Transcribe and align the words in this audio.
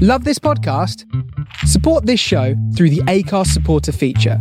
Love 0.00 0.22
this 0.22 0.38
podcast? 0.38 1.04
Support 1.66 2.06
this 2.06 2.20
show 2.20 2.54
through 2.76 2.90
the 2.90 3.00
Acast 3.08 3.48
supporter 3.48 3.90
feature. 3.90 4.40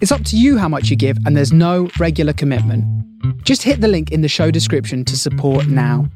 It's 0.00 0.12
up 0.12 0.22
to 0.26 0.36
you 0.36 0.56
how 0.56 0.68
much 0.68 0.88
you 0.88 0.94
give, 0.94 1.18
and 1.26 1.36
there's 1.36 1.52
no 1.52 1.90
regular 1.98 2.32
commitment. 2.32 2.84
Just 3.42 3.64
hit 3.64 3.80
the 3.80 3.88
link 3.88 4.12
in 4.12 4.20
the 4.20 4.28
show 4.28 4.52
description 4.52 5.04
to 5.06 5.16
support 5.16 5.66
now. 5.66 6.08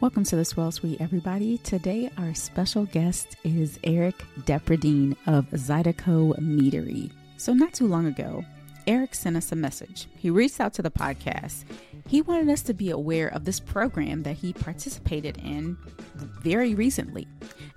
Welcome 0.00 0.24
to 0.24 0.34
the 0.34 0.44
Swirl 0.44 0.72
Suite, 0.72 1.00
everybody. 1.00 1.58
Today, 1.58 2.10
our 2.18 2.34
special 2.34 2.86
guest 2.86 3.36
is 3.44 3.78
Eric 3.84 4.16
Depradine 4.40 5.14
of 5.28 5.48
Zydeco 5.50 6.36
Meadery. 6.40 7.12
So, 7.36 7.52
not 7.54 7.74
too 7.74 7.86
long 7.86 8.06
ago, 8.06 8.44
Eric 8.86 9.14
sent 9.14 9.36
us 9.36 9.52
a 9.52 9.56
message. 9.56 10.08
He 10.16 10.30
reached 10.30 10.60
out 10.60 10.74
to 10.74 10.82
the 10.82 10.90
podcast. 10.90 11.64
He 12.08 12.22
wanted 12.22 12.48
us 12.48 12.62
to 12.62 12.74
be 12.74 12.90
aware 12.90 13.28
of 13.28 13.44
this 13.44 13.60
program 13.60 14.22
that 14.24 14.36
he 14.36 14.52
participated 14.52 15.38
in 15.38 15.76
very 16.14 16.74
recently. 16.74 17.28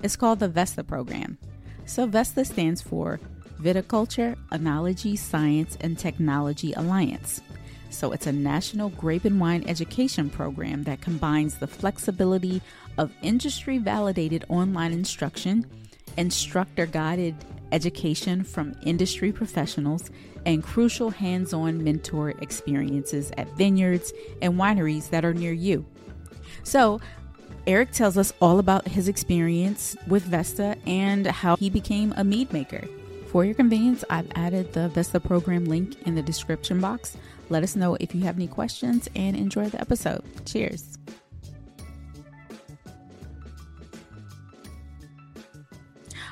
It's 0.02 0.16
called 0.16 0.39
the 0.39 0.50
VESTA 0.50 0.84
program. 0.84 1.38
So, 1.86 2.07
VESTA 2.07 2.46
stands 2.46 2.82
for 2.82 3.20
Viticulture, 3.62 4.36
Enology, 4.52 5.18
Science, 5.18 5.78
and 5.82 5.98
Technology 5.98 6.74
Alliance. 6.74 7.42
So, 7.92 8.12
it's 8.12 8.28
a 8.28 8.32
national 8.32 8.90
grape 8.90 9.26
and 9.26 9.40
wine 9.40 9.64
education 9.68 10.29
program 10.29 10.84
that 10.84 11.01
combines 11.01 11.57
the 11.57 11.68
flexibility 11.68 12.62
of 12.98 13.14
industry 13.21 13.78
validated 13.78 14.46
online 14.50 14.92
instruction, 14.92 15.65
instructor 16.18 16.86
guided 16.86 17.36
education 17.71 18.43
from 18.43 18.76
industry 18.84 19.32
professionals, 19.32 20.10
and 20.46 20.64
crucial 20.64 21.10
hands 21.10 21.54
on 21.54 21.84
mentor 21.84 22.32
experiences 22.42 23.32
at 23.38 23.50
vineyards 23.56 24.14
and 24.42 24.54
wineries 24.54 25.10
that 25.10 25.26
are 25.26 25.34
near 25.34 25.54
you. 25.54 25.86
So, 26.64 27.00
Eric 27.68 27.92
tells 27.92 28.18
us 28.18 28.32
all 28.40 28.60
about 28.60 28.88
his 28.88 29.08
experience 29.08 29.96
with 30.08 30.24
Vesta 30.24 30.78
and 30.86 31.26
how 31.26 31.56
he 31.56 31.70
became 31.70 32.14
a 32.16 32.23
mead 32.23 32.54
maker. 32.54 32.88
For 33.28 33.44
your 33.44 33.56
convenience, 33.56 34.04
I've 34.10 34.32
added 34.36 34.74
the 34.74 34.90
Vesta 34.90 35.20
program 35.20 35.66
link 35.66 36.02
in 36.04 36.16
the 36.16 36.22
description 36.22 36.80
box. 36.80 37.18
Let 37.50 37.64
us 37.64 37.76
know 37.76 37.96
if 38.00 38.14
you 38.14 38.22
have 38.22 38.36
any 38.36 38.48
questions 38.48 39.09
and 39.16 39.36
enjoy 39.36 39.70
the 39.70 39.82
episode. 39.82 40.24
Cheers. 40.46 40.98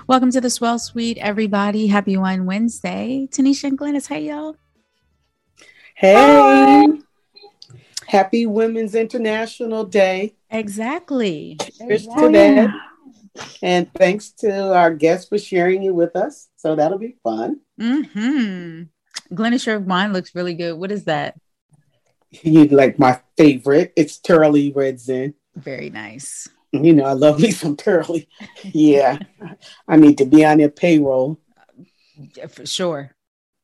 Welcome 0.06 0.32
to 0.32 0.42
the 0.42 0.50
Swirl 0.50 0.80
Suite, 0.80 1.18
everybody. 1.20 1.88
Happy 1.88 2.18
Wine 2.18 2.46
Wednesday. 2.46 3.30
Tanisha 3.32 3.70
and 3.70 3.80
Glynis, 3.80 4.08
hey, 4.08 4.28
y'all. 4.28 4.58
Hey. 5.96 6.14
Hi. 6.14 6.86
Happy 8.06 8.46
Women's 8.46 8.96
International 8.96 9.86
Day. 9.86 10.36
Exactly. 10.50 11.58
Cheers 11.78 12.06
to 12.08 12.30
that. 12.34 12.70
And 13.62 13.94
thanks 13.94 14.32
to 14.40 14.74
our 14.74 14.94
guests 14.94 15.30
for 15.30 15.38
sharing 15.38 15.84
it 15.84 15.96
with 15.96 16.18
us. 16.18 16.50
So 16.58 16.76
that'll 16.76 17.00
be 17.00 17.16
fun. 17.24 17.62
Mm-hmm. 17.80 18.84
Glynis, 19.34 19.66
your 19.66 19.80
wine 19.80 20.12
looks 20.12 20.36
really 20.36 20.54
good. 20.54 20.74
What 20.74 20.92
is 20.92 21.06
that? 21.06 21.40
You 22.30 22.66
like 22.66 23.00
my 23.00 23.22
favorite. 23.38 23.94
It's 23.96 24.20
Turley 24.20 24.74
Red 24.74 25.00
Zin. 25.00 25.34
Very 25.56 25.90
nice 25.90 26.50
you 26.74 26.94
know, 26.94 27.06
I 27.06 27.14
love 27.14 27.40
me 27.40 27.52
some 27.52 27.78
Turley. 27.78 28.28
Yeah, 28.64 29.20
I 29.88 29.98
need 29.98 30.18
to 30.20 30.26
be 30.26 30.46
on 30.46 30.58
their 30.58 30.70
payroll. 30.70 31.40
Yeah, 32.36 32.48
for 32.48 32.66
sure. 32.66 33.12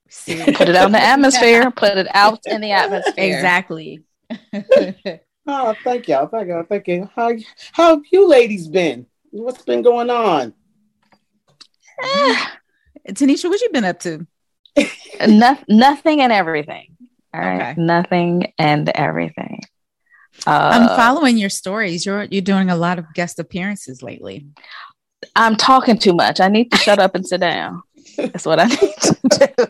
See, 0.09 0.35
put 0.53 0.69
it 0.69 0.75
out 0.75 0.87
in 0.87 0.91
the 0.91 1.01
atmosphere. 1.01 1.71
Put 1.75 1.97
it 1.97 2.07
out 2.13 2.39
in 2.45 2.61
the 2.61 2.71
atmosphere. 2.71 3.13
Exactly. 3.17 4.03
oh, 5.47 5.75
thank 5.83 6.07
y'all. 6.07 6.27
Thank 6.27 6.49
y'all. 6.49 6.63
Thank 6.63 6.87
you. 6.87 7.09
How 7.15 7.31
how 7.71 7.95
have 7.95 8.03
you 8.11 8.27
ladies 8.27 8.67
been? 8.67 9.05
What's 9.31 9.63
been 9.63 9.81
going 9.81 10.09
on? 10.09 10.53
Tanisha, 13.07 13.49
what 13.49 13.61
you 13.61 13.69
been 13.71 13.85
up 13.85 13.99
to? 14.01 14.27
no, 15.27 15.57
nothing 15.67 16.21
and 16.21 16.31
everything. 16.31 16.97
All 17.33 17.41
right. 17.41 17.71
Okay. 17.71 17.81
Nothing 17.81 18.53
and 18.57 18.89
everything. 18.89 19.61
Uh, 20.47 20.71
I'm 20.73 20.87
following 20.97 21.37
your 21.37 21.49
stories. 21.49 22.05
You're 22.05 22.23
you're 22.23 22.41
doing 22.41 22.69
a 22.69 22.75
lot 22.75 22.99
of 22.99 23.13
guest 23.13 23.39
appearances 23.39 24.01
lately. 24.01 24.47
I'm 25.35 25.55
talking 25.55 25.97
too 25.97 26.13
much. 26.13 26.39
I 26.39 26.47
need 26.47 26.71
to 26.71 26.77
shut 26.77 26.99
up 26.99 27.15
and 27.15 27.25
sit 27.25 27.41
down. 27.41 27.81
That's 28.17 28.45
what 28.45 28.59
I 28.59 28.65
need 28.67 28.95
to 29.01 29.65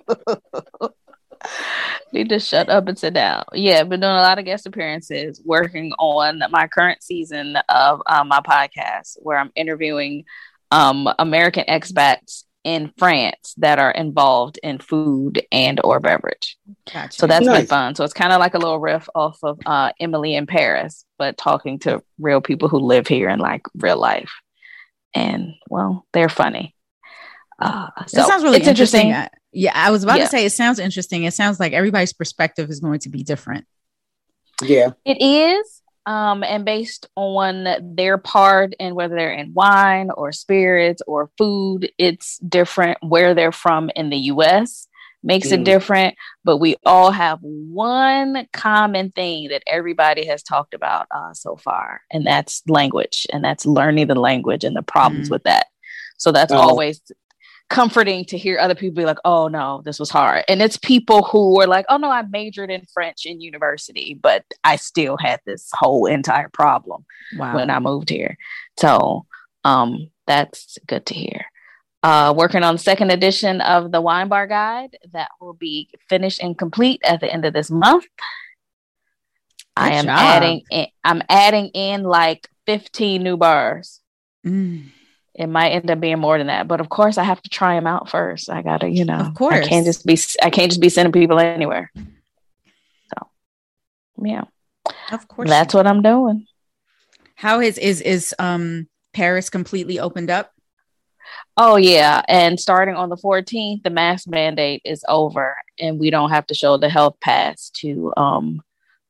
do. 0.79 0.89
need 2.13 2.29
to 2.29 2.39
shut 2.39 2.69
up 2.69 2.87
and 2.87 2.97
sit 2.97 3.13
down. 3.13 3.43
Yeah, 3.53 3.79
I've 3.79 3.89
been 3.89 3.99
doing 3.99 4.11
a 4.11 4.21
lot 4.21 4.39
of 4.39 4.45
guest 4.45 4.65
appearances, 4.65 5.41
working 5.43 5.91
on 5.97 6.41
my 6.51 6.67
current 6.67 7.01
season 7.03 7.57
of 7.69 8.01
um, 8.07 8.27
my 8.27 8.41
podcast, 8.41 9.17
where 9.19 9.37
I'm 9.37 9.51
interviewing 9.55 10.25
um, 10.71 11.09
American 11.17 11.65
expats 11.67 12.43
in 12.63 12.91
France 12.97 13.53
that 13.57 13.79
are 13.79 13.91
involved 13.91 14.59
in 14.61 14.79
food 14.79 15.41
and 15.51 15.79
or 15.83 15.99
beverage. 15.99 16.57
Gotcha. 16.91 17.13
So 17.13 17.27
that's 17.27 17.45
nice. 17.45 17.59
been 17.59 17.67
fun. 17.67 17.95
So 17.95 18.03
it's 18.03 18.13
kind 18.13 18.33
of 18.33 18.39
like 18.39 18.53
a 18.53 18.57
little 18.57 18.79
riff 18.79 19.07
off 19.15 19.39
of 19.43 19.59
uh, 19.65 19.91
Emily 19.99 20.35
in 20.35 20.45
Paris, 20.45 21.05
but 21.17 21.37
talking 21.37 21.79
to 21.79 22.03
real 22.19 22.41
people 22.41 22.67
who 22.67 22.79
live 22.79 23.07
here 23.07 23.29
in 23.29 23.39
like 23.39 23.61
real 23.75 23.97
life. 23.97 24.31
And 25.15 25.53
well, 25.69 26.05
they're 26.13 26.29
funny. 26.29 26.75
Uh, 27.57 27.89
so 28.07 28.23
sounds 28.23 28.43
really 28.43 28.59
interesting. 28.59 29.07
interesting. 29.07 29.39
Yeah, 29.51 29.71
I 29.73 29.91
was 29.91 30.03
about 30.03 30.19
yeah. 30.19 30.25
to 30.25 30.29
say 30.29 30.45
it 30.45 30.51
sounds 30.51 30.79
interesting. 30.79 31.23
It 31.23 31.33
sounds 31.33 31.59
like 31.59 31.73
everybody's 31.73 32.13
perspective 32.13 32.69
is 32.69 32.79
going 32.79 32.99
to 32.99 33.09
be 33.09 33.23
different. 33.23 33.65
Yeah, 34.61 34.91
it 35.05 35.21
is 35.21 35.78
um, 36.09 36.43
and 36.43 36.65
based 36.65 37.07
on 37.15 37.67
their 37.95 38.17
part 38.17 38.73
and 38.79 38.95
whether 38.95 39.15
they're 39.15 39.31
in 39.31 39.53
wine 39.53 40.09
or 40.09 40.31
spirits 40.31 41.03
or 41.05 41.29
food, 41.37 41.91
it's 41.99 42.39
different 42.39 42.97
where 43.03 43.35
they're 43.35 43.51
from 43.51 43.91
in 43.95 44.09
the 44.09 44.17
US 44.17 44.87
makes 45.21 45.49
mm. 45.49 45.51
it 45.51 45.65
different, 45.65 46.15
but 46.43 46.57
we 46.57 46.77
all 46.83 47.11
have 47.11 47.37
one 47.41 48.47
common 48.53 49.11
thing 49.11 49.49
that 49.49 49.61
everybody 49.67 50.25
has 50.25 50.41
talked 50.41 50.73
about 50.73 51.05
uh, 51.11 51.31
so 51.33 51.57
far, 51.57 52.01
and 52.09 52.25
that's 52.25 52.63
language, 52.67 53.27
and 53.31 53.43
that's 53.43 53.67
learning 53.67 54.07
the 54.07 54.15
language 54.15 54.63
and 54.63 54.75
the 54.75 54.81
problems 54.81 55.27
mm. 55.27 55.31
with 55.33 55.43
that. 55.43 55.67
So 56.17 56.31
that's 56.31 56.53
oh. 56.53 56.57
always 56.57 57.01
comforting 57.69 58.25
to 58.25 58.37
hear 58.37 58.57
other 58.57 58.75
people 58.75 58.95
be 58.95 59.05
like, 59.05 59.19
oh 59.23 59.47
no, 59.47 59.81
this 59.85 59.99
was 59.99 60.09
hard. 60.09 60.43
And 60.47 60.61
it's 60.61 60.77
people 60.77 61.23
who 61.23 61.55
were 61.55 61.67
like, 61.67 61.85
oh 61.87 61.97
no, 61.97 62.09
I 62.09 62.23
majored 62.23 62.71
in 62.71 62.85
French 62.93 63.25
in 63.25 63.41
university, 63.41 64.17
but 64.19 64.43
I 64.63 64.75
still 64.75 65.17
had 65.17 65.39
this 65.45 65.69
whole 65.73 66.07
entire 66.07 66.49
problem 66.49 67.05
wow. 67.37 67.55
when 67.55 67.69
I 67.69 67.79
moved 67.79 68.09
here. 68.09 68.37
So 68.79 69.25
um, 69.63 70.09
that's 70.25 70.77
good 70.87 71.05
to 71.07 71.13
hear. 71.13 71.45
Uh, 72.01 72.33
working 72.35 72.63
on 72.63 72.75
the 72.75 72.79
second 72.79 73.11
edition 73.11 73.61
of 73.61 73.91
the 73.91 74.01
Wine 74.01 74.29
Bar 74.29 74.47
Guide 74.47 74.97
that 75.11 75.29
will 75.39 75.53
be 75.53 75.89
finished 76.07 76.41
and 76.41 76.57
complete 76.57 77.01
at 77.03 77.19
the 77.19 77.31
end 77.31 77.45
of 77.45 77.53
this 77.53 77.69
month. 77.69 78.05
Good 79.75 79.83
I 79.83 79.89
am 79.91 80.05
job. 80.05 80.17
adding 80.17 80.61
in, 80.71 80.87
I'm 81.03 81.21
adding 81.29 81.67
in 81.67 82.03
like 82.03 82.49
15 82.65 83.21
new 83.21 83.37
bars. 83.37 84.01
Mm 84.45 84.91
it 85.39 85.47
might 85.47 85.69
end 85.69 85.89
up 85.89 86.01
being 86.01 86.19
more 86.19 86.37
than 86.37 86.47
that. 86.47 86.67
But 86.67 86.81
of 86.81 86.89
course, 86.89 87.17
I 87.17 87.23
have 87.23 87.41
to 87.41 87.49
try 87.49 87.75
them 87.75 87.87
out 87.87 88.09
first. 88.09 88.49
I 88.49 88.61
gotta, 88.61 88.89
you 88.89 89.05
know, 89.05 89.15
of 89.15 89.33
course, 89.33 89.65
I 89.65 89.67
can't 89.67 89.85
just 89.85 90.05
be, 90.05 90.19
I 90.43 90.49
can't 90.49 90.69
just 90.69 90.81
be 90.81 90.89
sending 90.89 91.13
people 91.13 91.39
anywhere. 91.39 91.89
So, 91.95 93.27
yeah, 94.21 94.43
of 95.13 95.27
course, 95.29 95.49
that's 95.49 95.73
what 95.73 95.87
I'm 95.87 96.01
doing. 96.01 96.45
How 97.35 97.61
is 97.61 97.77
is 97.77 98.01
is 98.01 98.35
um 98.37 98.89
Paris 99.13 99.49
completely 99.49 99.97
opened 99.97 100.29
up? 100.29 100.51
Oh 101.55 101.77
yeah, 101.77 102.21
and 102.27 102.59
starting 102.59 102.95
on 102.95 103.07
the 103.07 103.15
14th, 103.15 103.83
the 103.83 103.89
mask 103.89 104.27
mandate 104.27 104.81
is 104.83 105.05
over, 105.07 105.55
and 105.79 105.99
we 105.99 106.09
don't 106.09 106.31
have 106.31 106.47
to 106.47 106.53
show 106.53 106.75
the 106.75 106.89
health 106.89 107.15
pass 107.21 107.69
to 107.75 108.11
um 108.17 108.61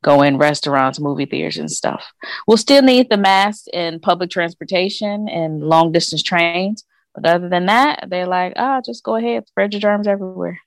go 0.04 0.22
in 0.22 0.38
restaurants, 0.38 1.00
movie 1.00 1.26
theaters, 1.26 1.58
and 1.58 1.72
stuff. 1.72 2.06
We'll 2.48 2.58
still 2.58 2.82
need 2.82 3.10
the 3.10 3.18
mask 3.18 3.68
in 3.74 4.00
public 4.00 4.30
transportation 4.30 5.28
and 5.28 5.62
long 5.62 5.92
distance 5.92 6.24
trains. 6.24 6.86
But 7.16 7.26
other 7.26 7.50
than 7.50 7.66
that, 7.66 8.06
they're 8.08 8.28
like, 8.28 8.54
ah, 8.56 8.78
oh, 8.78 8.82
just 8.86 9.04
go 9.04 9.16
ahead, 9.16 9.48
spread 9.48 9.74
your 9.74 9.82
germs 9.82 10.08
everywhere, 10.08 10.60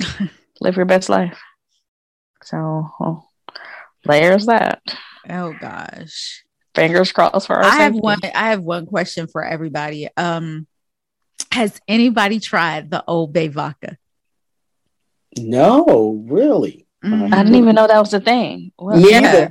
live 0.60 0.76
your 0.76 0.86
best 0.86 1.08
life. 1.08 1.38
So 2.42 2.88
well, 2.98 3.30
there's 4.04 4.46
that. 4.46 4.80
Oh 5.28 5.54
gosh. 5.60 6.44
Fingers 6.74 7.12
crossed 7.12 7.46
for 7.46 7.58
us. 7.58 7.72
I 7.72 7.82
have 7.82 7.94
one. 7.94 8.20
I 8.22 8.50
have 8.50 8.60
one 8.60 8.86
question 8.86 9.26
for 9.26 9.44
everybody. 9.44 10.08
Um, 10.16 10.66
has 11.50 11.80
anybody 11.88 12.40
tried 12.40 12.90
the 12.90 13.02
Old 13.06 13.32
Bay 13.32 13.48
vodka? 13.48 13.96
No, 15.36 16.24
really. 16.28 16.87
Mm-hmm. 17.04 17.32
I 17.32 17.38
didn't 17.38 17.54
even 17.54 17.74
know 17.74 17.86
that 17.86 17.98
was 18.00 18.14
a 18.14 18.20
thing. 18.20 18.72
Well, 18.78 18.98
yeah. 18.98 19.48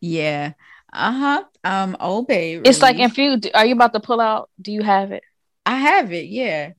Yeah. 0.00 0.52
Uh 0.92 1.12
huh. 1.12 1.44
Um, 1.64 1.96
Old 2.00 2.26
Bay. 2.26 2.56
It's 2.56 2.82
like 2.82 2.98
if 2.98 3.16
you 3.18 3.40
are 3.54 3.64
you 3.64 3.74
about 3.74 3.92
to 3.94 4.00
pull 4.00 4.20
out? 4.20 4.50
Do 4.60 4.72
you 4.72 4.82
have 4.82 5.12
it? 5.12 5.22
I 5.66 5.76
have 5.78 6.12
it. 6.12 6.26
Yeah. 6.26 6.72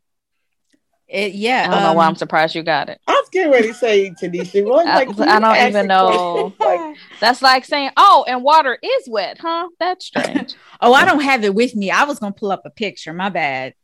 It, 1.08 1.34
yeah. 1.34 1.68
I 1.68 1.72
don't 1.72 1.84
know 1.84 1.94
why 1.94 2.06
um, 2.06 2.10
I'm 2.10 2.16
surprised 2.16 2.56
you 2.56 2.64
got 2.64 2.90
it. 2.90 3.00
I 3.08 3.12
was 3.12 3.30
getting 3.30 3.52
ready 3.52 3.68
to 3.70 3.74
say 3.74 4.10
Tanisha. 4.12 4.66
Well, 4.66 4.80
I- 4.80 5.04
like, 5.04 5.20
I 5.20 5.36
you 5.36 5.40
don't 5.40 5.68
even 5.70 5.88
know. 5.88 6.54
like, 6.60 6.98
That's 7.20 7.42
like 7.42 7.66
saying, 7.66 7.92
"Oh, 7.96 8.26
and 8.28 8.44
water 8.44 8.78
is 8.82 9.08
wet, 9.08 9.38
huh?" 9.40 9.70
That's 9.80 10.06
strange. 10.06 10.56
Oh, 10.82 10.94
I 10.94 11.06
don't 11.06 11.22
have 11.22 11.44
it 11.46 11.56
with 11.56 11.74
me. 11.74 11.90
I 11.90 12.04
was 12.04 12.20
gonna 12.20 12.34
pull 12.34 12.52
up 12.52 12.64
a 12.66 12.70
picture. 12.70 13.14
My 13.14 13.30
bad. 13.30 13.76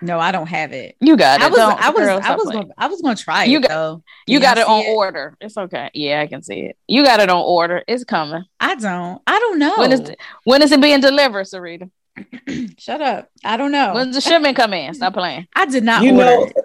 No, 0.00 0.18
I 0.20 0.30
don't 0.32 0.46
have 0.46 0.72
it. 0.72 0.96
You 1.00 1.16
got 1.16 1.40
it. 1.40 1.44
I 1.44 1.48
was, 1.48 1.56
Don't- 1.56 1.80
I 1.80 1.90
was, 1.90 1.98
girl, 2.00 2.20
I 2.22 2.34
was, 2.36 2.44
playing. 2.44 2.62
gonna, 2.62 2.74
I 2.78 2.86
was 2.86 3.02
gonna 3.02 3.16
try 3.16 3.44
You 3.44 3.58
it 3.58 3.62
got- 3.62 3.68
though. 3.68 4.02
You 4.26 4.38
Can 4.40 4.54
got 4.54 4.66
y'all 4.66 4.78
it 4.80 4.84
see 4.84 4.90
on 4.90 4.96
order. 4.96 5.36
It's 5.40 5.56
okay. 5.56 5.90
Yeah, 5.94 6.20
I 6.20 6.26
can 6.28 6.42
see 6.42 6.60
it. 6.60 6.76
You 6.86 7.04
got 7.04 7.20
it 7.20 7.28
on 7.30 7.42
order. 7.44 7.82
It's 7.88 8.04
coming. 8.04 8.44
I 8.60 8.74
don't. 8.76 9.20
I 9.26 9.38
don't 9.38 9.58
know. 9.58 9.74
When 9.78 9.92
is 9.92 10.12
when 10.44 10.62
is 10.62 10.70
it 10.72 10.80
being 10.80 11.00
delivered, 11.00 11.46
Sarita? 11.46 11.90
Shut 12.78 13.00
up. 13.00 13.28
I 13.44 13.56
don't 13.56 13.72
know. 13.72 13.94
When's 13.94 14.14
the 14.14 14.20
shipment 14.20 14.56
come 14.56 14.72
in? 14.72 14.94
Stop 14.94 15.14
playing. 15.14 15.46
I 15.54 15.66
did 15.66 15.84
not 15.84 16.02
you 16.02 16.10
order. 16.12 16.24
know, 16.24 16.44
it. 16.44 16.56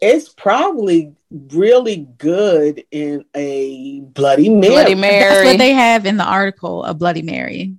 it's 0.00 0.28
probably 0.28 1.14
really 1.30 1.96
good 2.18 2.84
in 2.90 3.24
a 3.34 4.00
Bloody 4.00 4.48
Mary. 4.48 4.72
Bloody 4.74 4.94
Mary. 4.94 5.20
That's 5.34 5.46
what 5.46 5.58
they 5.58 5.72
have 5.72 6.04
in 6.06 6.16
the 6.16 6.24
article 6.24 6.84
a 6.84 6.94
Bloody 6.94 7.22
Mary. 7.22 7.74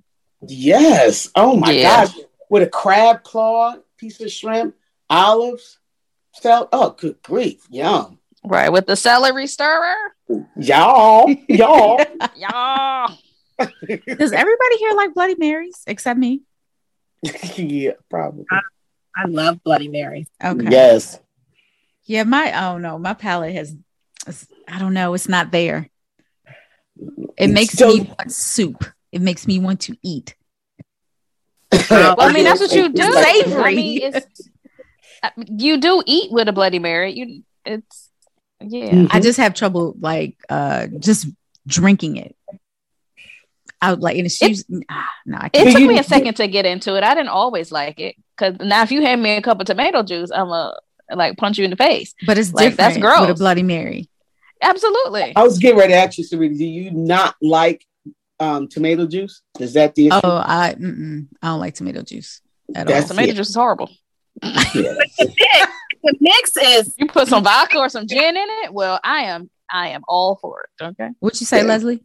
Yes. 0.46 1.30
Oh 1.34 1.56
my 1.56 1.70
Yeah. 1.72 2.06
gosh. 2.06 2.16
With 2.50 2.62
a 2.62 2.66
crab 2.68 3.22
claw, 3.22 3.74
piece 3.96 4.20
of 4.20 4.30
shrimp, 4.30 4.74
olives, 5.10 5.78
sal. 6.34 6.68
Oh, 6.72 6.90
good 6.90 7.22
grief. 7.22 7.66
Yum. 7.70 8.18
right 8.44 8.70
with 8.70 8.86
the 8.86 8.96
celery 8.96 9.46
stirrer. 9.46 9.94
Y'all, 10.56 11.30
y'all. 11.48 12.00
Y'all. 12.36 13.18
Does 13.58 14.32
everybody 14.32 14.76
here 14.78 14.92
like 14.94 15.14
Bloody 15.14 15.36
Marys 15.36 15.82
except 15.86 16.18
me? 16.18 16.42
yeah, 17.56 17.92
probably. 18.10 18.46
I 19.16 19.26
love 19.26 19.62
Bloody 19.62 19.88
Marys. 19.88 20.26
Okay. 20.42 20.66
Yes. 20.70 21.20
Yeah, 22.04 22.24
my 22.24 22.66
oh 22.66 22.78
no, 22.78 22.98
my 22.98 23.14
palate 23.14 23.54
has 23.54 23.74
I 24.68 24.78
don't 24.78 24.94
know, 24.94 25.14
it's 25.14 25.28
not 25.28 25.52
there. 25.52 25.88
It 27.36 27.48
mm, 27.48 27.52
makes 27.52 27.74
So- 27.74 27.88
me 27.88 28.00
want 28.02 28.32
soup. 28.32 28.84
It 29.12 29.20
makes 29.22 29.46
me 29.46 29.60
want 29.60 29.82
to 29.82 29.96
eat. 30.02 30.34
Oh, 31.72 31.86
well, 31.90 32.16
I 32.18 32.32
mean, 32.32 32.44
that's 32.44 32.60
what 32.60 32.72
you 32.72 32.88
do. 32.88 33.12
Savory. 33.12 33.62
I 33.62 33.74
mean, 33.74 34.00
it's, 34.02 34.48
you 35.36 35.76
do 35.78 36.02
eat 36.06 36.30
with 36.32 36.48
a 36.48 36.52
Bloody 36.52 36.78
Mary. 36.78 37.12
You, 37.12 37.42
it's 37.64 38.10
yeah. 38.60 38.90
Mhm. 38.90 39.08
I 39.10 39.20
just 39.20 39.38
have 39.38 39.54
trouble 39.54 39.94
like 40.00 40.36
uh 40.48 40.86
just 40.98 41.26
drinking 41.66 42.16
it. 42.16 42.36
I 43.80 43.90
would 43.90 44.00
like 44.00 44.16
and 44.16 44.26
it's 44.26 44.40
It- 44.42 44.64
ah, 44.88 45.08
no, 45.26 45.38
I 45.38 45.46
It 45.46 45.52
can't. 45.52 45.66
But 45.66 45.72
took 45.72 45.80
you- 45.80 45.88
me 45.88 45.98
a 45.98 46.04
second 46.04 46.34
to 46.36 46.46
get 46.48 46.64
into 46.66 46.96
it. 46.96 47.04
I 47.04 47.14
didn't 47.14 47.28
always 47.28 47.70
like 47.70 48.00
it 48.00 48.16
because 48.36 48.56
now 48.60 48.82
if 48.82 48.90
you 48.90 49.02
hand 49.02 49.22
me 49.22 49.32
a 49.36 49.42
cup 49.42 49.60
of 49.60 49.66
tomato 49.66 50.02
juice, 50.02 50.30
I'm 50.30 50.48
a 50.50 50.78
like 51.14 51.36
punch 51.36 51.58
you 51.58 51.64
in 51.64 51.70
the 51.70 51.76
face. 51.76 52.14
But 52.26 52.38
it's 52.38 52.52
like, 52.54 52.70
different 52.72 52.76
that's 52.78 52.98
gross. 52.98 53.20
with 53.20 53.30
a. 53.30 53.34
Bloody 53.34 53.62
Mary. 53.62 54.08
Absolutely. 54.62 55.34
I 55.36 55.42
was 55.42 55.58
getting 55.58 55.78
ready 55.78 55.92
to 55.92 55.98
ask 55.98 56.16
you, 56.16 56.24
Sarita, 56.24 56.56
do 56.56 56.64
you 56.64 56.90
not 56.90 57.34
like 57.42 57.84
um, 58.40 58.68
tomato 58.68 59.06
juice? 59.06 59.42
Is 59.60 59.74
that 59.74 59.94
the 59.94 60.06
issue? 60.06 60.20
Oh, 60.24 60.30
I 60.36 60.68
I 60.70 60.74
don't 61.48 61.60
like 61.60 61.74
tomato 61.74 62.02
juice 62.02 62.40
at 62.74 62.86
That's- 62.86 63.02
all. 63.04 63.08
tomato 63.08 63.32
it. 63.32 63.36
juice 63.36 63.50
is 63.50 63.54
horrible. 63.54 63.90
Yeah. 64.42 64.94
The 66.02 66.16
mix 66.20 66.56
is 66.56 66.94
You 66.98 67.06
put 67.06 67.28
some 67.28 67.42
vodka 67.44 67.78
or 67.78 67.88
some 67.88 68.06
gin 68.06 68.36
in 68.36 68.46
it. 68.64 68.74
Well, 68.74 69.00
I 69.02 69.20
am 69.24 69.48
I 69.70 69.88
am 69.88 70.02
all 70.06 70.36
for 70.36 70.66
it. 70.80 70.84
Okay. 70.84 71.08
What'd 71.20 71.40
you 71.40 71.46
say, 71.46 71.58
Yeah. 71.58 71.64
Leslie? 71.64 72.02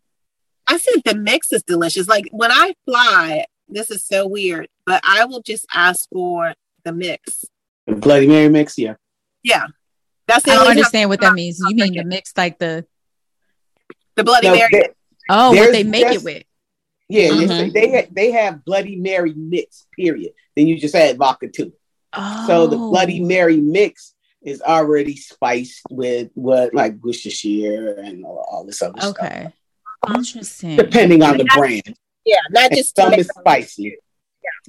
I 0.68 0.78
said 0.78 1.02
the 1.04 1.16
mix 1.16 1.52
is 1.52 1.64
delicious. 1.64 2.08
Like 2.08 2.26
when 2.32 2.52
I 2.52 2.74
fly, 2.86 3.46
this 3.68 3.92
is 3.92 4.06
so 4.06 4.28
weird, 4.28 4.68
but 4.86 5.02
I 5.04 5.26
will 5.26 5.42
just 5.42 5.66
ask 5.74 6.08
for 6.12 6.54
the 6.86 6.94
mix. 6.94 7.44
Bloody 7.88 8.28
Mary 8.28 8.48
mix, 8.50 8.78
yeah. 8.78 8.94
Yeah. 9.44 9.66
That's 10.28 10.46
the 10.46 10.52
I 10.52 10.56
don't 10.56 10.68
understand 10.68 11.10
what 11.10 11.20
that 11.22 11.34
means. 11.34 11.60
You 11.68 11.76
mean 11.76 11.96
the 11.96 12.04
mix 12.06 12.34
like 12.38 12.60
the 12.60 12.86
the 14.16 14.24
Bloody 14.24 14.48
No, 14.48 14.56
Mary. 14.56 14.70
they- 14.72 14.90
oh 15.30 15.52
what 15.52 15.72
they 15.72 15.84
make 15.84 16.06
it 16.08 16.24
with? 16.24 16.44
yeah, 17.10 17.30
they 17.30 17.46
Mhm. 17.46 17.48
say 17.48 17.70
they 17.70 18.08
they 18.12 18.32
have 18.32 18.64
Bloody 18.64 18.96
Mary 18.96 19.34
mix, 19.36 19.88
period. 19.96 20.32
Then 20.56 20.68
you 20.68 20.80
just 20.80 20.96
add 20.96 21.18
vodka 21.18 21.48
to 21.50 21.64
it. 21.68 21.79
Oh, 22.14 22.44
So 22.48 22.68
the 22.68 22.78
Bloody 22.78 23.22
oh. 23.22 23.26
Mary 23.28 23.58
mix 23.58 24.14
is 24.42 24.62
already 24.62 25.16
spiced 25.16 25.82
with 25.90 26.30
what 26.34 26.74
like 26.74 26.96
Worcestershire 27.04 27.96
and 28.00 28.24
all, 28.26 28.46
all 28.50 28.66
this 28.66 28.82
other 28.82 29.00
stuff, 29.00 29.16
Okay. 29.22 29.54
Interesting. 30.08 30.78
depending 30.78 31.22
on 31.24 31.38
the 31.38 31.46
brand. 31.46 31.96
Yeah, 32.26 32.38
not 32.52 32.72
And 32.72 32.78
just 32.78 32.96
some 32.96 33.14
is 33.14 33.28
tomato. 33.28 33.42
spicy, 33.42 33.98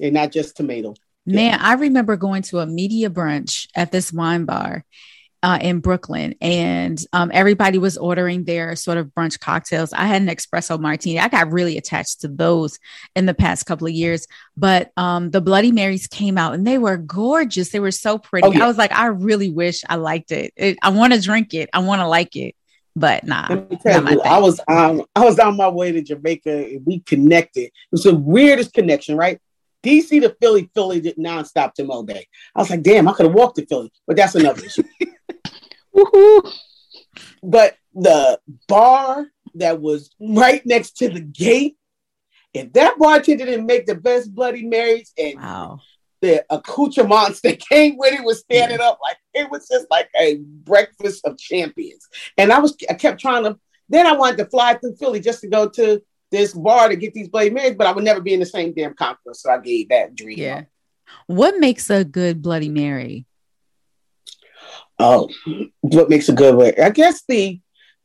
and 0.01 0.13
not 0.13 0.31
just 0.31 0.57
tomato. 0.57 0.93
Man, 1.25 1.59
I 1.59 1.73
remember 1.73 2.17
going 2.17 2.41
to 2.43 2.59
a 2.59 2.65
media 2.65 3.09
brunch 3.09 3.67
at 3.75 3.91
this 3.91 4.11
wine 4.11 4.45
bar 4.45 4.83
uh, 5.43 5.57
in 5.61 5.79
Brooklyn, 5.79 6.35
and 6.39 7.03
um, 7.13 7.31
everybody 7.33 7.77
was 7.77 7.97
ordering 7.97 8.43
their 8.43 8.75
sort 8.75 8.97
of 8.97 9.07
brunch 9.07 9.39
cocktails. 9.39 9.91
I 9.93 10.05
had 10.05 10.21
an 10.21 10.27
espresso 10.27 10.79
martini. 10.79 11.19
I 11.19 11.29
got 11.29 11.51
really 11.51 11.77
attached 11.77 12.21
to 12.21 12.27
those 12.27 12.77
in 13.15 13.25
the 13.25 13.33
past 13.33 13.65
couple 13.65 13.87
of 13.87 13.93
years, 13.93 14.27
but 14.55 14.91
um, 14.97 15.31
the 15.31 15.41
Bloody 15.41 15.71
Marys 15.71 16.07
came 16.07 16.37
out 16.37 16.53
and 16.53 16.65
they 16.65 16.77
were 16.77 16.97
gorgeous. 16.97 17.69
They 17.69 17.79
were 17.79 17.91
so 17.91 18.17
pretty. 18.17 18.47
Oh, 18.47 18.51
yeah. 18.51 18.63
I 18.63 18.67
was 18.67 18.77
like, 18.77 18.91
I 18.91 19.07
really 19.07 19.49
wish 19.49 19.83
I 19.89 19.95
liked 19.95 20.31
it. 20.31 20.53
it 20.55 20.77
I 20.81 20.89
want 20.89 21.13
to 21.13 21.21
drink 21.21 21.53
it. 21.53 21.69
I 21.73 21.79
want 21.79 22.01
to 22.01 22.07
like 22.07 22.35
it, 22.35 22.55
but 22.95 23.23
nah. 23.25 23.47
Let 23.49 23.71
me 23.71 23.77
tell 23.81 24.11
you. 24.11 24.21
I 24.21 24.37
was 24.37 24.59
um 24.67 25.03
I 25.15 25.25
was 25.25 25.39
on 25.39 25.57
my 25.57 25.69
way 25.69 25.91
to 25.91 26.01
Jamaica 26.01 26.65
and 26.67 26.85
we 26.85 26.99
connected. 26.99 27.65
It 27.65 27.73
was 27.91 28.03
the 28.03 28.15
weirdest 28.15 28.73
connection, 28.73 29.17
right? 29.17 29.39
DC 29.83 30.21
to 30.21 30.35
Philly, 30.39 30.69
Philly 30.75 31.01
did 31.01 31.17
nonstop 31.17 31.73
to 31.73 31.83
Mo 31.83 32.03
Bay. 32.03 32.27
I 32.55 32.59
was 32.59 32.69
like, 32.69 32.83
damn, 32.83 33.07
I 33.07 33.13
could 33.13 33.25
have 33.25 33.35
walked 33.35 33.57
to 33.57 33.65
Philly, 33.65 33.91
but 34.05 34.15
that's 34.15 34.35
another 34.35 34.63
issue. 34.63 34.83
Woohoo. 35.95 36.51
But 37.43 37.75
the 37.93 38.39
bar 38.67 39.27
that 39.55 39.81
was 39.81 40.11
right 40.19 40.65
next 40.65 40.97
to 40.97 41.09
the 41.09 41.19
gate, 41.19 41.77
if 42.53 42.71
that 42.73 42.97
bartender 42.99 43.45
didn't 43.45 43.65
make 43.65 43.85
the 43.85 43.95
best 43.95 44.33
Bloody 44.33 44.65
Marys 44.65 45.13
and 45.17 45.35
Wow. 45.37 45.79
the 46.21 46.45
accoutrements 46.49 47.41
that 47.41 47.59
came 47.59 47.97
with 47.97 48.13
it 48.13 48.23
was 48.23 48.39
standing 48.39 48.79
up 48.79 48.99
like 49.01 49.17
it 49.33 49.49
was 49.49 49.67
just 49.67 49.87
like 49.89 50.09
a 50.19 50.37
breakfast 50.37 51.25
of 51.25 51.37
champions. 51.37 52.07
And 52.37 52.51
I 52.51 52.59
was 52.59 52.75
I 52.89 52.93
kept 52.93 53.19
trying 53.19 53.43
to 53.43 53.57
then 53.89 54.07
I 54.07 54.13
wanted 54.13 54.37
to 54.37 54.45
fly 54.45 54.75
through 54.75 54.95
Philly 54.95 55.19
just 55.19 55.41
to 55.41 55.47
go 55.47 55.67
to 55.69 56.01
this 56.31 56.53
bar 56.53 56.87
to 56.87 56.95
get 56.95 57.13
these 57.13 57.27
Bloody 57.27 57.49
Marys, 57.49 57.75
but 57.75 57.87
I 57.87 57.91
would 57.91 58.05
never 58.05 58.21
be 58.21 58.33
in 58.33 58.39
the 58.39 58.45
same 58.45 58.73
damn 58.73 58.93
conference. 58.93 59.41
So 59.41 59.51
I 59.51 59.57
gave 59.59 59.89
that 59.89 60.15
dream. 60.15 60.37
Yeah. 60.37 60.59
up. 60.59 60.65
What 61.27 61.59
makes 61.59 61.89
a 61.89 62.05
good 62.05 62.41
Bloody 62.41 62.69
Mary? 62.69 63.25
Oh, 65.01 65.29
what 65.81 66.09
makes 66.09 66.29
a 66.29 66.33
good 66.33 66.55
way? 66.55 66.73
I 66.81 66.89
guess 66.89 67.23
the 67.27 67.59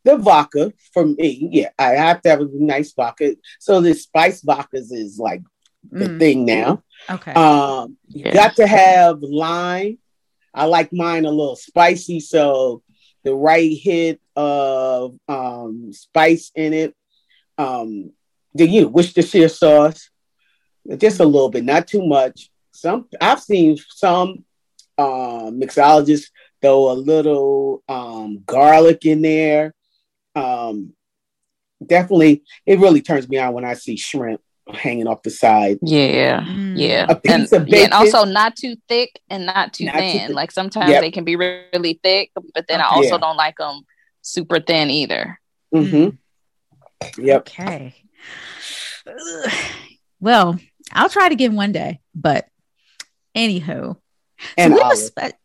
the 0.04 0.16
vodka 0.16 0.72
for 0.92 1.04
me, 1.06 1.48
yeah, 1.52 1.70
I 1.78 1.90
have 1.90 2.22
to 2.22 2.30
have 2.30 2.40
a 2.40 2.48
nice 2.52 2.92
vodka. 2.92 3.36
So 3.58 3.80
the 3.80 3.94
spice 3.94 4.42
vodkas 4.42 4.92
is 4.92 5.18
like 5.18 5.42
the 5.92 6.06
Mm, 6.06 6.18
thing 6.18 6.44
now. 6.46 6.82
okay. 7.10 7.32
Um, 7.34 7.96
you 8.08 8.24
Yeah. 8.24 8.32
got 8.32 8.56
to 8.56 8.66
have 8.66 9.20
lime. 9.22 9.98
I 10.54 10.64
like 10.66 10.92
mine 10.92 11.24
a 11.24 11.30
little 11.30 11.56
spicy, 11.56 12.20
so 12.20 12.82
the 13.24 13.34
right 13.34 13.76
hit 13.76 14.20
of 14.36 15.16
um, 15.28 15.92
spice 15.92 16.50
in 16.54 16.72
it. 16.72 16.94
Um, 17.58 18.12
the 18.54 18.66
you 18.66 18.82
know, 18.82 18.88
Worcestershire 18.88 19.48
sauce, 19.48 20.10
just 20.98 21.20
a 21.20 21.24
little 21.24 21.48
bit, 21.50 21.64
not 21.64 21.86
too 21.86 22.06
much. 22.06 22.50
Some 22.72 23.08
I've 23.20 23.40
seen 23.40 23.76
some 23.90 24.44
um, 24.98 25.60
mixologists 25.60 26.26
throw 26.66 26.90
a 26.90 26.94
little 26.94 27.82
um, 27.88 28.42
garlic 28.44 29.04
in 29.06 29.22
there. 29.22 29.74
Um, 30.34 30.92
definitely, 31.84 32.42
it 32.66 32.78
really 32.80 33.00
turns 33.00 33.28
me 33.28 33.38
on 33.38 33.52
when 33.54 33.64
I 33.64 33.74
see 33.74 33.96
shrimp 33.96 34.40
hanging 34.72 35.06
off 35.06 35.22
the 35.22 35.30
side. 35.30 35.78
Yeah. 35.82 36.40
Mm. 36.40 36.74
Yeah. 36.76 37.06
A 37.08 37.14
piece 37.14 37.52
And, 37.52 37.62
of 37.62 37.68
yeah, 37.68 37.84
and 37.84 37.92
also 37.92 38.24
not 38.24 38.56
too 38.56 38.74
thick 38.88 39.10
and 39.30 39.46
not 39.46 39.72
too 39.72 39.84
Not 39.84 39.92
too 39.94 39.98
thin. 40.00 40.26
thick. 40.26 40.34
like 40.36 40.50
sometimes 40.50 40.90
Yep. 40.90 41.00
they 41.02 41.10
can 41.12 41.22
be 41.24 41.36
really 41.36 42.00
thick, 42.02 42.32
but 42.52 42.66
then 42.68 42.80
I 42.80 42.86
also 42.88 43.10
Yeah. 43.12 43.18
don't 43.18 43.36
like 43.36 43.56
them 43.58 43.82
super 44.22 44.58
thin 44.58 44.90
either. 44.90 45.38
Mm-hmm. 45.72 46.16
Yep. 47.24 47.40
Okay. 47.42 47.94
Ugh. 49.06 49.52
Well, 50.18 50.58
I'll 50.92 51.08
try 51.08 51.26
it 51.26 51.32
again 51.32 51.54
one 51.54 51.70
day, 51.72 52.00
but 52.14 52.48
anywho. 53.36 53.96
And 54.58 54.74
we 54.74 54.80
have 54.80 54.86
a 54.86 54.94
olive. 54.94 54.98
spe- 54.98 55.36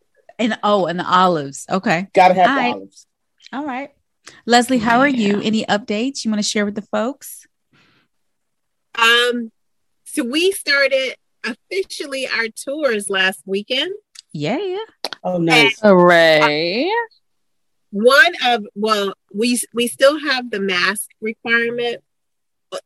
and 0.42 0.60
oh, 0.64 0.86
and 0.86 1.00
the 1.00 1.08
olives. 1.08 1.66
Okay. 1.70 2.08
Gotta 2.14 2.34
have 2.34 2.50
All 2.50 2.56
the 2.56 2.62
right. 2.62 2.74
olives. 2.74 3.08
All 3.54 3.66
right. 3.66 3.92
Leslie, 4.46 4.78
how 4.78 5.00
are 5.00 5.08
you? 5.08 5.42
Any 5.42 5.66
updates 5.66 6.24
you 6.24 6.32
want 6.32 6.44
to 6.44 6.50
share 6.50 6.66
with 6.66 6.76
the 6.76 6.82
folks? 6.84 7.48
Um, 8.96 9.52
so 10.06 10.24
we 10.24 10.52
started 10.52 11.16
officially 11.44 12.28
our 12.28 12.48
tours 12.50 13.10
last 13.10 13.42
weekend. 13.46 13.92
Yeah. 14.34 14.78
Oh, 15.24 15.38
nice. 15.38 15.80
Hooray. 15.82 16.90
One 17.92 18.34
of 18.46 18.66
well, 18.76 19.14
we 19.34 19.60
we 19.74 19.88
still 19.88 20.20
have 20.20 20.50
the 20.50 20.60
mask 20.60 21.10
requirement 21.20 22.02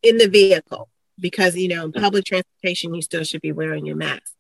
in 0.02 0.18
the 0.18 0.28
vehicle 0.28 0.90
because 1.20 1.56
you 1.56 1.68
know 1.68 1.86
in 1.86 1.92
public 1.92 2.26
transportation 2.26 2.94
you 2.96 3.02
still 3.02 3.24
should 3.24 3.42
be 3.42 3.52
wearing 3.52 3.86
your 3.86 3.96
mask, 3.96 4.34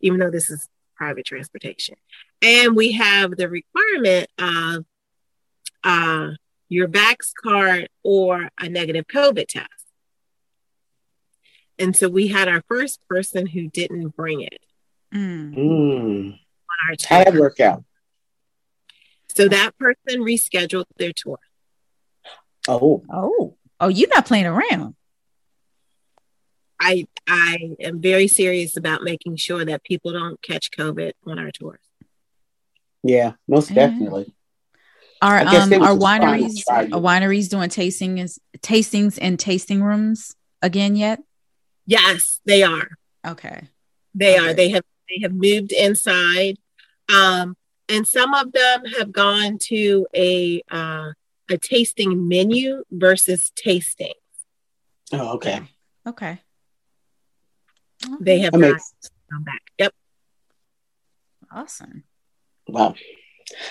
even 0.00 0.20
though 0.20 0.30
this 0.30 0.50
is 0.50 0.68
private 1.00 1.24
transportation. 1.24 1.94
And 2.42 2.76
we 2.76 2.92
have 2.92 3.34
the 3.34 3.48
requirement 3.48 4.28
of 4.38 4.84
uh, 5.82 6.32
your 6.68 6.88
Vax 6.88 7.32
card 7.42 7.88
or 8.04 8.50
a 8.60 8.68
negative 8.68 9.06
COVID 9.06 9.46
test. 9.48 9.66
And 11.78 11.96
so 11.96 12.10
we 12.10 12.28
had 12.28 12.48
our 12.48 12.62
first 12.68 13.00
person 13.08 13.46
who 13.46 13.68
didn't 13.68 14.14
bring 14.14 14.42
it. 14.42 14.60
Mm. 15.14 15.54
Mm. 15.56 16.32
On 16.32 16.36
our 16.90 16.96
How'd 17.08 17.26
that 17.26 17.34
work 17.34 17.60
out? 17.60 17.82
So 19.34 19.48
that 19.48 19.76
person 19.78 20.20
rescheduled 20.20 20.84
their 20.98 21.14
tour. 21.14 21.38
Oh, 22.68 23.02
Oh, 23.10 23.56
oh, 23.80 23.88
you're 23.88 24.10
not 24.10 24.26
playing 24.26 24.44
around. 24.44 24.94
I 26.80 27.06
I 27.28 27.76
am 27.80 28.00
very 28.00 28.26
serious 28.26 28.76
about 28.76 29.02
making 29.02 29.36
sure 29.36 29.64
that 29.64 29.84
people 29.84 30.12
don't 30.12 30.40
catch 30.42 30.70
COVID 30.70 31.12
on 31.26 31.38
our 31.38 31.50
tours. 31.50 31.80
yeah, 33.02 33.32
most 33.46 33.72
definitely. 33.74 34.34
Are 35.22 35.46
um 35.46 35.68
they 35.68 35.76
are 35.76 35.94
just 35.94 36.00
trying 36.00 36.20
to 36.20 36.26
wineries 36.26 36.64
try 36.64 36.82
are 36.84 37.00
wineries 37.00 37.50
doing 37.50 37.68
tastings 37.68 38.38
tastings 38.60 39.18
and 39.20 39.38
tasting 39.38 39.82
rooms 39.82 40.34
again 40.62 40.96
yet? 40.96 41.20
Yes, 41.86 42.40
they 42.46 42.62
are. 42.62 42.88
Okay. 43.26 43.68
They 44.14 44.38
Okay. 44.38 44.50
are. 44.50 44.54
They 44.54 44.68
have 44.70 44.84
they 45.08 45.20
have 45.22 45.34
moved 45.34 45.72
inside. 45.72 46.56
Um, 47.12 47.56
and 47.88 48.06
some 48.06 48.32
of 48.34 48.52
them 48.52 48.84
have 48.98 49.12
gone 49.12 49.58
to 49.64 50.06
a 50.14 50.62
uh, 50.70 51.10
a 51.50 51.58
tasting 51.58 52.28
menu 52.28 52.84
versus 52.90 53.52
tasting. 53.56 54.14
Oh, 55.12 55.34
okay. 55.34 55.60
Okay. 56.06 56.40
They 58.20 58.40
have 58.40 58.52
That 58.52 58.58
not 58.58 58.80
come 59.30 59.44
back. 59.44 59.62
Yep. 59.78 59.92
awesome. 61.52 62.04
wow. 62.68 62.94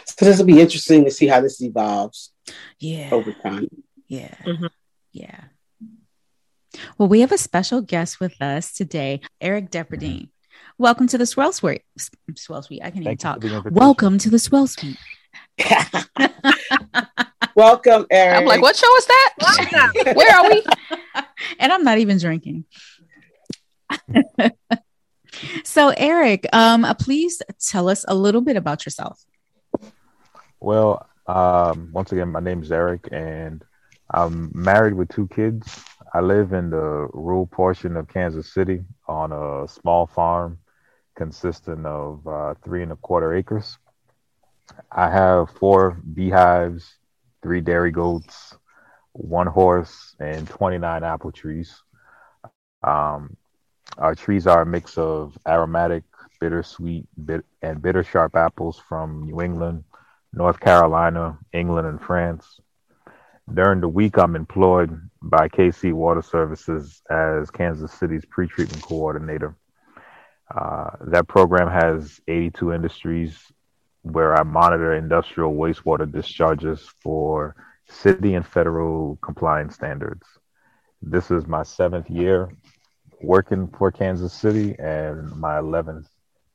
So 0.06 0.26
this 0.26 0.38
will 0.38 0.46
be 0.46 0.60
interesting 0.60 1.06
to 1.06 1.12
see 1.12 1.28
how 1.28 1.42
this 1.42 1.62
evolves 1.62 2.32
Yeah. 2.80 3.10
over 3.12 3.32
time. 3.34 3.68
Yeah. 4.08 4.36
Mhm. 4.46 4.70
Yeah. 5.14 5.46
Well, 6.98 7.08
we 7.10 7.22
have 7.22 7.32
a 7.32 7.38
special 7.38 7.82
guest 7.82 8.20
with 8.20 8.40
us 8.42 8.74
today, 8.74 9.22
Eric 9.42 9.72
Depradine. 9.72 10.30
Welcome 10.78 11.08
to 11.08 11.18
the 11.18 11.26
Swirl 11.26 11.52
Suite. 11.54 11.84
Swirl 12.36 12.62
Suite. 12.62 12.82
I 12.84 12.92
can 12.92 13.02
even 13.04 13.18
Thank 13.18 13.44
you 13.44 13.50
talk. 13.50 13.64
Welcome 13.72 14.18
to 14.20 14.30
the 14.30 14.40
Swirl 14.40 14.68
Suite. 14.68 14.98
Welcome, 17.56 18.06
Eric. 18.12 18.38
I'm 18.38 18.46
like, 18.46 18.62
what 18.62 18.76
show 18.76 18.96
is 18.98 19.06
that? 19.08 20.14
Where 20.16 20.36
are 20.38 20.50
we? 20.50 20.64
and 21.60 21.72
I'm 21.74 21.84
not 21.84 21.98
even 21.98 22.18
drinking. 22.18 22.66
so, 25.64 25.90
Eric, 25.96 26.48
um, 26.54 26.86
uh, 26.86 26.94
please 26.94 27.42
tell 27.60 27.90
us 27.90 28.06
a 28.08 28.16
little 28.16 28.42
bit 28.42 28.58
about 28.58 28.86
yourself. 28.86 29.24
Well, 30.60 31.08
um, 31.28 31.90
once 31.94 32.12
again, 32.12 32.30
my 32.30 32.40
name 32.40 32.64
is 32.64 32.72
Eric, 32.72 33.08
and 33.12 33.64
I'm 34.12 34.52
married 34.54 34.94
with 34.94 35.10
two 35.10 35.28
kids. 35.28 35.84
I 36.14 36.22
live 36.22 36.54
in 36.54 36.72
the 36.72 37.08
rural 37.14 37.46
portion 37.46 37.96
of 37.96 38.08
Kansas 38.08 38.52
City 38.52 38.84
on 39.08 39.32
a 39.32 39.68
small 39.68 40.08
farm 40.08 40.58
consisting 41.16 41.86
of 41.86 42.28
uh, 42.28 42.56
three 42.64 42.82
and 42.82 42.92
a 42.92 42.96
quarter 42.96 43.34
acres. 43.34 43.78
I 44.92 45.10
have 45.10 45.52
four 45.52 46.02
beehives, 46.14 46.98
three 47.44 47.62
dairy 47.62 47.92
goats, 47.92 48.56
one 49.12 49.48
horse, 49.48 50.16
and 50.20 50.48
29 50.48 51.04
apple 51.04 51.32
trees. 51.32 51.84
Um, 52.84 53.36
our 53.98 54.16
trees 54.16 54.48
are 54.48 54.62
a 54.62 54.66
mix 54.66 54.98
of 54.98 55.38
aromatic, 55.48 56.04
bittersweet, 56.40 57.08
bit- 57.26 57.46
and 57.62 57.82
bitter 57.82 58.04
sharp 58.04 58.36
apples 58.36 58.80
from 58.88 59.24
New 59.24 59.42
England, 59.42 59.84
North 60.34 60.60
Carolina, 60.60 61.38
England, 61.54 61.88
and 61.88 62.02
France. 62.02 62.60
During 63.52 63.82
the 63.82 63.88
week, 63.90 64.18
I'm 64.18 64.36
employed 64.36 65.10
by 65.22 65.50
KC 65.50 65.92
Water 65.92 66.22
Services 66.22 67.02
as 67.10 67.50
Kansas 67.50 67.92
City's 67.92 68.26
pretreatment 68.26 68.84
coordinator. 68.84 69.56
Uh, 70.54 70.92
that 71.02 71.28
program 71.28 71.70
has 71.70 72.20
82 72.28 72.74
industries 72.74 73.38
where 74.04 74.36
I 74.36 74.44
monitor 74.44 74.94
industrial 74.94 75.54
wastewater 75.54 76.10
discharges 76.12 76.88
for 77.02 77.56
city 77.88 78.36
and 78.36 78.46
federal 78.46 79.18
compliance 79.22 79.76
standards. 79.76 80.26
This 81.02 81.32
is 81.32 81.48
my 81.48 81.64
seventh 81.64 82.10
year 82.10 82.50
working 83.22 83.68
for 83.68 83.92
Kansas 83.92 84.34
City 84.34 84.76
and 84.80 85.36
my 85.36 85.56
11th 85.60 86.08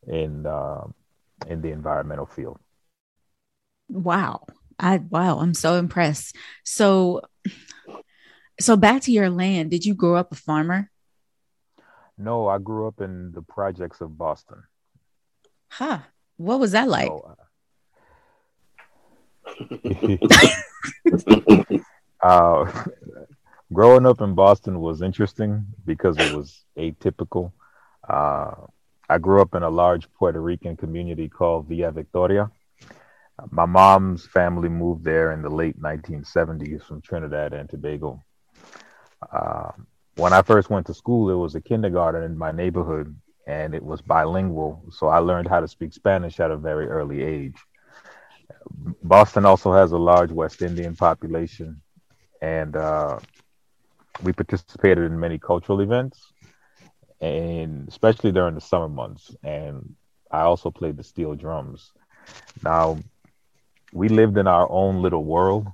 in 0.07 0.47
uh, 0.47 0.85
in 1.47 1.61
the 1.61 1.71
environmental 1.71 2.27
field. 2.27 2.59
Wow. 3.89 4.47
I 4.79 4.97
wow, 4.97 5.39
I'm 5.39 5.55
so 5.55 5.75
impressed. 5.75 6.37
So 6.65 7.23
so 8.61 8.77
back 8.77 9.03
to 9.03 9.13
your 9.13 9.31
land. 9.31 9.71
Did 9.71 9.85
you 9.85 9.95
grow 9.95 10.17
up 10.17 10.33
a 10.33 10.37
farmer? 10.37 10.91
No, 12.17 12.49
I 12.49 12.59
grew 12.59 12.87
up 12.87 13.01
in 13.01 13.33
the 13.33 13.43
projects 13.43 14.01
of 14.01 14.17
Boston. 14.17 14.63
Huh. 15.69 15.99
What 16.37 16.61
was 16.61 16.73
that 16.73 16.89
like? 16.89 17.09
So, 17.09 17.37
uh, 22.23 22.85
growing 23.75 24.07
up 24.07 24.21
in 24.21 24.35
Boston 24.35 24.81
was 24.81 25.03
interesting 25.03 25.67
because 25.85 26.17
it 26.19 26.33
was 26.33 26.65
atypical. 26.79 27.53
Uh, 28.09 28.53
I 29.11 29.19
grew 29.19 29.43
up 29.43 29.55
in 29.55 29.63
a 29.63 29.69
large 29.69 30.11
Puerto 30.15 30.41
Rican 30.41 30.77
community 30.77 31.29
called 31.29 31.69
Villa 31.69 31.91
Victoria. 31.91 32.51
My 33.51 33.67
mom's 33.67 34.27
family 34.27 34.69
moved 34.69 35.05
there 35.05 35.33
in 35.33 35.43
the 35.43 35.51
late 35.51 35.79
1970s 35.81 36.85
from 36.85 37.03
Trinidad 37.03 37.53
and 37.53 37.69
Tobago. 37.69 38.23
Uh, 39.31 39.73
when 40.17 40.33
I 40.33 40.43
first 40.43 40.71
went 40.71 40.87
to 40.87 40.95
school, 40.95 41.31
it 41.31 41.35
was 41.35 41.57
a 41.57 41.61
kindergarten 41.61 42.23
in 42.23 42.39
my 42.39 42.53
neighborhood 42.53 43.15
and 43.47 43.75
it 43.75 43.83
was 43.83 44.01
bilingual. 44.01 44.85
So 44.91 45.09
I 45.09 45.19
learned 45.19 45.49
how 45.49 45.61
to 45.61 45.69
speak 45.69 45.93
Spanish 45.93 46.39
at 46.39 46.53
a 46.53 46.57
very 46.57 46.87
early 46.87 47.23
age. 47.23 47.57
Boston 49.03 49.45
also 49.45 49.73
has 49.73 49.93
a 49.93 49.99
large 49.99 50.31
West 50.31 50.63
Indian 50.63 50.97
population, 50.97 51.83
and 52.41 52.77
uh, 52.77 53.19
we 54.23 54.33
participated 54.33 54.93
in 54.97 55.09
many 55.09 55.27
cultural 55.27 55.69
events, 55.71 56.23
and 57.13 57.83
especially 57.89 58.31
during 58.33 58.55
the 58.55 58.61
summer 58.61 58.89
months. 58.89 59.35
And 59.43 59.95
I 60.31 60.41
also 60.43 60.71
played 60.71 60.97
the 60.97 61.03
steel 61.05 61.35
drums. 61.35 61.93
Now, 62.63 63.03
we 63.93 64.09
lived 64.09 64.37
in 64.39 64.47
our 64.47 64.71
own 64.71 65.03
little 65.03 65.25
world 65.25 65.69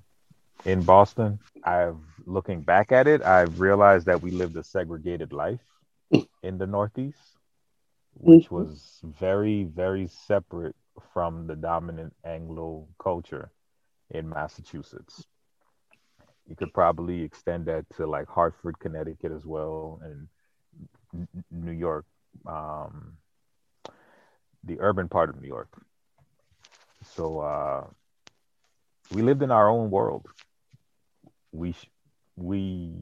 in 0.64 0.85
Boston. 0.85 1.38
I've 1.64 1.97
looking 2.26 2.62
back 2.62 2.92
at 2.92 3.06
it, 3.06 3.23
I've 3.23 3.61
realized 3.61 4.06
that 4.06 4.23
we 4.23 4.30
lived 4.30 4.56
a 4.56 4.62
segregated 4.64 5.32
life 5.32 5.64
in 6.42 6.59
the 6.59 6.66
Northeast, 6.66 7.38
which 8.14 8.50
Mhm. 8.50 8.50
was 8.50 9.00
very, 9.04 9.64
very 9.64 10.06
separate 10.06 10.76
from 11.12 11.47
the 11.47 11.56
dominant 11.56 12.14
Anglo 12.25 12.88
culture 12.99 13.52
in 14.11 14.28
Massachusetts. 14.28 15.26
You 16.50 16.57
could 16.57 16.75
probably 16.75 17.23
extend 17.23 17.66
that 17.66 17.87
to 17.97 18.09
like 18.09 18.26
Hartford, 18.26 18.80
Connecticut 18.80 19.30
as 19.30 19.47
well, 19.47 20.00
and 20.02 20.26
New 21.52 21.71
York, 21.71 22.04
um, 22.45 23.12
the 24.64 24.80
urban 24.80 25.09
part 25.09 25.30
of 25.30 25.40
New 25.40 25.47
York. 25.47 25.69
So 27.04 27.38
uh, 27.38 27.85
we 29.12 29.23
lived 29.23 29.42
in 29.45 29.52
our 29.52 29.69
own 29.69 29.92
world. 29.92 30.26
We 31.52 31.73
we 32.35 32.97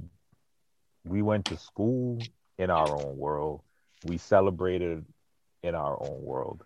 we 1.07 1.23
went 1.23 1.47
to 1.47 1.57
school 1.57 2.19
in 2.59 2.69
our 2.69 2.91
own 2.91 3.17
world. 3.17 3.63
We 4.05 4.19
celebrated 4.19 5.07
in 5.63 5.75
our 5.75 5.97
own 5.99 6.23
world. 6.23 6.65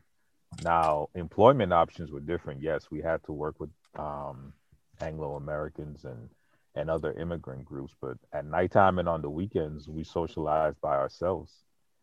Now, 0.65 1.11
employment 1.15 1.73
options 1.73 2.11
were 2.11 2.21
different. 2.21 2.61
Yes, 2.61 2.91
we 2.91 3.01
had 3.01 3.23
to 3.25 3.33
work 3.33 3.61
with 3.61 3.71
um, 3.97 4.53
Anglo 5.01 5.37
Americans 5.37 6.05
and 6.05 6.29
and 6.75 6.88
other 6.91 7.12
immigrant 7.12 7.64
groups, 7.64 7.95
but 8.00 8.17
at 8.33 8.47
nighttime 8.47 8.99
and 8.99 9.09
on 9.09 9.23
the 9.23 9.31
weekends, 9.31 9.88
we 9.88 10.05
socialized 10.05 10.81
by 10.81 10.97
ourselves. 10.97 11.52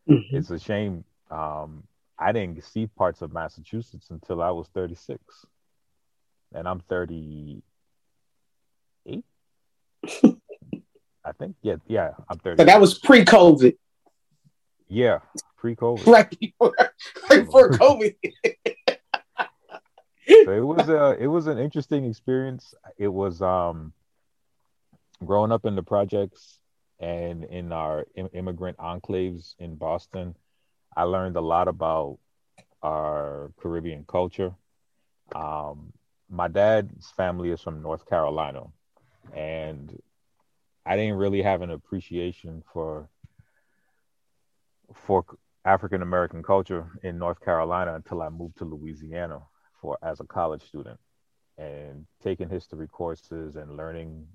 Mhm. 0.08 0.32
It's 0.32 0.50
a 0.50 0.58
shame. 0.58 1.04
Um, 1.30 1.84
I 2.18 2.32
didn't 2.32 2.62
see 2.64 2.86
parts 2.86 3.22
of 3.22 3.32
Massachusetts 3.32 4.10
until 4.10 4.42
I 4.42 4.50
was 4.50 4.68
36, 4.68 5.46
and 6.52 6.68
I'm 6.68 6.80
38. 6.80 7.62
I 11.24 11.32
think. 11.32 11.56
Yeah, 11.62 11.76
yeah, 11.86 12.12
I'm 12.28 12.38
30. 12.38 12.62
So 12.62 12.64
that 12.64 12.80
was 12.80 12.98
pre-COVID, 12.98 13.76
yeah, 14.88 15.18
pre-COVID. 15.56 16.06
right 16.06 16.38
before, 16.38 16.74
right 17.28 17.44
before 17.44 17.70
COVID. 17.72 18.14
so 20.44 20.52
it 20.52 20.60
was 20.64 20.88
a 20.88 21.16
it 21.18 21.26
was 21.26 21.46
an 21.46 21.58
interesting 21.58 22.04
experience. 22.04 22.74
It 22.98 23.08
was 23.08 23.42
um 23.42 23.92
growing 25.24 25.52
up 25.52 25.64
in 25.64 25.76
the 25.76 25.82
projects 25.82 26.60
and 26.98 27.44
in 27.44 27.72
our 27.72 28.06
im- 28.14 28.30
immigrant 28.32 28.76
enclaves 28.78 29.54
in 29.58 29.76
Boston. 29.76 30.36
I 30.96 31.04
learned 31.04 31.36
a 31.36 31.40
lot 31.40 31.68
about 31.68 32.18
our 32.82 33.52
Caribbean 33.60 34.04
culture. 34.06 34.54
Um, 35.34 35.92
my 36.28 36.48
dad's 36.48 37.10
family 37.12 37.50
is 37.50 37.60
from 37.60 37.82
North 37.82 38.06
Carolina, 38.06 38.64
and 39.34 39.96
I 40.86 40.96
didn't 40.96 41.16
really 41.16 41.42
have 41.42 41.62
an 41.62 41.70
appreciation 41.70 42.62
for 42.72 43.08
for 44.94 45.24
African 45.64 46.02
American 46.02 46.42
culture 46.42 46.98
in 47.02 47.18
North 47.18 47.40
Carolina 47.40 47.94
until 47.94 48.22
I 48.22 48.28
moved 48.28 48.58
to 48.58 48.64
Louisiana 48.64 49.40
for 49.80 49.98
as 50.02 50.20
a 50.20 50.24
college 50.24 50.62
student 50.62 50.98
and 51.58 52.06
taking 52.22 52.48
history 52.48 52.88
courses 52.88 53.56
and 53.56 53.76
learning 53.76 54.26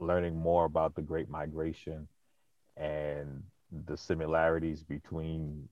learning 0.00 0.36
more 0.36 0.64
about 0.64 0.94
the 0.94 1.02
Great 1.02 1.28
Migration 1.28 2.08
and 2.76 3.42
the 3.86 3.96
similarities 3.96 4.82
between 4.82 5.68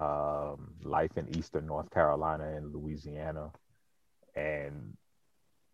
um, 0.00 0.72
life 0.82 1.16
in 1.16 1.36
Eastern 1.36 1.66
North 1.66 1.90
Carolina 1.90 2.56
and 2.56 2.74
Louisiana, 2.74 3.50
and 4.34 4.96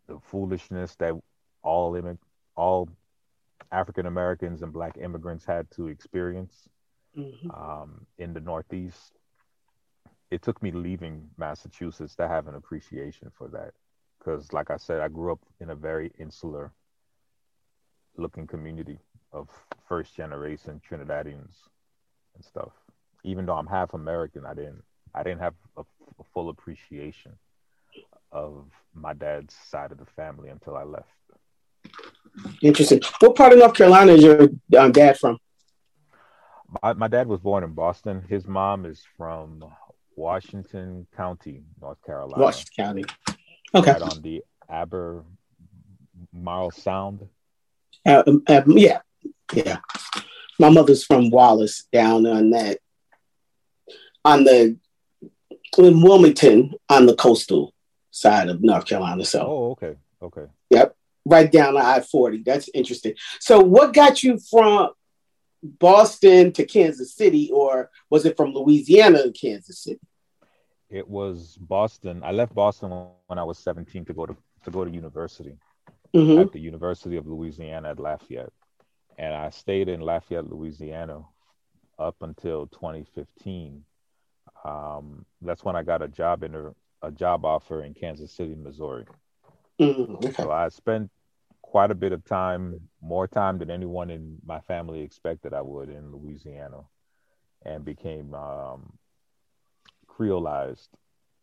the 0.06 0.18
foolishness 0.20 0.94
that 0.96 1.14
all 1.62 1.92
immig- 1.92 2.18
all 2.56 2.88
African 3.70 4.06
Americans 4.06 4.62
and 4.62 4.72
Black 4.72 4.98
immigrants 4.98 5.44
had 5.46 5.70
to 5.70 5.88
experience 5.88 6.68
mm-hmm. 7.16 7.50
um, 7.50 8.06
in 8.18 8.34
the 8.34 8.40
Northeast. 8.40 9.12
It 10.30 10.42
took 10.42 10.62
me 10.62 10.72
leaving 10.72 11.28
Massachusetts 11.38 12.14
to 12.16 12.28
have 12.28 12.48
an 12.48 12.54
appreciation 12.54 13.30
for 13.34 13.48
that, 13.48 13.72
because, 14.18 14.52
like 14.52 14.70
I 14.70 14.76
said, 14.76 15.00
I 15.00 15.08
grew 15.08 15.32
up 15.32 15.40
in 15.60 15.70
a 15.70 15.74
very 15.74 16.10
insular 16.18 16.72
looking 18.16 18.46
community 18.46 18.98
of 19.32 19.48
first 19.88 20.14
generation 20.16 20.80
Trinidadians 20.88 21.56
and 22.34 22.44
stuff. 22.44 22.72
Even 23.24 23.46
though 23.46 23.56
I'm 23.56 23.66
half 23.66 23.94
American, 23.94 24.44
I 24.46 24.54
didn't 24.54 24.82
I 25.14 25.22
didn't 25.22 25.40
have 25.40 25.54
a, 25.76 25.82
a 25.82 26.24
full 26.32 26.48
appreciation 26.48 27.32
of 28.30 28.64
my 28.94 29.12
dad's 29.12 29.54
side 29.54 29.92
of 29.92 29.98
the 29.98 30.06
family 30.06 30.48
until 30.48 30.76
I 30.76 30.84
left. 30.84 31.08
Interesting. 32.62 33.00
What 33.20 33.36
part 33.36 33.52
of 33.52 33.58
North 33.58 33.74
Carolina 33.74 34.12
is 34.12 34.22
your 34.22 34.48
um, 34.78 34.92
dad 34.92 35.18
from? 35.18 35.38
My, 36.82 36.94
my 36.94 37.08
dad 37.08 37.26
was 37.26 37.40
born 37.40 37.64
in 37.64 37.72
Boston. 37.72 38.24
His 38.28 38.46
mom 38.46 38.86
is 38.86 39.02
from 39.16 39.64
Washington 40.16 41.06
County, 41.14 41.62
North 41.80 42.02
Carolina. 42.04 42.42
Washington 42.42 42.84
County. 42.84 43.04
Okay. 43.74 43.92
Right 43.92 44.02
on 44.02 44.22
the 44.22 44.42
Aber 44.68 45.24
Marl 46.32 46.70
Sound. 46.70 47.28
Uh, 48.04 48.22
um, 48.26 48.42
uh, 48.48 48.62
yeah, 48.66 49.00
yeah. 49.52 49.78
My 50.58 50.68
mother's 50.68 51.04
from 51.04 51.30
Wallace, 51.30 51.84
down 51.92 52.26
on 52.26 52.50
that, 52.50 52.78
on 54.24 54.44
the 54.44 54.76
in 55.78 56.02
Wilmington, 56.02 56.74
on 56.88 57.06
the 57.06 57.14
coastal 57.14 57.72
side 58.10 58.48
of 58.48 58.62
North 58.62 58.86
Carolina. 58.86 59.24
So. 59.24 59.40
Oh, 59.40 59.70
okay, 59.72 59.96
okay. 60.22 60.46
Yep, 60.70 60.96
right 61.24 61.50
down 61.50 61.76
I 61.76 62.00
forty. 62.00 62.42
That's 62.42 62.68
interesting. 62.74 63.14
So, 63.40 63.60
what 63.60 63.94
got 63.94 64.22
you 64.22 64.38
from 64.38 64.90
Boston 65.62 66.52
to 66.52 66.64
Kansas 66.66 67.14
City, 67.14 67.50
or 67.52 67.90
was 68.10 68.26
it 68.26 68.36
from 68.36 68.52
Louisiana 68.52 69.22
to 69.22 69.32
Kansas 69.32 69.78
City? 69.78 70.00
It 70.90 71.08
was 71.08 71.56
Boston. 71.60 72.22
I 72.24 72.32
left 72.32 72.54
Boston 72.54 72.90
when 73.28 73.38
I 73.38 73.44
was 73.44 73.58
seventeen 73.58 74.04
to 74.06 74.12
go 74.12 74.26
to 74.26 74.36
to 74.64 74.70
go 74.70 74.84
to 74.84 74.90
university 74.90 75.56
mm-hmm. 76.14 76.40
at 76.40 76.52
the 76.52 76.60
University 76.60 77.16
of 77.16 77.26
Louisiana 77.26 77.90
at 77.90 78.00
Lafayette. 78.00 78.52
And 79.18 79.34
I 79.34 79.50
stayed 79.50 79.88
in 79.88 80.00
Lafayette, 80.00 80.50
Louisiana 80.50 81.22
up 81.98 82.16
until 82.22 82.66
2015. 82.68 83.84
Um, 84.64 85.24
that's 85.40 85.64
when 85.64 85.76
I 85.76 85.82
got 85.82 86.02
a 86.02 86.08
job 86.08 86.42
in 86.42 86.54
a, 86.54 86.72
a, 87.02 87.10
job 87.10 87.44
offer 87.44 87.82
in 87.82 87.94
Kansas 87.94 88.32
City, 88.32 88.54
Missouri. 88.54 89.04
Mm-hmm. 89.80 90.30
So 90.40 90.50
I 90.50 90.68
spent 90.68 91.10
quite 91.62 91.90
a 91.90 91.96
bit 91.96 92.12
of 92.12 92.24
time, 92.24 92.80
more 93.00 93.26
time 93.26 93.58
than 93.58 93.70
anyone 93.70 94.10
in 94.10 94.38
my 94.44 94.60
family 94.60 95.00
expected 95.00 95.52
I 95.52 95.62
would 95.62 95.88
in 95.88 96.12
Louisiana, 96.12 96.82
and 97.64 97.84
became 97.84 98.34
um, 98.34 98.92
creolized 100.08 100.88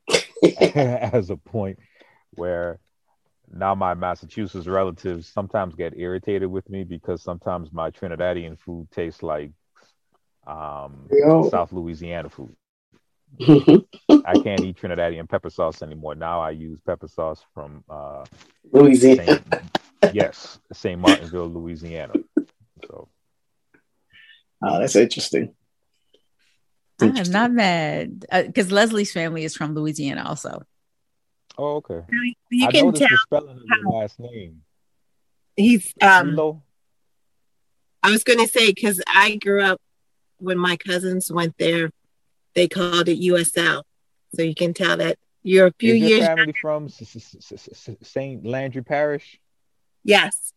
as 0.61 1.29
a 1.29 1.37
point 1.37 1.79
where 2.31 2.79
now 3.51 3.75
my 3.75 3.93
Massachusetts 3.93 4.67
relatives 4.67 5.27
sometimes 5.27 5.75
get 5.75 5.97
irritated 5.97 6.49
with 6.49 6.69
me 6.69 6.83
because 6.83 7.21
sometimes 7.21 7.71
my 7.71 7.89
Trinidadian 7.91 8.57
food 8.59 8.87
tastes 8.91 9.23
like 9.23 9.51
um, 10.45 11.09
South 11.49 11.71
Louisiana 11.71 12.29
food. 12.29 12.55
I 13.39 14.33
can't 14.39 14.61
eat 14.61 14.77
Trinidadian 14.77 15.29
pepper 15.29 15.49
sauce 15.49 15.81
anymore. 15.81 16.15
Now 16.15 16.41
I 16.41 16.51
use 16.51 16.79
pepper 16.81 17.07
sauce 17.07 17.43
from 17.53 17.83
uh, 17.89 18.25
Louisiana. 18.71 19.25
Saint, 19.25 19.43
yes, 20.13 20.59
St. 20.73 20.99
Martinville, 20.99 21.53
Louisiana. 21.53 22.13
So, 22.87 23.07
oh, 24.63 24.79
that's 24.79 24.95
interesting. 24.95 25.53
I 27.01 27.05
am 27.05 27.31
not 27.31 27.51
mad 27.51 28.25
because 28.31 28.71
uh, 28.71 28.75
Leslie's 28.75 29.13
family 29.13 29.45
is 29.45 29.55
from 29.55 29.73
Louisiana, 29.73 30.25
also. 30.27 30.63
Oh, 31.59 31.75
okay. 31.75 32.05
You 32.49 32.67
I 32.67 32.71
can 32.71 32.93
tell 32.93 33.09
the 33.09 33.17
spelling 33.21 33.57
of 33.57 33.63
the 33.83 33.89
last 33.89 34.17
name. 34.17 34.61
He's 35.57 35.93
um. 36.01 36.61
I 38.01 38.11
was 38.11 38.23
going 38.23 38.39
to 38.39 38.47
say 38.47 38.71
because 38.71 39.01
I 39.13 39.35
grew 39.35 39.61
up 39.61 39.81
when 40.37 40.57
my 40.57 40.77
cousins 40.77 41.29
went 41.29 41.57
there, 41.57 41.91
they 42.55 42.69
called 42.69 43.09
it 43.09 43.19
USL, 43.19 43.83
so 44.33 44.41
you 44.41 44.55
can 44.55 44.73
tell 44.73 44.95
that 44.95 45.17
you're 45.43 45.67
a 45.67 45.73
few 45.77 45.95
Is 45.95 46.01
years. 46.01 46.25
family 46.27 46.53
from 46.61 46.87
Saint 46.87 48.45
Landry 48.45 48.81
Parish. 48.81 49.37
Yes. 50.05 50.53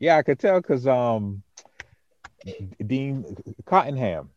Yeah, 0.00 0.16
I 0.16 0.22
could 0.22 0.40
tell 0.40 0.60
because 0.60 0.88
um, 0.88 1.44
Dean 2.84 3.36
Cottenham 3.64 4.30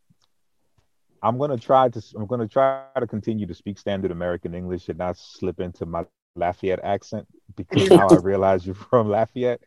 I'm 1.21 1.37
gonna 1.37 1.57
try 1.57 1.89
to 1.89 2.01
I'm 2.15 2.25
gonna 2.25 2.47
try 2.47 2.83
to 2.99 3.07
continue 3.07 3.45
to 3.47 3.53
speak 3.53 3.77
standard 3.77 4.11
American 4.11 4.53
English 4.53 4.89
and 4.89 4.97
not 4.97 5.17
slip 5.17 5.59
into 5.59 5.85
my 5.85 6.05
Lafayette 6.35 6.83
accent 6.83 7.27
because 7.55 7.89
now 7.89 8.07
I 8.09 8.15
realize 8.21 8.65
you're 8.65 8.75
from 8.75 9.09
Lafayette. 9.09 9.61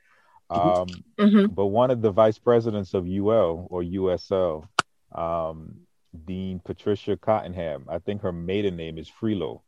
Um, 0.49 0.89
mm-hmm. 1.19 1.47
But 1.47 1.67
one 1.67 1.91
of 1.91 2.03
the 2.03 2.11
vice 2.11 2.39
presidents 2.39 2.95
of 2.95 3.07
UL 3.07 3.69
or 3.71 3.83
USL, 3.83 4.67
um, 5.13 5.77
Dean 6.25 6.61
Patricia 6.65 7.17
Cottenham, 7.17 7.87
I 7.89 7.99
think 7.99 8.23
her 8.23 8.33
maiden 8.33 8.77
name 8.77 8.99
is 8.99 9.09
Frilo, 9.11 9.61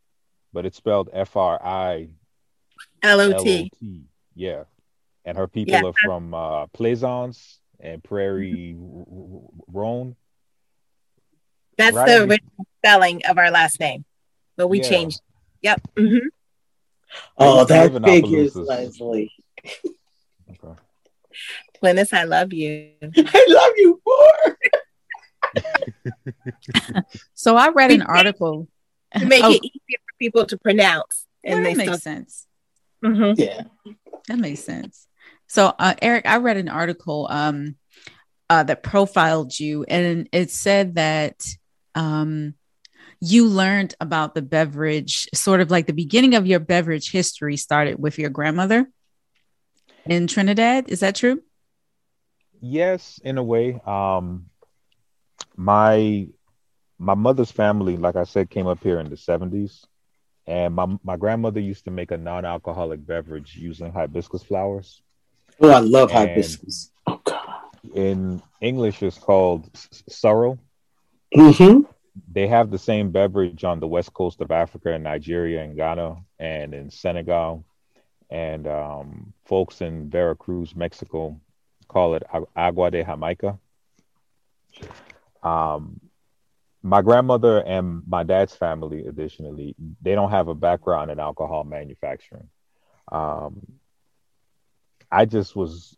but 0.51 0.65
it's 0.65 0.77
spelled 0.77 1.09
F 1.13 1.37
R 1.37 1.61
I 1.63 2.09
L 3.01 3.21
O 3.21 3.43
T. 3.43 3.71
Yeah, 4.35 4.63
and 5.25 5.37
her 5.37 5.47
people 5.47 5.73
yeah. 5.73 5.83
are 5.83 5.93
from 5.93 6.33
uh, 6.33 6.67
Plaisance 6.67 7.59
and 7.79 8.03
Prairie 8.03 8.75
mm-hmm. 8.77 9.45
Ronde. 9.67 10.15
That's 11.77 11.95
right. 11.95 12.07
the 12.07 12.23
original 12.23 12.67
spelling 12.79 13.25
of 13.25 13.37
our 13.37 13.51
last 13.51 13.79
name, 13.79 14.05
but 14.55 14.67
we 14.67 14.81
yeah. 14.81 14.89
changed. 14.89 15.21
Yep. 15.61 15.81
Mm-hmm. 15.95 16.27
Oh, 17.37 17.65
that 17.65 18.01
big 18.01 18.31
is 18.31 18.55
Leslie. 18.55 19.31
okay. 19.65 20.81
Glynis, 21.81 22.13
I 22.13 22.23
love 22.23 22.53
you. 22.53 22.91
I 23.01 23.45
love 23.49 23.71
you 23.77 24.01
more. 24.05 24.57
so 27.33 27.55
I 27.55 27.69
read 27.69 27.91
an 27.91 28.01
article 28.01 28.67
to 29.15 29.25
make 29.25 29.43
oh. 29.43 29.51
it 29.51 29.63
easier 29.63 29.99
for 30.05 30.17
people 30.19 30.45
to 30.45 30.57
pronounce, 30.57 31.25
and 31.43 31.63
well, 31.63 31.75
that 31.75 31.85
makes 31.85 32.03
sense. 32.03 32.47
Mm-hmm. 33.03 33.39
Yeah, 33.39 33.63
that 34.27 34.39
makes 34.39 34.61
sense. 34.61 35.07
So, 35.47 35.73
uh, 35.77 35.93
Eric, 36.01 36.25
I 36.25 36.37
read 36.37 36.57
an 36.57 36.69
article 36.69 37.27
um, 37.29 37.75
uh, 38.49 38.63
that 38.63 38.81
profiled 38.81 39.59
you, 39.59 39.83
and 39.83 40.27
it 40.31 40.51
said 40.51 40.95
that 40.95 41.45
um, 41.95 42.55
you 43.19 43.47
learned 43.47 43.95
about 43.99 44.35
the 44.35 44.41
beverage, 44.41 45.27
sort 45.33 45.61
of 45.61 45.71
like 45.71 45.87
the 45.87 45.93
beginning 45.93 46.35
of 46.35 46.45
your 46.45 46.59
beverage 46.59 47.11
history 47.11 47.57
started 47.57 47.97
with 47.99 48.19
your 48.19 48.29
grandmother 48.29 48.89
in 50.05 50.27
Trinidad. 50.27 50.89
Is 50.89 50.99
that 50.99 51.15
true? 51.15 51.41
Yes, 52.61 53.19
in 53.23 53.37
a 53.37 53.43
way. 53.43 53.79
Um, 53.85 54.47
my 55.55 56.27
my 56.97 57.13
mother's 57.13 57.51
family, 57.51 57.97
like 57.97 58.15
I 58.15 58.23
said, 58.23 58.49
came 58.49 58.67
up 58.67 58.81
here 58.83 58.99
in 58.99 59.09
the 59.09 59.17
seventies, 59.17 59.85
and 60.47 60.73
my 60.73 60.97
my 61.03 61.17
grandmother 61.17 61.59
used 61.59 61.85
to 61.85 61.91
make 61.91 62.11
a 62.11 62.17
non-alcoholic 62.17 63.05
beverage 63.05 63.55
using 63.55 63.91
hibiscus 63.91 64.43
flowers. 64.43 65.01
Oh, 65.61 65.69
I 65.69 65.79
love 65.79 66.09
and 66.11 66.29
hibiscus. 66.29 66.91
Oh 67.07 67.21
God. 67.23 67.39
In 67.93 68.41
English, 68.61 69.03
it's 69.03 69.17
called 69.17 69.69
sorrel. 70.09 70.57
Mm-hmm. 71.35 71.81
They 72.31 72.47
have 72.47 72.69
the 72.69 72.77
same 72.77 73.11
beverage 73.11 73.63
on 73.63 73.79
the 73.79 73.87
west 73.87 74.13
coast 74.13 74.41
of 74.41 74.51
Africa 74.51 74.93
in 74.93 75.03
Nigeria 75.03 75.63
and 75.63 75.75
Ghana 75.75 76.17
and 76.39 76.73
in 76.73 76.91
Senegal. 76.91 77.65
And 78.29 78.67
um, 78.67 79.33
folks 79.45 79.81
in 79.81 80.09
Veracruz, 80.09 80.75
Mexico, 80.75 81.39
call 81.87 82.15
it 82.15 82.23
agua 82.55 82.91
de 82.91 83.03
Jamaica. 83.03 83.59
Um, 85.41 85.99
my 86.81 87.01
grandmother 87.01 87.59
and 87.59 88.03
my 88.07 88.23
dad's 88.23 88.55
family, 88.55 89.05
additionally, 89.05 89.75
they 90.01 90.15
don't 90.15 90.31
have 90.31 90.47
a 90.47 90.55
background 90.55 91.11
in 91.11 91.19
alcohol 91.19 91.63
manufacturing. 91.63 92.49
Um, 93.11 93.65
I 95.11 95.25
just 95.25 95.55
was, 95.55 95.95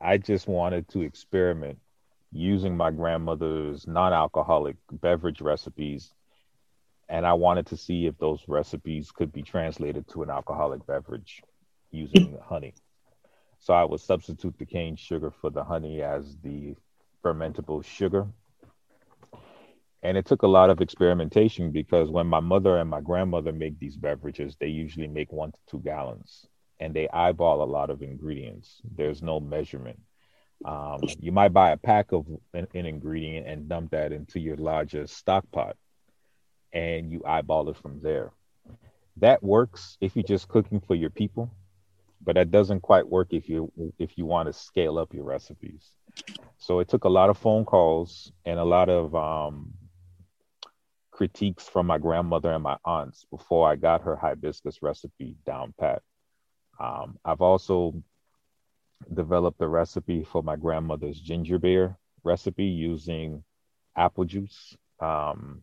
I 0.00 0.18
just 0.18 0.46
wanted 0.46 0.88
to 0.90 1.00
experiment 1.00 1.78
using 2.36 2.76
my 2.76 2.90
grandmother's 2.90 3.86
non-alcoholic 3.86 4.76
beverage 4.92 5.40
recipes, 5.40 6.12
and 7.08 7.26
I 7.26 7.34
wanted 7.34 7.66
to 7.66 7.76
see 7.76 8.06
if 8.06 8.18
those 8.18 8.44
recipes 8.48 9.10
could 9.10 9.32
be 9.32 9.42
translated 9.42 10.08
to 10.08 10.22
an 10.22 10.30
alcoholic 10.30 10.86
beverage 10.86 11.42
using 11.90 12.38
honey. 12.44 12.74
So 13.58 13.74
I 13.74 13.84
would 13.84 14.00
substitute 14.00 14.58
the 14.58 14.66
cane 14.66 14.96
sugar 14.96 15.30
for 15.30 15.50
the 15.50 15.64
honey 15.64 16.02
as 16.02 16.36
the 16.42 16.76
fermentable 17.24 17.84
sugar 17.84 18.28
and 20.06 20.16
it 20.16 20.24
took 20.24 20.42
a 20.42 20.46
lot 20.46 20.70
of 20.70 20.80
experimentation 20.80 21.72
because 21.72 22.10
when 22.10 22.28
my 22.28 22.38
mother 22.38 22.76
and 22.76 22.88
my 22.88 23.00
grandmother 23.00 23.52
make 23.52 23.76
these 23.80 23.96
beverages, 23.96 24.54
they 24.54 24.68
usually 24.68 25.08
make 25.08 25.32
one 25.32 25.50
to 25.50 25.58
two 25.68 25.80
gallons 25.80 26.46
and 26.78 26.94
they 26.94 27.08
eyeball 27.08 27.60
a 27.60 27.64
lot 27.64 27.90
of 27.90 28.02
ingredients. 28.02 28.80
There's 28.96 29.20
no 29.20 29.40
measurement. 29.40 29.98
Um, 30.64 31.00
you 31.20 31.32
might 31.32 31.52
buy 31.52 31.70
a 31.70 31.76
pack 31.76 32.12
of 32.12 32.26
an, 32.54 32.66
an, 32.74 32.86
ingredient 32.86 33.46
and 33.46 33.68
dump 33.68 33.90
that 33.90 34.12
into 34.12 34.40
your 34.40 34.56
largest 34.56 35.16
stock 35.16 35.44
pot 35.52 35.76
and 36.72 37.10
you 37.10 37.22
eyeball 37.26 37.68
it 37.68 37.76
from 37.76 38.00
there. 38.02 38.32
That 39.18 39.42
works 39.42 39.98
if 40.00 40.16
you're 40.16 40.22
just 40.22 40.48
cooking 40.48 40.80
for 40.80 40.94
your 40.94 41.10
people, 41.10 41.50
but 42.22 42.34
that 42.34 42.50
doesn't 42.50 42.80
quite 42.80 43.06
work 43.06 43.28
if 43.30 43.48
you 43.48 43.70
if 43.98 44.16
you 44.18 44.26
want 44.26 44.46
to 44.48 44.52
scale 44.52 44.98
up 44.98 45.14
your 45.14 45.24
recipes. 45.24 45.90
So 46.58 46.80
it 46.80 46.88
took 46.88 47.04
a 47.04 47.08
lot 47.08 47.30
of 47.30 47.38
phone 47.38 47.64
calls 47.64 48.32
and 48.44 48.58
a 48.58 48.64
lot 48.64 48.88
of 48.88 49.14
um, 49.14 49.74
critiques 51.10 51.68
from 51.68 51.86
my 51.86 51.98
grandmother 51.98 52.52
and 52.52 52.62
my 52.62 52.76
aunts 52.84 53.24
before 53.30 53.70
I 53.70 53.76
got 53.76 54.02
her 54.02 54.16
hibiscus 54.16 54.82
recipe 54.82 55.36
down 55.44 55.74
pat. 55.78 56.02
Um, 56.78 57.18
I've 57.24 57.40
also 57.40 58.02
developed 59.12 59.60
a 59.60 59.68
recipe 59.68 60.24
for 60.24 60.42
my 60.42 60.56
grandmother's 60.56 61.20
ginger 61.20 61.58
beer 61.58 61.96
recipe 62.24 62.64
using 62.64 63.44
apple 63.96 64.24
juice, 64.24 64.76
um, 65.00 65.62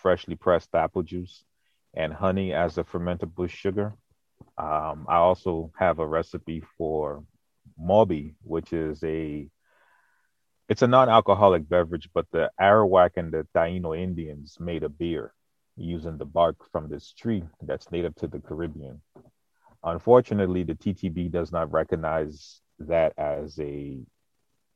freshly 0.00 0.36
pressed 0.36 0.74
apple 0.74 1.02
juice, 1.02 1.44
and 1.94 2.12
honey 2.12 2.54
as 2.54 2.78
a 2.78 2.84
fermentable 2.84 3.48
sugar. 3.48 3.94
Um, 4.56 5.06
I 5.08 5.16
also 5.16 5.72
have 5.76 5.98
a 5.98 6.06
recipe 6.06 6.62
for 6.78 7.24
Mauby, 7.78 8.34
which 8.42 8.72
is 8.72 9.02
a 9.04 9.48
it's 10.68 10.82
a 10.82 10.86
non-alcoholic 10.86 11.68
beverage, 11.68 12.08
but 12.14 12.26
the 12.30 12.50
Arawak 12.58 13.16
and 13.16 13.32
the 13.32 13.46
Taino 13.54 13.98
Indians 13.98 14.56
made 14.58 14.84
a 14.84 14.88
beer 14.88 15.34
using 15.76 16.16
the 16.16 16.24
bark 16.24 16.56
from 16.70 16.88
this 16.88 17.12
tree 17.12 17.44
that's 17.60 17.90
native 17.90 18.14
to 18.16 18.26
the 18.26 18.38
Caribbean. 18.38 19.02
Unfortunately, 19.84 20.62
the 20.62 20.74
TTB 20.74 21.30
does 21.30 21.50
not 21.50 21.72
recognize 21.72 22.60
that 22.78 23.12
as 23.18 23.58
a 23.58 23.98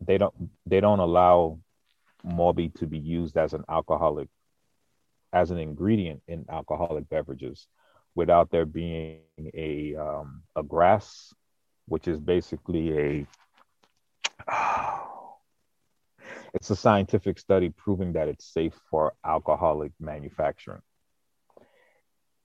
they 0.00 0.18
don't 0.18 0.34
they 0.66 0.80
don't 0.80 0.98
allow 0.98 1.58
Mauby 2.24 2.74
to 2.74 2.86
be 2.86 2.98
used 2.98 3.36
as 3.36 3.54
an 3.54 3.64
alcoholic 3.68 4.28
as 5.32 5.50
an 5.50 5.58
ingredient 5.58 6.22
in 6.28 6.44
alcoholic 6.50 7.08
beverages 7.08 7.66
without 8.14 8.50
there 8.50 8.66
being 8.66 9.20
a 9.54 9.94
um, 9.96 10.42
a 10.56 10.62
GRAS, 10.62 11.34
which 11.86 12.08
is 12.08 12.18
basically 12.18 12.98
a 12.98 13.26
it's 16.54 16.70
a 16.70 16.76
scientific 16.76 17.38
study 17.38 17.70
proving 17.70 18.14
that 18.14 18.28
it's 18.28 18.52
safe 18.52 18.74
for 18.90 19.14
alcoholic 19.24 19.92
manufacturing. 20.00 20.82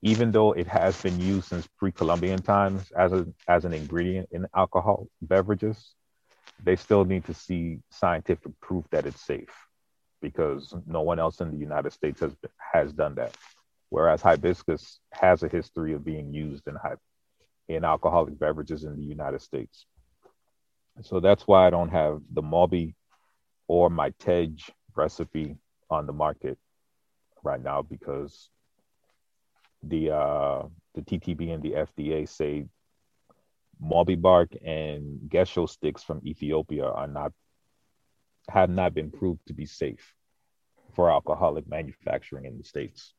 Even 0.01 0.31
though 0.31 0.51
it 0.53 0.67
has 0.67 0.99
been 1.01 1.19
used 1.19 1.49
since 1.49 1.67
pre-Columbian 1.77 2.41
times 2.41 2.91
as, 2.91 3.11
a, 3.11 3.27
as 3.47 3.65
an 3.65 3.73
ingredient 3.73 4.29
in 4.31 4.47
alcohol 4.55 5.07
beverages, 5.21 5.93
they 6.63 6.75
still 6.75 7.05
need 7.05 7.25
to 7.25 7.33
see 7.33 7.79
scientific 7.91 8.51
proof 8.61 8.85
that 8.91 9.05
it's 9.05 9.21
safe 9.21 9.67
because 10.21 10.73
no 10.85 11.01
one 11.01 11.19
else 11.19 11.41
in 11.41 11.51
the 11.51 11.57
United 11.57 11.91
States 11.91 12.19
has, 12.19 12.35
has 12.73 12.93
done 12.93 13.15
that. 13.15 13.35
Whereas 13.89 14.21
hibiscus 14.21 14.99
has 15.11 15.43
a 15.43 15.49
history 15.49 15.93
of 15.93 16.05
being 16.05 16.33
used 16.33 16.67
in, 16.67 16.77
in 17.67 17.83
alcoholic 17.83 18.39
beverages 18.39 18.83
in 18.83 18.95
the 18.95 19.03
United 19.03 19.41
States. 19.41 19.85
So 21.01 21.19
that's 21.19 21.47
why 21.47 21.67
I 21.67 21.69
don't 21.69 21.89
have 21.89 22.21
the 22.31 22.41
Mauby 22.41 22.95
or 23.67 23.89
my 23.89 24.11
Tej 24.19 24.57
recipe 24.95 25.57
on 25.89 26.05
the 26.05 26.13
market 26.13 26.57
right 27.43 27.61
now 27.61 27.81
because 27.81 28.49
the 29.83 30.11
uh, 30.11 30.63
the 30.95 31.01
TTB 31.01 31.53
and 31.53 31.63
the 31.63 31.71
FDA 31.71 32.27
say 32.27 32.65
Mauby 33.83 34.19
bark 34.19 34.49
and 34.63 35.19
Gesho 35.27 35.67
sticks 35.67 36.03
from 36.03 36.21
Ethiopia 36.25 36.85
are 36.85 37.07
not 37.07 37.33
have 38.49 38.69
not 38.69 38.93
been 38.93 39.11
proved 39.11 39.45
to 39.47 39.53
be 39.53 39.65
safe 39.65 40.13
for 40.93 41.09
alcoholic 41.09 41.67
manufacturing 41.67 42.45
in 42.45 42.57
the 42.57 42.63
states. 42.63 43.13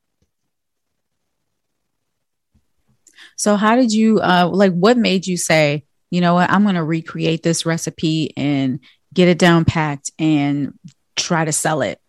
So 3.36 3.56
how 3.56 3.76
did 3.76 3.92
you 3.92 4.20
uh 4.20 4.48
like 4.52 4.72
what 4.72 4.96
made 4.96 5.26
you 5.26 5.36
say, 5.36 5.84
you 6.10 6.20
know 6.20 6.34
what, 6.34 6.50
I'm 6.50 6.62
going 6.62 6.74
to 6.76 6.84
recreate 6.84 7.42
this 7.42 7.66
recipe 7.66 8.32
and 8.36 8.80
get 9.12 9.28
it 9.28 9.38
down 9.38 9.64
packed 9.64 10.10
and 10.18 10.74
try 11.16 11.44
to 11.44 11.52
sell 11.52 11.82
it? 11.82 12.00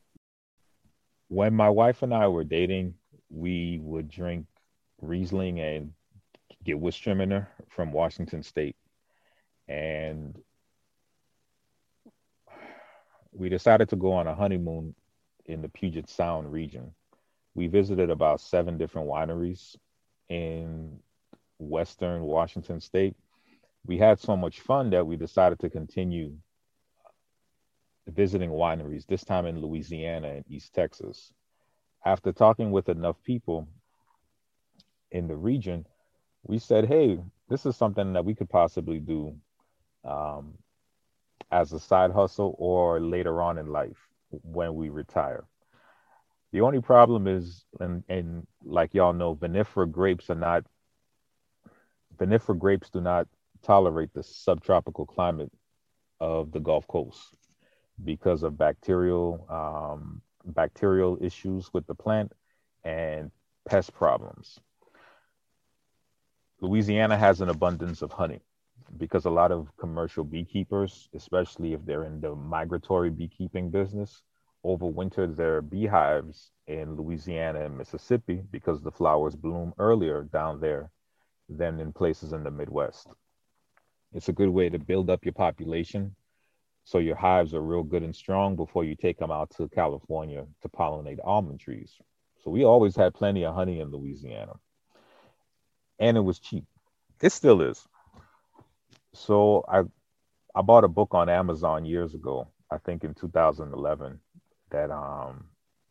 When 1.28 1.54
my 1.54 1.70
wife 1.70 2.04
and 2.04 2.13
I 2.13 2.28
were 2.28 2.44
dating, 2.44 2.96
we 3.34 3.80
would 3.82 4.10
drink 4.10 4.46
Riesling 5.02 5.60
and 5.60 5.93
get 6.63 6.80
Gewürztraminer 6.80 7.48
from 7.69 7.91
Washington 7.91 8.43
State. 8.43 8.76
And 9.67 10.39
we 13.32 13.50
decided 13.50 13.89
to 13.89 13.96
go 13.96 14.13
on 14.13 14.28
a 14.28 14.36
honeymoon 14.36 14.93
in 15.46 15.62
the 15.62 15.69
Puget 15.69 16.10
Sound 16.10 16.52
region. 16.52 16.93
We 17.56 17.67
visited 17.67 18.10
about 18.10 18.39
seven 18.39 18.78
different 18.78 19.10
wineries 19.10 19.76
in 20.30 21.00
Western 21.60 22.22
Washington 22.24 22.80
State. 22.80 23.15
We 23.86 23.98
had 23.98 24.19
so 24.19 24.38
much 24.38 24.62
fun 24.62 24.91
that 24.91 25.06
we 25.06 25.17
decided 25.17 25.60
to 25.60 25.69
continue 25.69 26.34
visiting 28.08 28.52
wineries, 28.52 29.06
this 29.08 29.24
time 29.24 29.46
in 29.46 29.60
Louisiana 29.60 30.30
and 30.30 30.46
East 30.48 30.74
Texas. 30.74 31.34
After 32.06 32.32
talking 32.32 32.72
with 32.72 32.89
enough 32.89 33.16
people 33.24 33.68
in 35.12 35.28
the 35.28 35.36
region, 35.36 35.86
we 36.44 36.60
said, 36.60 36.86
hey, 36.86 37.20
this 37.50 37.66
is 37.66 37.78
something 37.78 38.13
that 38.13 38.26
we 38.26 38.36
could 38.36 38.50
possibly 38.50 39.00
do 39.00 39.36
um, 40.04 40.56
as 41.52 41.72
a 41.72 41.80
side 41.80 42.12
hustle 42.12 42.56
or 42.58 43.00
later 43.00 43.42
on 43.42 43.58
in 43.58 43.68
life 43.68 43.98
when 44.30 44.76
we 44.76 44.89
retire. 44.89 45.46
The 46.52 46.62
only 46.62 46.82
problem 46.82 47.28
is, 47.28 47.66
and, 47.80 48.04
and 48.10 48.46
like 48.63 48.94
y'all 48.94 49.13
know, 49.13 49.36
vinifera 49.36 49.89
grapes 49.89 50.30
are 50.30 50.36
not, 50.36 50.66
vinifera 52.18 52.58
grapes 52.58 52.89
do 52.89 53.02
not 53.02 53.28
tolerate 53.63 54.13
the 54.13 54.24
subtropical 54.24 55.06
climate 55.06 55.52
of 56.20 56.52
the 56.52 56.60
Gulf 56.60 56.88
Coast 56.88 57.38
because 58.04 58.44
of 58.44 58.58
bacterial 58.58 59.48
um, 59.50 60.22
bacterial 60.45 61.17
issues 61.21 61.73
with 61.73 61.86
the 61.88 61.95
plant 61.95 62.34
and 62.84 63.32
pest 63.67 63.93
problems. 63.93 64.60
Louisiana 66.62 67.17
has 67.17 67.41
an 67.41 67.49
abundance 67.49 68.01
of 68.01 68.12
honey 68.12 68.41
because 68.97 69.25
a 69.25 69.29
lot 69.29 69.51
of 69.51 69.75
commercial 69.77 70.23
beekeepers, 70.23 71.10
especially 71.13 71.73
if 71.73 71.86
they're 71.86 72.03
in 72.03 72.21
the 72.21 72.36
migratory 72.36 73.10
beekeeping 73.10 73.69
business, 73.69 74.21
overwinter 74.65 75.36
their 75.36 75.62
beehives 75.62 76.51
in 76.67 76.95
Louisiana 76.95 77.65
and 77.65 77.77
Mississippi 77.77 78.43
because 78.51 78.82
the 78.82 78.91
flowers 78.91 79.36
bloom 79.36 79.73
earlier 79.77 80.23
down 80.23 80.60
there 80.60 80.89
than 81.49 81.79
in 81.79 81.91
places 81.91 82.32
in 82.32 82.43
the 82.43 82.51
Midwest. 82.51 83.08
It's 84.13 84.29
a 84.29 84.34
good 84.34 84.49
way 84.49 84.69
to 84.69 84.79
build 84.79 85.10
up 85.10 85.25
your 85.25 85.34
population 85.34 86.15
so 86.86 86.98
your 86.98 87.15
hives 87.15 87.54
are 87.54 87.62
real 87.62 87.84
good 87.84 88.04
and 88.04 88.15
strong 88.15 88.56
before 88.56 88.84
you 88.84 88.96
take 88.96 89.17
them 89.17 89.32
out 89.32 89.50
to 89.52 89.69
California 89.69 90.46
to 90.62 90.69
pollinate 90.69 91.19
almond 91.24 91.60
trees. 91.60 91.98
So 92.43 92.52
we 92.52 92.65
always 92.65 92.96
had 92.96 93.13
plenty 93.13 93.46
of 93.46 93.56
honey 93.56 93.80
in 93.80 93.89
Louisiana. 93.89 94.54
And 96.00 96.17
it 96.17 96.22
was 96.22 96.39
cheap. 96.39 96.65
It 97.22 97.32
still 97.32 97.62
is. 97.62 97.88
So 99.13 99.63
I 99.67 99.84
I 100.56 100.62
bought 100.62 100.84
a 100.84 100.89
book 100.89 101.13
on 101.13 101.30
Amazon 101.30 101.86
years 101.86 102.13
ago, 102.13 102.50
I 102.69 102.78
think 102.80 103.04
in 103.04 103.13
2011, 103.13 104.19
that 104.72 104.91
um 104.91 105.46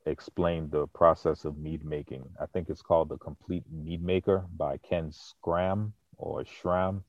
explained 0.05 0.71
the 0.71 0.87
process 0.89 1.45
of 1.47 1.57
mead 1.57 1.85
making. 1.85 2.29
I 2.39 2.47
think 2.47 2.69
it's 2.69 2.83
called 2.83 3.09
The 3.09 3.17
Complete 3.17 3.65
Mead 3.71 4.03
Maker 4.03 4.45
by 4.57 4.77
Ken 4.79 5.11
Scram 5.13 5.95
or 6.19 6.45
Schramm. 6.45 7.03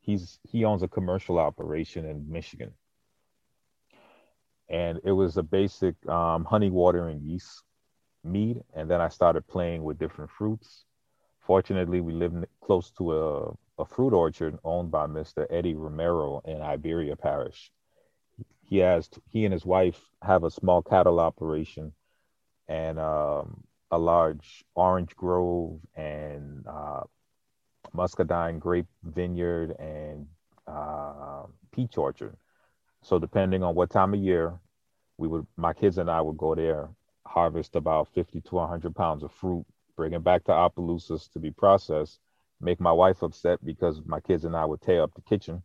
He's 0.00 0.38
he 0.44 0.64
owns 0.64 0.82
a 0.82 0.88
commercial 0.88 1.38
operation 1.38 2.06
in 2.06 2.30
Michigan 2.30 2.72
and 4.68 5.00
it 5.04 5.12
was 5.12 5.36
a 5.36 5.42
basic 5.42 5.94
um, 6.08 6.44
honey 6.44 6.70
water 6.70 7.08
and 7.08 7.22
yeast 7.22 7.62
mead. 8.24 8.62
And 8.74 8.90
then 8.90 9.00
I 9.00 9.08
started 9.08 9.46
playing 9.46 9.82
with 9.84 9.98
different 9.98 10.30
fruits. 10.30 10.84
Fortunately, 11.40 12.00
we 12.00 12.12
lived 12.12 12.44
close 12.60 12.90
to 12.92 13.12
a, 13.16 13.54
a 13.78 13.84
fruit 13.86 14.12
orchard 14.12 14.58
owned 14.64 14.90
by 14.90 15.06
Mr. 15.06 15.46
Eddie 15.50 15.74
Romero 15.74 16.40
in 16.44 16.60
Iberia 16.60 17.16
Parish. 17.16 17.70
He 18.64 18.78
has 18.78 19.08
he 19.30 19.44
and 19.44 19.52
his 19.52 19.64
wife 19.64 20.00
have 20.22 20.44
a 20.44 20.50
small 20.50 20.82
cattle 20.82 21.20
operation 21.20 21.92
and 22.68 22.98
um, 22.98 23.64
a 23.90 23.98
large 23.98 24.64
orange 24.74 25.16
grove 25.16 25.80
and 25.96 26.66
uh, 26.66 27.02
muscadine 27.92 28.58
grape 28.58 28.86
vineyard 29.02 29.74
and 29.78 30.26
uh, 30.66 31.44
peach 31.72 31.96
orchard. 31.96 32.36
So 33.02 33.18
depending 33.18 33.62
on 33.62 33.74
what 33.74 33.90
time 33.90 34.14
of 34.14 34.20
year, 34.20 34.58
we 35.16 35.28
would 35.28 35.46
my 35.56 35.72
kids 35.72 35.98
and 35.98 36.10
I 36.10 36.20
would 36.20 36.36
go 36.36 36.54
there, 36.54 36.90
harvest 37.26 37.76
about 37.76 38.08
50 38.14 38.40
to 38.40 38.54
100 38.54 38.94
pounds 38.94 39.22
of 39.22 39.32
fruit, 39.32 39.64
bring 39.96 40.12
it 40.12 40.24
back 40.24 40.44
to 40.44 40.52
Opelousas 40.52 41.28
to 41.32 41.38
be 41.38 41.50
processed, 41.50 42.20
make 42.60 42.80
my 42.80 42.92
wife 42.92 43.22
upset 43.22 43.64
because 43.64 44.00
my 44.06 44.20
kids 44.20 44.44
and 44.44 44.56
I 44.56 44.64
would 44.64 44.80
tear 44.80 45.02
up 45.02 45.14
the 45.14 45.22
kitchen. 45.22 45.62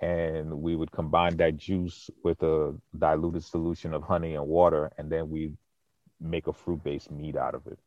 And 0.00 0.62
we 0.62 0.74
would 0.74 0.90
combine 0.90 1.36
that 1.36 1.56
juice 1.56 2.10
with 2.24 2.42
a 2.42 2.74
diluted 2.98 3.44
solution 3.44 3.94
of 3.94 4.02
honey 4.02 4.34
and 4.34 4.46
water 4.46 4.90
and 4.98 5.10
then 5.10 5.30
we 5.30 5.52
make 6.20 6.46
a 6.46 6.52
fruit-based 6.52 7.10
meat 7.10 7.36
out 7.36 7.54
of 7.54 7.66
it. 7.66 7.78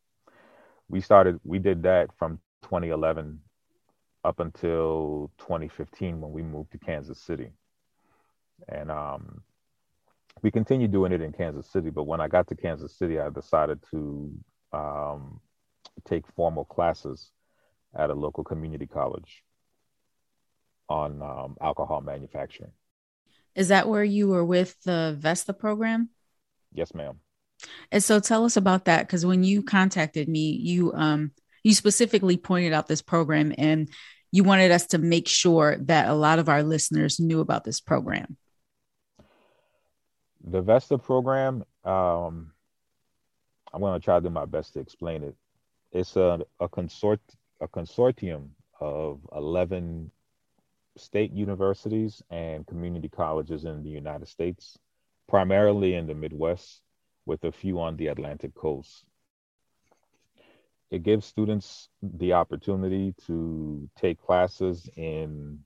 We 0.88 1.02
started 1.02 1.40
we 1.44 1.60
did 1.60 1.84
that 1.84 2.10
from 2.18 2.40
2011 2.64 3.40
up 4.24 4.40
until 4.40 5.32
2015 5.38 6.20
when 6.20 6.32
we 6.32 6.42
moved 6.42 6.72
to 6.72 6.80
kansas 6.80 7.20
city 7.22 7.52
and 8.70 8.92
um, 8.92 9.42
we 10.42 10.52
continued 10.52 10.92
doing 10.92 11.12
it 11.12 11.22
in 11.22 11.32
kansas 11.32 11.68
city 11.72 11.90
but 11.90 12.04
when 12.04 12.22
i 12.22 12.28
got 12.28 12.48
to 12.48 12.56
kansas 12.56 12.98
city 12.98 13.20
i 13.20 13.30
decided 13.30 13.80
to 13.92 14.32
um, 14.74 15.40
take 16.04 16.28
formal 16.36 16.66
classes 16.66 17.32
at 17.96 18.10
a 18.10 18.14
local 18.14 18.44
community 18.44 18.88
college 18.88 19.44
on 20.90 21.22
um, 21.22 21.56
alcohol 21.62 22.02
manufacturing. 22.02 22.72
Is 23.56 23.70
that 23.70 23.88
where 23.88 24.04
you 24.04 24.28
were 24.28 24.44
with 24.44 24.76
the 24.84 25.16
Vesta 25.18 25.54
program? 25.54 26.10
Yes, 26.74 26.94
ma'am. 26.94 27.20
And 27.92 28.04
so 28.04 28.20
tell 28.20 28.44
us 28.44 28.58
about 28.58 28.86
that 28.86 29.08
because 29.08 29.26
when 29.26 29.44
you 29.44 29.64
contacted 29.64 30.28
me, 30.28 30.52
you 30.52 30.94
um 30.94 31.32
you 31.64 31.74
specifically 31.74 32.38
pointed 32.38 32.74
out 32.74 32.88
this 32.88 33.02
program 33.02 33.54
and 33.58 33.90
you 34.32 34.44
wanted 34.44 34.72
us 34.72 34.88
to 34.88 34.98
make 34.98 35.28
sure 35.28 35.78
that 35.86 36.10
a 36.10 36.14
lot 36.14 36.38
of 36.38 36.50
our 36.50 36.62
listeners 36.62 37.20
knew 37.20 37.40
about 37.40 37.64
this 37.64 37.80
program. 37.80 38.38
The 40.48 40.62
Vesta 40.62 40.98
program, 41.00 41.64
um, 41.84 42.52
I'm 43.74 43.82
going 43.82 44.00
to 44.00 44.04
try 44.04 44.18
to 44.18 44.22
do 44.22 44.30
my 44.30 44.46
best 44.46 44.74
to 44.74 44.80
explain 44.80 45.24
it. 45.24 45.36
It's 45.92 46.16
a, 46.16 46.46
a 46.60 46.70
consort 46.70 47.20
a 47.62 47.68
consortium 47.68 48.50
of 48.80 49.22
11 49.34 50.12
state 50.98 51.32
universities 51.32 52.22
and 52.30 52.68
community 52.68 53.10
colleges 53.10 53.66
in 53.66 53.82
the 53.82 53.90
United 53.90 54.28
States, 54.28 54.78
primarily 55.28 55.96
in 55.96 56.06
the 56.06 56.14
Midwest, 56.14 56.82
with 57.26 57.44
a 57.44 57.52
few 57.52 57.80
on 57.80 57.96
the 57.98 58.08
Atlantic 58.08 58.54
coast. 58.54 59.06
It 60.92 61.02
gives 61.02 61.26
students 61.26 61.90
the 62.04 62.34
opportunity 62.34 63.16
to 63.26 63.90
take 63.98 64.22
classes 64.22 64.88
in 64.96 65.60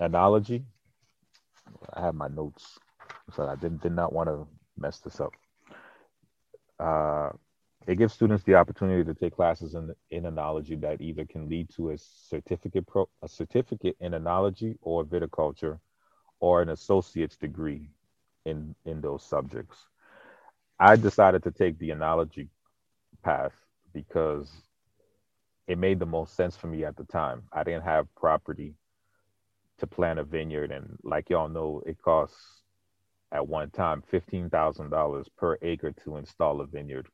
enology. 0.00 0.64
I 1.94 2.00
have 2.00 2.14
my 2.14 2.28
notes, 2.28 2.78
so 3.34 3.46
I 3.46 3.56
did, 3.56 3.80
did 3.80 3.92
not 3.92 4.12
want 4.12 4.28
to 4.28 4.46
mess 4.78 5.00
this 5.00 5.20
up. 5.20 5.32
Uh, 6.78 7.30
it 7.86 7.96
gives 7.96 8.12
students 8.12 8.42
the 8.44 8.56
opportunity 8.56 9.04
to 9.04 9.14
take 9.14 9.36
classes 9.36 9.74
in, 9.74 9.94
in 10.10 10.24
enology 10.24 10.80
that 10.80 11.00
either 11.00 11.24
can 11.24 11.48
lead 11.48 11.70
to 11.76 11.90
a 11.90 11.98
certificate 11.98 12.86
pro, 12.86 13.08
a 13.22 13.28
certificate 13.28 13.96
in 14.00 14.12
enology 14.12 14.76
or 14.82 15.04
viticulture 15.04 15.78
or 16.40 16.62
an 16.62 16.70
associate's 16.70 17.36
degree 17.36 17.88
in, 18.44 18.74
in 18.84 19.00
those 19.00 19.24
subjects. 19.24 19.86
I 20.78 20.96
decided 20.96 21.42
to 21.44 21.50
take 21.50 21.78
the 21.78 21.90
enology 21.90 22.48
path 23.22 23.52
because 23.94 24.50
it 25.66 25.78
made 25.78 25.98
the 25.98 26.06
most 26.06 26.34
sense 26.34 26.56
for 26.56 26.66
me 26.66 26.84
at 26.84 26.96
the 26.96 27.04
time. 27.04 27.44
I 27.52 27.62
didn't 27.62 27.84
have 27.84 28.12
property 28.14 28.74
to 29.78 29.86
plant 29.86 30.18
a 30.18 30.24
vineyard, 30.24 30.70
and 30.70 30.96
like 31.02 31.30
y'all 31.30 31.48
know, 31.48 31.82
it 31.86 32.00
costs 32.00 32.62
at 33.32 33.46
one 33.46 33.70
time 33.70 34.02
fifteen 34.02 34.48
thousand 34.50 34.90
dollars 34.90 35.28
per 35.36 35.58
acre 35.62 35.92
to 36.04 36.16
install 36.16 36.60
a 36.60 36.66
vineyard 36.66 37.08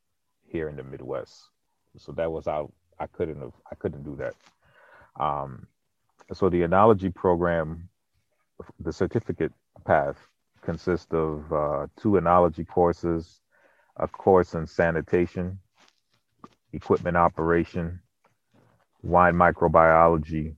here 0.47 0.69
in 0.69 0.77
the 0.77 0.83
Midwest. 0.83 1.51
So 1.97 2.13
that 2.13 2.31
was 2.31 2.47
out. 2.47 2.73
I 2.99 3.07
couldn't 3.07 3.41
have. 3.41 3.55
I 3.71 3.75
couldn't 3.75 4.05
do 4.05 4.17
that. 4.17 4.35
Um, 5.23 5.67
so 6.33 6.49
the 6.49 6.63
enology 6.63 7.15
program, 7.15 7.89
the 8.81 8.93
certificate 8.93 9.53
path, 9.85 10.17
consists 10.63 11.13
of 11.13 11.53
uh, 11.53 11.87
two 12.01 12.13
enology 12.13 12.67
courses, 12.67 13.41
a 13.97 14.09
course 14.09 14.55
in 14.55 14.67
sanitation, 14.67 15.59
equipment 16.73 17.17
operation, 17.17 18.01
wine 19.03 19.35
microbiology, 19.35 20.55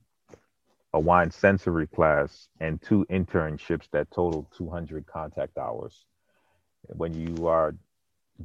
a 0.95 1.01
wine 1.01 1.31
sensory 1.31 1.89
class, 1.89 2.49
and 2.61 2.81
two 2.81 3.05
internships 3.11 3.91
that 3.91 4.09
total 4.13 4.49
200 4.57 5.05
contact 5.07 5.59
hours. 5.59 6.07
When 6.87 7.13
you 7.13 7.49
are 7.49 7.75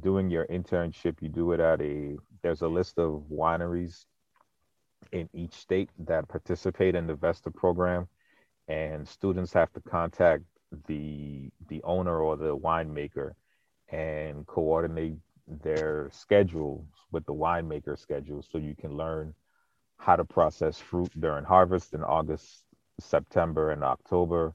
doing 0.00 0.28
your 0.30 0.46
internship, 0.46 1.22
you 1.22 1.28
do 1.28 1.52
it 1.52 1.60
at 1.60 1.80
a 1.80 2.18
there's 2.42 2.62
a 2.62 2.68
list 2.68 2.98
of 2.98 3.22
wineries 3.30 4.04
in 5.12 5.28
each 5.32 5.54
state 5.54 5.90
that 6.00 6.26
participate 6.28 6.96
in 6.96 7.06
the 7.06 7.14
Vesta 7.14 7.52
program, 7.52 8.08
and 8.66 9.06
students 9.06 9.52
have 9.52 9.72
to 9.74 9.80
contact 9.80 10.42
the 10.88 11.50
the 11.68 11.80
owner 11.84 12.18
or 12.18 12.36
the 12.36 12.56
winemaker 12.56 13.34
and 13.90 14.44
coordinate 14.48 15.18
their 15.62 16.08
schedules 16.12 16.84
with 17.12 17.24
the 17.26 17.34
winemaker 17.34 17.96
schedule 17.96 18.44
so 18.50 18.58
you 18.58 18.74
can 18.74 18.96
learn 18.96 19.34
how 20.00 20.16
to 20.16 20.24
process 20.24 20.78
fruit 20.78 21.10
during 21.20 21.44
harvest 21.44 21.92
in 21.92 22.02
August, 22.02 22.64
September, 22.98 23.70
and 23.70 23.84
October. 23.84 24.54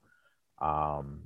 Um, 0.59 1.21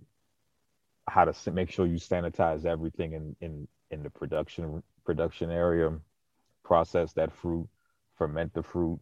how 1.08 1.24
to 1.26 1.52
make 1.52 1.72
sure 1.72 1.86
you 1.88 1.96
sanitize 1.96 2.66
everything 2.66 3.14
in, 3.14 3.36
in 3.40 3.68
in 3.92 4.04
the 4.04 4.10
production 4.10 4.84
production 5.06 5.50
area, 5.50 5.98
process 6.64 7.14
that 7.14 7.32
fruit, 7.32 7.68
ferment 8.18 8.54
the 8.54 8.62
fruit, 8.62 9.00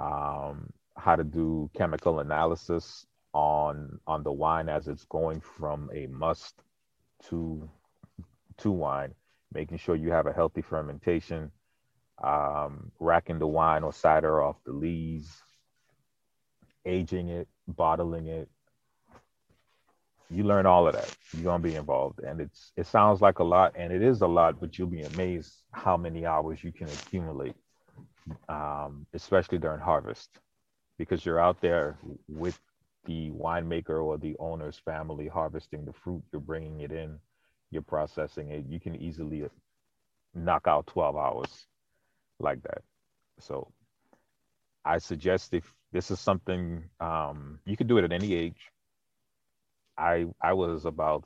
um, 0.00 0.70
how 0.96 1.14
to 1.14 1.24
do 1.24 1.70
chemical 1.76 2.20
analysis 2.20 3.06
on 3.34 4.00
on 4.06 4.22
the 4.22 4.32
wine 4.32 4.68
as 4.70 4.88
it's 4.88 5.04
going 5.04 5.40
from 5.40 5.90
a 5.94 6.06
must 6.06 6.62
to 7.28 7.70
to 8.56 8.70
wine, 8.70 9.14
making 9.52 9.76
sure 9.78 9.94
you 9.94 10.10
have 10.10 10.26
a 10.26 10.32
healthy 10.32 10.62
fermentation, 10.62 11.52
um, 12.22 12.90
racking 12.98 13.38
the 13.38 13.46
wine 13.46 13.82
or 13.82 13.92
cider 13.92 14.42
off 14.42 14.56
the 14.64 14.72
lees, 14.72 15.30
aging 16.84 17.28
it, 17.28 17.48
bottling 17.66 18.26
it, 18.26 18.48
you 20.30 20.44
learn 20.44 20.66
all 20.66 20.86
of 20.86 20.94
that. 20.94 21.14
You're 21.32 21.44
gonna 21.44 21.62
be 21.62 21.76
involved, 21.76 22.20
and 22.20 22.40
it's 22.40 22.72
it 22.76 22.86
sounds 22.86 23.20
like 23.20 23.38
a 23.38 23.44
lot, 23.44 23.74
and 23.76 23.92
it 23.92 24.02
is 24.02 24.20
a 24.20 24.26
lot, 24.26 24.60
but 24.60 24.76
you'll 24.78 24.88
be 24.88 25.02
amazed 25.02 25.52
how 25.72 25.96
many 25.96 26.26
hours 26.26 26.62
you 26.62 26.72
can 26.72 26.88
accumulate, 26.88 27.54
um, 28.48 29.06
especially 29.14 29.58
during 29.58 29.80
harvest, 29.80 30.28
because 30.98 31.24
you're 31.24 31.40
out 31.40 31.60
there 31.60 31.96
with 32.28 32.58
the 33.06 33.30
winemaker 33.30 34.04
or 34.04 34.18
the 34.18 34.36
owner's 34.38 34.78
family 34.78 35.28
harvesting 35.28 35.84
the 35.86 35.92
fruit. 35.92 36.22
You're 36.30 36.40
bringing 36.42 36.80
it 36.80 36.92
in, 36.92 37.18
you're 37.70 37.80
processing 37.80 38.50
it. 38.50 38.66
You 38.68 38.80
can 38.80 38.96
easily 38.96 39.48
knock 40.34 40.66
out 40.66 40.86
12 40.88 41.16
hours 41.16 41.66
like 42.40 42.62
that. 42.62 42.82
So 43.40 43.72
I 44.84 44.98
suggest 44.98 45.54
if 45.54 45.72
this 45.92 46.10
is 46.10 46.20
something 46.20 46.84
um, 47.00 47.60
you 47.64 47.76
can 47.76 47.86
do 47.86 47.98
it 47.98 48.04
at 48.04 48.12
any 48.12 48.34
age 48.34 48.72
I 49.98 50.26
I 50.40 50.52
was 50.54 50.84
about 50.86 51.24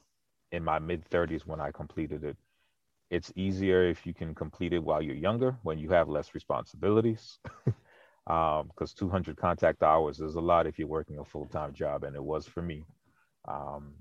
in 0.50 0.64
my 0.64 0.78
mid 0.78 1.04
30s 1.04 1.46
when 1.46 1.60
I 1.60 1.70
completed 1.70 2.24
it. 2.24 2.36
It's 3.10 3.32
easier 3.36 3.84
if 3.88 4.06
you 4.06 4.14
can 4.14 4.34
complete 4.34 4.72
it 4.72 4.82
while 4.82 5.02
you're 5.02 5.14
younger, 5.16 5.56
when 5.62 5.78
you 5.78 5.90
have 5.90 6.08
less 6.08 6.34
responsibilities. 6.34 7.38
because 7.64 7.72
um, 8.26 8.70
200 8.96 9.36
contact 9.36 9.82
hours 9.82 10.20
is 10.20 10.34
a 10.36 10.40
lot 10.40 10.66
if 10.66 10.78
you're 10.78 10.88
working 10.88 11.18
a 11.18 11.24
full 11.24 11.46
time 11.46 11.74
job, 11.74 12.04
and 12.04 12.16
it 12.16 12.24
was 12.24 12.46
for 12.46 12.62
me. 12.62 12.84
Um, 13.48 13.94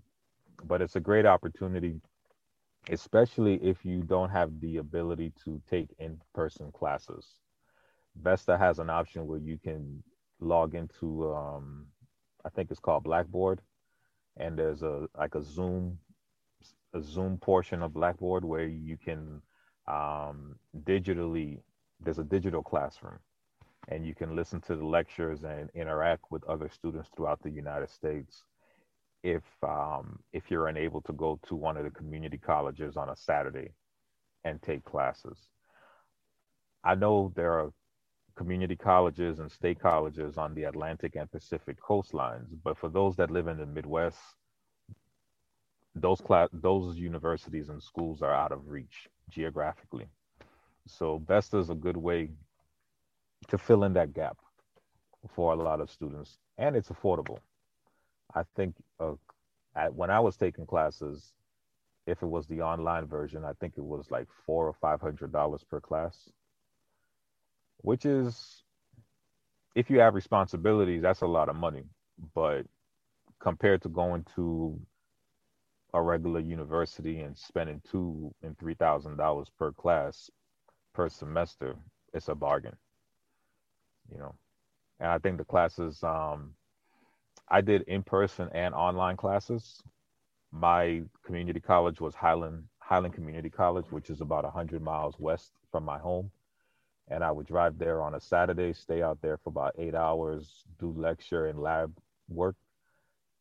but 0.63 0.81
it's 0.81 0.95
a 0.95 0.99
great 1.01 1.25
opportunity, 1.25 1.99
especially 2.89 3.55
if 3.55 3.85
you 3.85 4.01
don't 4.01 4.29
have 4.29 4.59
the 4.59 4.77
ability 4.77 5.31
to 5.43 5.61
take 5.69 5.89
in 5.99 6.19
person 6.33 6.71
classes. 6.71 7.25
Vesta 8.21 8.57
has 8.57 8.79
an 8.79 8.89
option 8.89 9.27
where 9.27 9.39
you 9.39 9.57
can 9.57 10.03
log 10.39 10.75
into, 10.75 11.33
um, 11.33 11.85
I 12.43 12.49
think 12.49 12.71
it's 12.71 12.79
called 12.79 13.03
Blackboard, 13.03 13.61
and 14.37 14.57
there's 14.57 14.81
a 14.81 15.07
like 15.17 15.35
a 15.35 15.41
Zoom 15.41 15.97
a 16.93 17.01
Zoom 17.01 17.37
portion 17.37 17.81
of 17.81 17.93
Blackboard 17.93 18.43
where 18.43 18.65
you 18.65 18.97
can 18.97 19.41
um, 19.87 20.55
digitally 20.83 21.59
there's 21.99 22.19
a 22.19 22.23
digital 22.23 22.63
classroom 22.63 23.19
and 23.89 24.05
you 24.05 24.15
can 24.15 24.35
listen 24.35 24.59
to 24.61 24.75
the 24.75 24.85
lectures 24.85 25.43
and 25.43 25.69
interact 25.73 26.31
with 26.31 26.43
other 26.45 26.69
students 26.69 27.09
throughout 27.15 27.41
the 27.43 27.49
United 27.49 27.89
States 27.89 28.43
if 29.23 29.43
um, 29.63 30.19
if 30.33 30.49
you're 30.49 30.67
unable 30.67 31.01
to 31.01 31.13
go 31.13 31.39
to 31.47 31.55
one 31.55 31.77
of 31.77 31.83
the 31.83 31.91
community 31.91 32.37
colleges 32.37 32.97
on 32.97 33.09
a 33.09 33.15
Saturday 33.15 33.73
and 34.43 34.61
take 34.61 34.83
classes. 34.83 35.37
I 36.83 36.95
know 36.95 37.31
there 37.35 37.53
are 37.59 37.71
community 38.35 38.75
colleges 38.75 39.39
and 39.39 39.51
state 39.51 39.79
colleges 39.79 40.37
on 40.37 40.55
the 40.55 40.63
Atlantic 40.63 41.15
and 41.15 41.31
Pacific 41.31 41.77
coastlines, 41.79 42.47
but 42.63 42.77
for 42.77 42.89
those 42.89 43.15
that 43.17 43.29
live 43.29 43.47
in 43.47 43.57
the 43.57 43.65
Midwest, 43.65 44.17
those 45.93 46.21
class 46.21 46.49
those 46.53 46.97
universities 46.97 47.69
and 47.69 47.81
schools 47.83 48.21
are 48.21 48.33
out 48.33 48.51
of 48.51 48.67
reach 48.67 49.07
geographically. 49.29 50.07
So 50.87 51.21
Vesta 51.27 51.57
is 51.57 51.69
a 51.69 51.75
good 51.75 51.97
way 51.97 52.29
to 53.49 53.57
fill 53.57 53.83
in 53.83 53.93
that 53.93 54.13
gap 54.13 54.37
for 55.35 55.53
a 55.53 55.55
lot 55.55 55.81
of 55.81 55.91
students, 55.91 56.37
and 56.57 56.75
it's 56.75 56.89
affordable. 56.89 57.39
I 58.35 58.43
think 58.55 58.75
uh, 58.99 59.13
at, 59.75 59.93
when 59.93 60.09
I 60.09 60.19
was 60.19 60.37
taking 60.37 60.65
classes, 60.65 61.33
if 62.07 62.21
it 62.21 62.27
was 62.27 62.47
the 62.47 62.61
online 62.61 63.05
version, 63.07 63.45
I 63.45 63.53
think 63.59 63.73
it 63.77 63.83
was 63.83 64.09
like 64.11 64.27
four 64.45 64.67
or 64.67 64.73
five 64.73 65.01
hundred 65.01 65.31
dollars 65.31 65.63
per 65.63 65.79
class, 65.79 66.29
which 67.77 68.05
is, 68.05 68.63
if 69.75 69.89
you 69.89 69.99
have 69.99 70.15
responsibilities, 70.15 71.01
that's 71.01 71.21
a 71.21 71.27
lot 71.27 71.49
of 71.49 71.55
money. 71.55 71.83
But 72.33 72.65
compared 73.39 73.81
to 73.83 73.89
going 73.89 74.25
to 74.35 74.79
a 75.93 76.01
regular 76.01 76.39
university 76.39 77.19
and 77.19 77.37
spending 77.37 77.81
two 77.91 78.33
and 78.41 78.57
three 78.57 78.75
thousand 78.75 79.17
dollars 79.17 79.49
per 79.59 79.71
class 79.71 80.29
per 80.93 81.09
semester, 81.09 81.75
it's 82.13 82.29
a 82.29 82.35
bargain. 82.35 82.75
You 84.11 84.19
know, 84.19 84.35
and 84.99 85.09
I 85.09 85.19
think 85.19 85.37
the 85.37 85.45
classes 85.45 86.03
um, 86.03 86.55
I 87.51 87.61
did 87.61 87.83
in 87.83 88.03
person 88.03 88.49
and 88.53 88.73
online 88.73 89.17
classes. 89.17 89.83
My 90.51 91.03
community 91.25 91.59
college 91.59 92.01
was 92.01 92.15
Highland 92.15 92.63
Highland 92.79 93.13
Community 93.13 93.49
College, 93.49 93.85
which 93.91 94.09
is 94.09 94.21
about 94.21 94.45
hundred 94.45 94.81
miles 94.81 95.15
west 95.19 95.51
from 95.71 95.85
my 95.85 95.99
home. 95.99 96.31
And 97.09 97.23
I 97.23 97.31
would 97.31 97.47
drive 97.47 97.77
there 97.77 98.01
on 98.01 98.15
a 98.15 98.19
Saturday, 98.19 98.73
stay 98.73 99.01
out 99.01 99.21
there 99.21 99.37
for 99.37 99.49
about 99.49 99.75
eight 99.77 99.95
hours, 99.95 100.63
do 100.79 100.93
lecture 100.97 101.47
and 101.47 101.59
lab 101.59 101.93
work, 102.29 102.55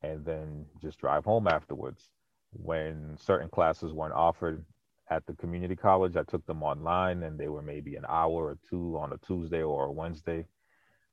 and 0.03 0.25
then 0.25 0.66
just 0.83 0.99
drive 0.99 1.25
home 1.25 1.49
afterwards 1.49 2.11
when 2.53 3.16
certain 3.18 3.49
classes 3.49 3.92
weren't 3.92 4.14
offered 4.14 4.64
at 5.11 5.27
the 5.27 5.35
community 5.35 5.77
college, 5.77 6.16
I 6.16 6.23
took 6.23 6.46
them 6.46 6.62
online 6.62 7.23
and 7.25 7.38
they 7.38 7.49
were 7.49 7.62
maybe 7.62 7.96
an 7.96 8.05
hour 8.09 8.46
or 8.46 8.59
two 8.68 8.96
on 8.99 9.12
a 9.12 9.18
Tuesday 9.18 9.62
or 9.62 9.87
a 9.87 9.92
Wednesday, 9.92 10.46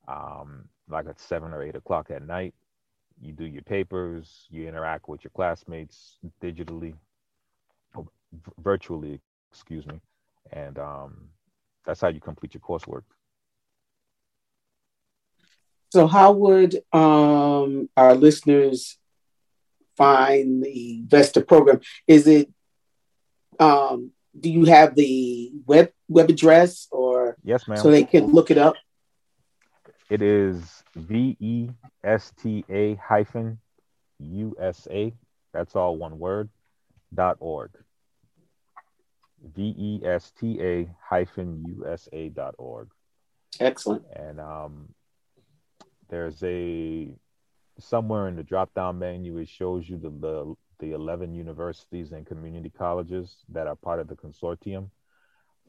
um, 0.07 0.65
like 0.87 1.07
at 1.07 1.19
seven 1.19 1.51
or 1.51 1.63
eight 1.63 1.75
o'clock 1.75 2.11
at 2.11 2.25
night. 2.25 2.53
You 3.19 3.33
do 3.33 3.45
your 3.45 3.63
papers, 3.63 4.45
you 4.49 4.67
interact 4.67 5.09
with 5.09 5.23
your 5.23 5.31
classmates 5.31 6.17
digitally, 6.41 6.93
virtually, 8.59 9.19
excuse 9.51 9.87
me, 9.87 9.99
and 10.51 10.77
um, 10.77 11.29
that's 11.85 12.01
how 12.01 12.09
you 12.09 12.19
complete 12.19 12.53
your 12.53 12.61
coursework. 12.61 13.03
So, 15.89 16.05
how 16.05 16.33
would 16.33 16.75
um, 16.93 17.89
our 17.97 18.13
listeners 18.13 18.97
find 19.95 20.63
the 20.63 21.03
Vesta 21.07 21.41
program? 21.41 21.79
Is 22.07 22.27
it 22.27 22.51
um, 23.59 24.11
do 24.39 24.49
you 24.49 24.65
have 24.65 24.95
the 24.95 25.51
web 25.65 25.91
web 26.07 26.29
address 26.29 26.87
or 26.91 27.37
yes, 27.43 27.67
ma'am, 27.67 27.77
so 27.77 27.89
they 27.89 28.03
can 28.03 28.27
look 28.27 28.51
it 28.51 28.57
up? 28.57 28.75
It 30.09 30.21
is 30.21 30.83
V 30.95 31.35
E 31.39 31.69
S 32.03 32.31
T 32.41 32.63
A 32.69 32.95
hyphen 32.95 33.59
U 34.19 34.55
S 34.59 34.87
A. 34.89 35.13
That's 35.53 35.75
all 35.75 35.97
one 35.97 36.17
word. 36.17 36.49
dot 37.13 37.37
org. 37.39 37.71
V 39.43 39.75
E 39.77 40.01
S 40.05 40.31
T 40.39 40.61
A 40.61 40.89
hyphen 41.01 41.63
U 41.67 41.85
S 41.87 42.07
A 42.13 42.29
dot 42.29 42.55
org. 42.57 42.89
Excellent. 43.59 44.05
And 44.15 44.39
um, 44.39 44.89
there's 46.09 46.41
a 46.43 47.09
somewhere 47.79 48.27
in 48.27 48.35
the 48.35 48.43
drop 48.43 48.73
down 48.73 48.97
menu 48.97 49.37
it 49.37 49.47
shows 49.47 49.87
you 49.87 49.97
the, 49.97 50.09
the 50.09 50.55
the 50.79 50.91
11 50.93 51.33
universities 51.33 52.11
and 52.11 52.25
community 52.25 52.71
colleges 52.75 53.35
that 53.49 53.67
are 53.67 53.75
part 53.75 53.99
of 53.99 54.07
the 54.07 54.15
consortium 54.15 54.89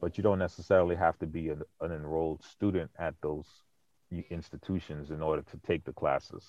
but 0.01 0.17
you 0.17 0.23
don't 0.23 0.39
necessarily 0.39 0.95
have 0.95 1.17
to 1.19 1.27
be 1.27 1.49
a, 1.49 1.57
an 1.81 1.91
enrolled 1.91 2.43
student 2.43 2.89
at 2.97 3.13
those 3.21 3.45
institutions 4.29 5.11
in 5.11 5.21
order 5.21 5.41
to 5.43 5.57
take 5.67 5.83
the 5.85 5.93
classes. 5.93 6.43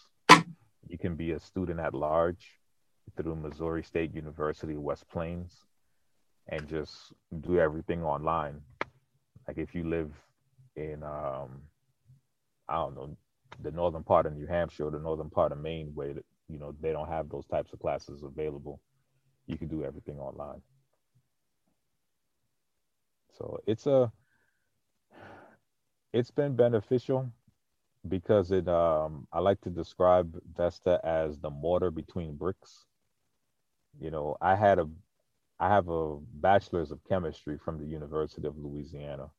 You 0.88 0.98
can 0.98 1.14
be 1.14 1.32
a 1.32 1.40
student 1.40 1.80
at 1.80 1.94
large 1.94 2.46
through 3.16 3.36
missouri 3.36 3.82
state 3.82 4.14
university 4.14 4.76
west 4.76 5.04
plains 5.10 5.52
and 6.48 6.68
just 6.68 7.12
do 7.40 7.58
everything 7.58 8.02
online. 8.02 8.60
Like 9.46 9.58
if 9.58 9.74
you 9.74 9.84
live 9.84 10.12
in 10.76 11.02
um 11.02 11.62
i 12.68 12.76
don't 12.76 12.94
know 12.94 13.16
the 13.62 13.70
northern 13.72 14.02
part 14.02 14.26
of 14.26 14.34
New 14.34 14.46
Hampshire 14.46 14.86
or 14.86 14.90
the 14.90 14.98
northern 14.98 15.30
part 15.30 15.52
of 15.52 15.58
Maine 15.58 15.90
where 15.94 16.14
you 16.48 16.58
know 16.58 16.74
they 16.80 16.92
don't 16.92 17.08
have 17.08 17.28
those 17.28 17.46
types 17.46 17.72
of 17.72 17.80
classes 17.80 18.22
available, 18.22 18.80
you 19.46 19.58
can 19.58 19.68
do 19.68 19.84
everything 19.84 20.18
online. 20.18 20.62
So 23.38 23.58
it's 23.66 23.86
a 23.86 24.12
it's 26.12 26.30
been 26.30 26.56
beneficial 26.56 27.30
because 28.08 28.50
it 28.50 28.68
um 28.68 29.26
I 29.32 29.40
like 29.40 29.60
to 29.62 29.70
describe 29.70 30.36
Vesta 30.56 31.00
as 31.04 31.38
the 31.38 31.50
mortar 31.50 31.90
between 31.90 32.36
bricks. 32.36 32.84
You 34.00 34.10
know, 34.10 34.36
I 34.40 34.54
had 34.54 34.78
a 34.78 34.88
I 35.58 35.68
have 35.68 35.88
a 35.88 36.16
bachelor's 36.34 36.90
of 36.90 37.04
chemistry 37.04 37.58
from 37.58 37.78
the 37.78 37.84
University 37.84 38.46
of 38.46 38.56
Louisiana. 38.56 39.30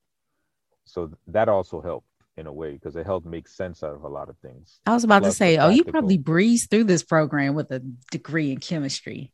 So 0.85 1.11
that 1.27 1.49
also 1.49 1.81
helped 1.81 2.07
in 2.37 2.47
a 2.47 2.53
way 2.53 2.73
because 2.73 2.95
it 2.95 3.05
helped 3.05 3.25
make 3.25 3.47
sense 3.47 3.83
out 3.83 3.95
of 3.95 4.03
a 4.03 4.07
lot 4.07 4.29
of 4.29 4.37
things. 4.37 4.79
I 4.85 4.93
was 4.93 5.03
about 5.03 5.21
Plus 5.23 5.33
to 5.33 5.37
say, 5.37 5.57
oh, 5.57 5.69
you 5.69 5.83
probably 5.83 6.17
breezed 6.17 6.69
through 6.69 6.85
this 6.85 7.03
program 7.03 7.55
with 7.55 7.71
a 7.71 7.79
degree 8.11 8.51
in 8.51 8.59
chemistry. 8.59 9.31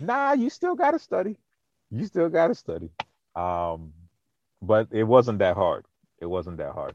Nah, 0.00 0.32
you 0.32 0.50
still 0.50 0.74
got 0.74 0.92
to 0.92 0.98
study. 0.98 1.36
You 1.90 2.06
still 2.06 2.28
got 2.28 2.48
to 2.48 2.54
study. 2.54 2.90
Um, 3.34 3.92
but 4.62 4.88
it 4.90 5.04
wasn't 5.04 5.40
that 5.40 5.56
hard. 5.56 5.84
It 6.20 6.26
wasn't 6.26 6.58
that 6.58 6.72
hard. 6.72 6.94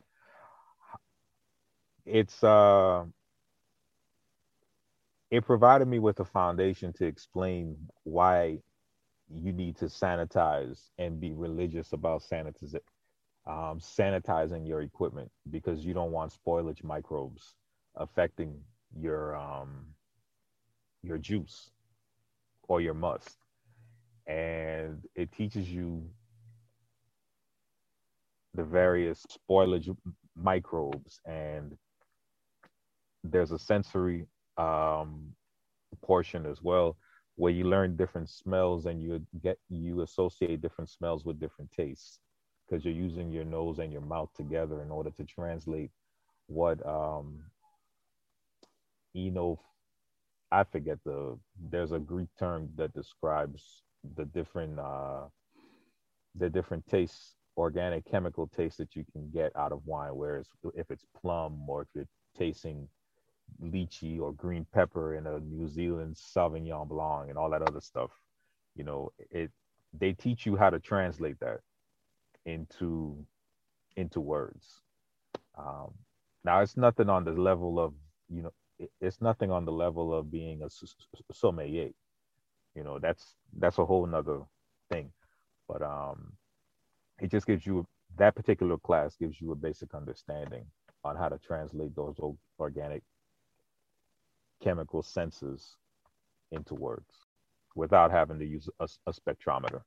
It's 2.06 2.44
uh, 2.44 3.06
it 5.32 5.46
provided 5.46 5.88
me 5.88 6.00
with 6.00 6.20
a 6.20 6.26
foundation 6.26 6.94
to 6.94 7.06
explain 7.06 7.78
why 8.04 8.60
you 9.30 9.52
need 9.52 9.78
to 9.78 9.86
sanitize 9.86 10.90
and 10.98 11.20
be 11.20 11.34
religious 11.34 11.94
about 11.94 12.22
sanitiz- 12.22 12.76
um, 13.48 13.80
sanitizing 13.80 14.68
your 14.68 14.82
equipment 14.82 15.32
because 15.50 15.86
you 15.86 15.94
don't 15.94 16.12
want 16.12 16.34
spoilage 16.34 16.84
microbes 16.84 17.56
affecting 17.96 18.62
your 19.00 19.36
um, 19.36 19.88
your 21.04 21.18
juice 21.18 21.72
or 22.68 22.82
your 22.82 22.94
must. 22.94 23.38
And 24.28 25.04
it 25.16 25.32
teaches 25.32 25.70
you 25.70 26.08
the 28.54 28.64
various 28.64 29.26
spoilage 29.50 29.96
microbes 30.36 31.20
and 31.26 31.78
there's 33.32 33.52
a 33.52 33.60
sensory 33.60 34.26
um, 34.58 35.34
portion 36.02 36.46
as 36.46 36.62
well 36.62 36.98
where 37.36 37.52
you 37.52 37.66
learn 37.66 37.96
different 37.98 38.30
smells 38.30 38.86
and 38.86 39.02
you 39.02 39.22
get 39.42 39.58
you 39.70 40.02
associate 40.02 40.62
different 40.62 40.90
smells 40.90 41.26
with 41.26 41.40
different 41.40 41.70
tastes 41.72 42.20
because 42.68 42.84
you're 42.86 42.94
using 42.94 43.32
your 43.32 43.44
nose 43.44 43.80
and 43.80 43.92
your 43.92 44.02
mouth 44.02 44.30
together 44.36 44.82
in 44.82 44.90
order 44.90 45.10
to 45.10 45.24
translate 45.24 45.92
what 46.48 46.86
um 46.86 47.44
you 49.14 49.32
know 49.32 49.60
i 50.52 50.64
forget 50.64 50.98
the 51.06 51.38
there's 51.70 51.92
a 51.92 52.00
greek 52.00 52.30
term 52.38 52.70
that 52.76 52.94
describes 52.94 53.84
the 54.16 54.26
different 54.26 54.80
uh 54.80 55.24
the 56.36 56.50
different 56.50 56.86
tastes 56.88 57.36
organic 57.58 58.06
chemical 58.06 58.48
tastes 58.48 58.78
that 58.78 58.96
you 58.96 59.04
can 59.12 59.30
get 59.32 59.52
out 59.56 59.72
of 59.72 59.82
wine 59.86 60.16
whereas 60.16 60.48
if 60.76 60.92
it's 60.92 61.06
plum 61.20 61.68
or 61.68 61.82
if 61.82 61.88
you're 61.96 62.08
tasting 62.38 62.88
lychee 63.62 64.20
or 64.20 64.34
green 64.34 64.66
pepper 64.74 65.16
in 65.16 65.28
a 65.28 65.40
new 65.40 65.68
zealand 65.68 66.16
sauvignon 66.16 66.88
blanc 66.88 67.30
and 67.30 67.38
all 67.38 67.50
that 67.50 67.62
other 67.62 67.82
stuff 67.82 68.12
you 68.76 68.84
know 68.84 69.12
it 69.32 69.52
they 70.00 70.14
teach 70.14 70.46
you 70.46 70.56
how 70.56 70.70
to 70.70 70.80
translate 70.80 71.40
that 71.40 71.60
into 72.46 73.26
into 73.96 74.20
words. 74.20 74.82
Um, 75.58 75.94
now 76.44 76.60
it's 76.62 76.78
nothing 76.78 77.10
on 77.10 77.24
the 77.24 77.32
level 77.32 77.80
of 77.80 77.94
you 78.30 78.44
know 78.44 78.52
it's 79.00 79.22
nothing 79.22 79.52
on 79.52 79.66
the 79.66 79.72
level 79.72 80.14
of 80.14 80.32
being 80.32 80.62
a 80.62 80.70
sommelier. 81.34 81.92
You 82.76 82.84
know, 82.84 83.00
that's 83.00 83.36
that's 83.58 83.78
a 83.78 83.86
whole 83.86 84.06
nother 84.06 84.42
thing. 84.92 85.12
But 85.68 85.82
um, 85.82 86.34
it 87.20 87.32
just 87.32 87.48
gives 87.48 87.66
you 87.66 87.88
that 88.18 88.36
particular 88.36 88.78
class 88.78 89.16
gives 89.16 89.42
you 89.42 89.52
a 89.52 89.56
basic 89.56 89.94
understanding 89.94 90.66
on 91.04 91.16
how 91.16 91.30
to 91.30 91.38
translate 91.38 91.96
those 91.96 92.18
organic 92.60 93.04
chemical 94.64 95.04
senses 95.04 95.76
into 96.52 96.76
words 96.76 97.10
without 97.76 98.12
having 98.12 98.40
to 98.40 98.46
use 98.46 98.70
a, 98.80 98.88
a 99.08 99.12
spectrometer. 99.12 99.82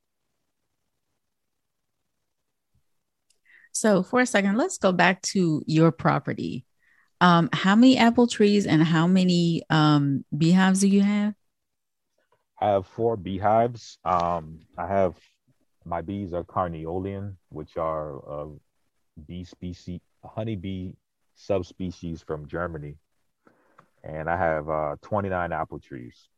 So 3.72 4.02
for 4.02 4.20
a 4.20 4.26
second, 4.26 4.56
let's 4.56 4.78
go 4.78 4.92
back 4.92 5.22
to 5.22 5.62
your 5.66 5.92
property. 5.92 6.66
Um, 7.20 7.48
how 7.52 7.74
many 7.74 7.96
apple 7.96 8.26
trees 8.26 8.66
and 8.66 8.82
how 8.82 9.06
many 9.06 9.62
um, 9.70 10.24
beehives 10.36 10.80
do 10.80 10.88
you 10.88 11.00
have? 11.02 11.34
I 12.60 12.70
have 12.70 12.86
four 12.86 13.16
beehives. 13.16 13.98
Um, 14.04 14.60
I 14.76 14.86
have 14.86 15.14
my 15.84 16.00
bees 16.02 16.32
are 16.32 16.44
carniolan, 16.44 17.36
which 17.50 17.76
are 17.76 18.16
a 18.28 18.48
bee 19.26 19.44
species, 19.44 20.00
a 20.24 20.28
honeybee 20.28 20.92
subspecies 21.34 22.22
from 22.22 22.46
Germany, 22.46 22.96
and 24.04 24.28
I 24.28 24.36
have 24.36 24.68
uh, 24.68 24.96
29 25.02 25.52
apple 25.52 25.80
trees. 25.80 26.28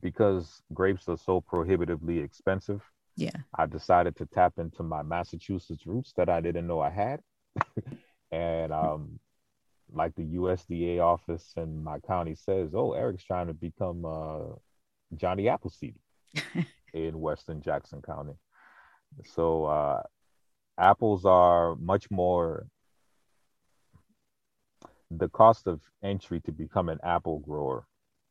Because 0.00 0.62
grapes 0.72 1.08
are 1.08 1.18
so 1.18 1.40
prohibitively 1.40 2.20
expensive, 2.20 2.82
yeah, 3.16 3.36
I 3.54 3.66
decided 3.66 4.16
to 4.16 4.26
tap 4.26 4.54
into 4.58 4.82
my 4.82 5.02
Massachusetts 5.02 5.86
roots 5.86 6.12
that 6.16 6.30
I 6.30 6.40
didn't 6.40 6.66
know 6.66 6.80
I 6.80 6.88
had, 6.88 7.20
and 8.30 8.72
um, 8.72 9.20
like 9.92 10.14
the 10.14 10.22
USDA 10.36 11.00
office 11.00 11.52
in 11.56 11.82
my 11.84 11.98
county 11.98 12.34
says, 12.34 12.70
"Oh, 12.74 12.92
Eric's 12.92 13.24
trying 13.24 13.48
to 13.48 13.54
become 13.54 14.06
uh, 14.06 14.54
Johnny 15.16 15.48
Appleseed 15.48 15.96
in 16.94 17.20
Western 17.20 17.60
Jackson 17.60 18.00
County." 18.00 18.38
So 19.34 19.66
uh, 19.66 20.02
apples 20.78 21.24
are 21.24 21.76
much 21.76 22.10
more. 22.10 22.66
The 25.10 25.28
cost 25.28 25.66
of 25.66 25.80
entry 26.02 26.40
to 26.40 26.52
become 26.52 26.88
an 26.88 26.98
apple 27.02 27.40
grower 27.40 27.86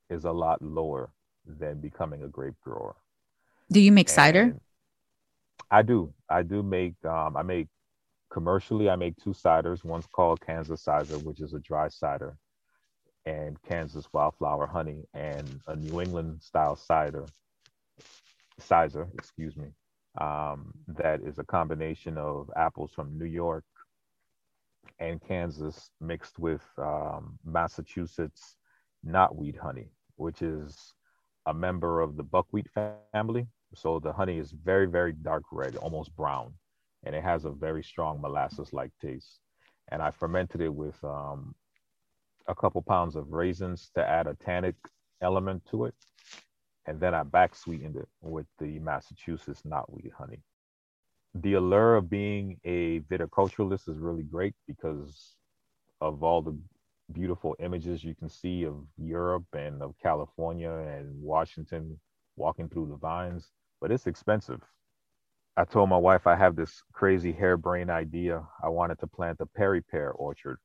is 0.09 0.25
a 0.25 0.31
lot 0.31 0.61
lower 0.61 1.11
than 1.45 1.79
becoming 1.81 2.23
a 2.23 2.27
grape 2.27 2.59
grower. 2.61 2.95
Do 3.71 3.79
you 3.79 3.91
make 3.91 4.07
and 4.07 4.15
cider? 4.15 4.55
I 5.69 5.81
do. 5.81 6.13
I 6.29 6.41
do 6.43 6.63
make. 6.63 6.95
Um, 7.05 7.37
I 7.37 7.43
make 7.43 7.67
commercially, 8.29 8.89
I 8.89 8.95
make 8.95 9.15
two 9.17 9.31
ciders. 9.31 9.83
One's 9.83 10.07
called 10.07 10.41
Kansas 10.41 10.81
Cider, 10.81 11.17
which 11.19 11.41
is 11.41 11.53
a 11.53 11.59
dry 11.59 11.89
cider, 11.89 12.37
and 13.25 13.61
Kansas 13.63 14.07
Wildflower 14.13 14.67
Honey, 14.67 15.03
and 15.13 15.59
a 15.67 15.75
New 15.75 16.01
England 16.01 16.41
style 16.41 16.75
cider, 16.75 17.25
cider, 18.57 19.07
excuse 19.13 19.57
me, 19.57 19.67
um, 20.19 20.73
that 20.87 21.21
is 21.21 21.39
a 21.39 21.43
combination 21.43 22.17
of 22.17 22.49
apples 22.55 22.91
from 22.91 23.17
New 23.17 23.25
York 23.25 23.63
and 24.99 25.21
Kansas 25.21 25.91
mixed 25.99 26.39
with 26.39 26.63
um, 26.77 27.39
Massachusetts 27.45 28.55
knotweed 29.05 29.57
honey, 29.57 29.89
which 30.15 30.41
is 30.41 30.93
a 31.45 31.53
member 31.53 32.01
of 32.01 32.17
the 32.17 32.23
buckwheat 32.23 32.67
family. 32.73 33.13
So 33.49 33.65
the 33.65 33.81
honey 33.81 34.05
is 34.05 34.19
very, 34.19 34.55
very 34.55 34.83
dark 34.83 35.15
red, 35.25 35.53
almost 35.53 35.93
brown 35.95 36.33
and 36.89 36.99
it 36.99 37.09
has 37.09 37.33
a 37.33 37.39
very 37.39 37.81
strong 37.83 38.19
molasses 38.19 38.73
like 38.73 38.91
taste. 39.01 39.39
And 39.89 40.01
I 40.01 40.11
fermented 40.11 40.61
it 40.61 40.73
with 40.73 41.01
um, 41.03 41.55
a 42.47 42.55
couple 42.55 42.81
pounds 42.81 43.15
of 43.15 43.31
raisins 43.31 43.91
to 43.95 44.05
add 44.05 44.27
a 44.27 44.35
tannic 44.35 44.75
element 45.21 45.65
to 45.71 45.85
it. 45.85 45.95
And 46.85 46.99
then 46.99 47.13
I 47.13 47.23
back 47.23 47.55
sweetened 47.55 47.95
it 47.97 48.07
with 48.21 48.47
the 48.59 48.79
Massachusetts 48.79 49.63
knotweed 49.63 50.11
honey. 50.13 50.43
The 51.35 51.53
allure 51.53 51.95
of 51.95 52.09
being 52.09 52.59
a 52.65 53.01
viticulturalist 53.01 53.87
is 53.87 53.97
really 53.97 54.23
great 54.23 54.55
because 54.67 55.35
of 56.01 56.23
all 56.23 56.41
the 56.41 56.57
beautiful 57.11 57.55
images 57.59 58.03
you 58.03 58.15
can 58.15 58.29
see 58.29 58.65
of 58.65 58.75
Europe 58.97 59.45
and 59.53 59.81
of 59.81 59.95
California 60.01 60.71
and 60.71 61.21
Washington 61.21 61.99
walking 62.35 62.69
through 62.69 62.87
the 62.87 62.95
vines, 62.95 63.51
but 63.81 63.91
it's 63.91 64.07
expensive. 64.07 64.61
I 65.57 65.65
told 65.65 65.89
my 65.89 65.97
wife 65.97 66.25
I 66.25 66.35
have 66.35 66.55
this 66.55 66.81
crazy 66.93 67.31
harebrained 67.31 67.89
idea. 67.89 68.43
I 68.63 68.69
wanted 68.69 68.99
to 68.99 69.07
plant 69.07 69.41
a 69.41 69.45
perry 69.45 69.81
pear 69.81 70.11
orchard, 70.11 70.57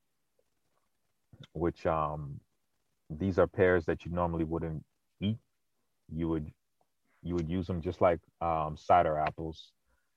which 1.52 1.84
um, 1.86 2.38
these 3.10 3.38
are 3.38 3.46
pears 3.46 3.84
that 3.86 4.04
you 4.04 4.12
normally 4.12 4.44
wouldn't 4.44 4.84
eat. 5.20 5.38
You 6.12 6.28
would 6.28 6.52
you 7.22 7.34
would 7.34 7.48
use 7.48 7.66
them 7.66 7.80
just 7.80 8.00
like 8.00 8.20
um, 8.40 8.76
cider 8.76 9.18
apples. 9.18 9.72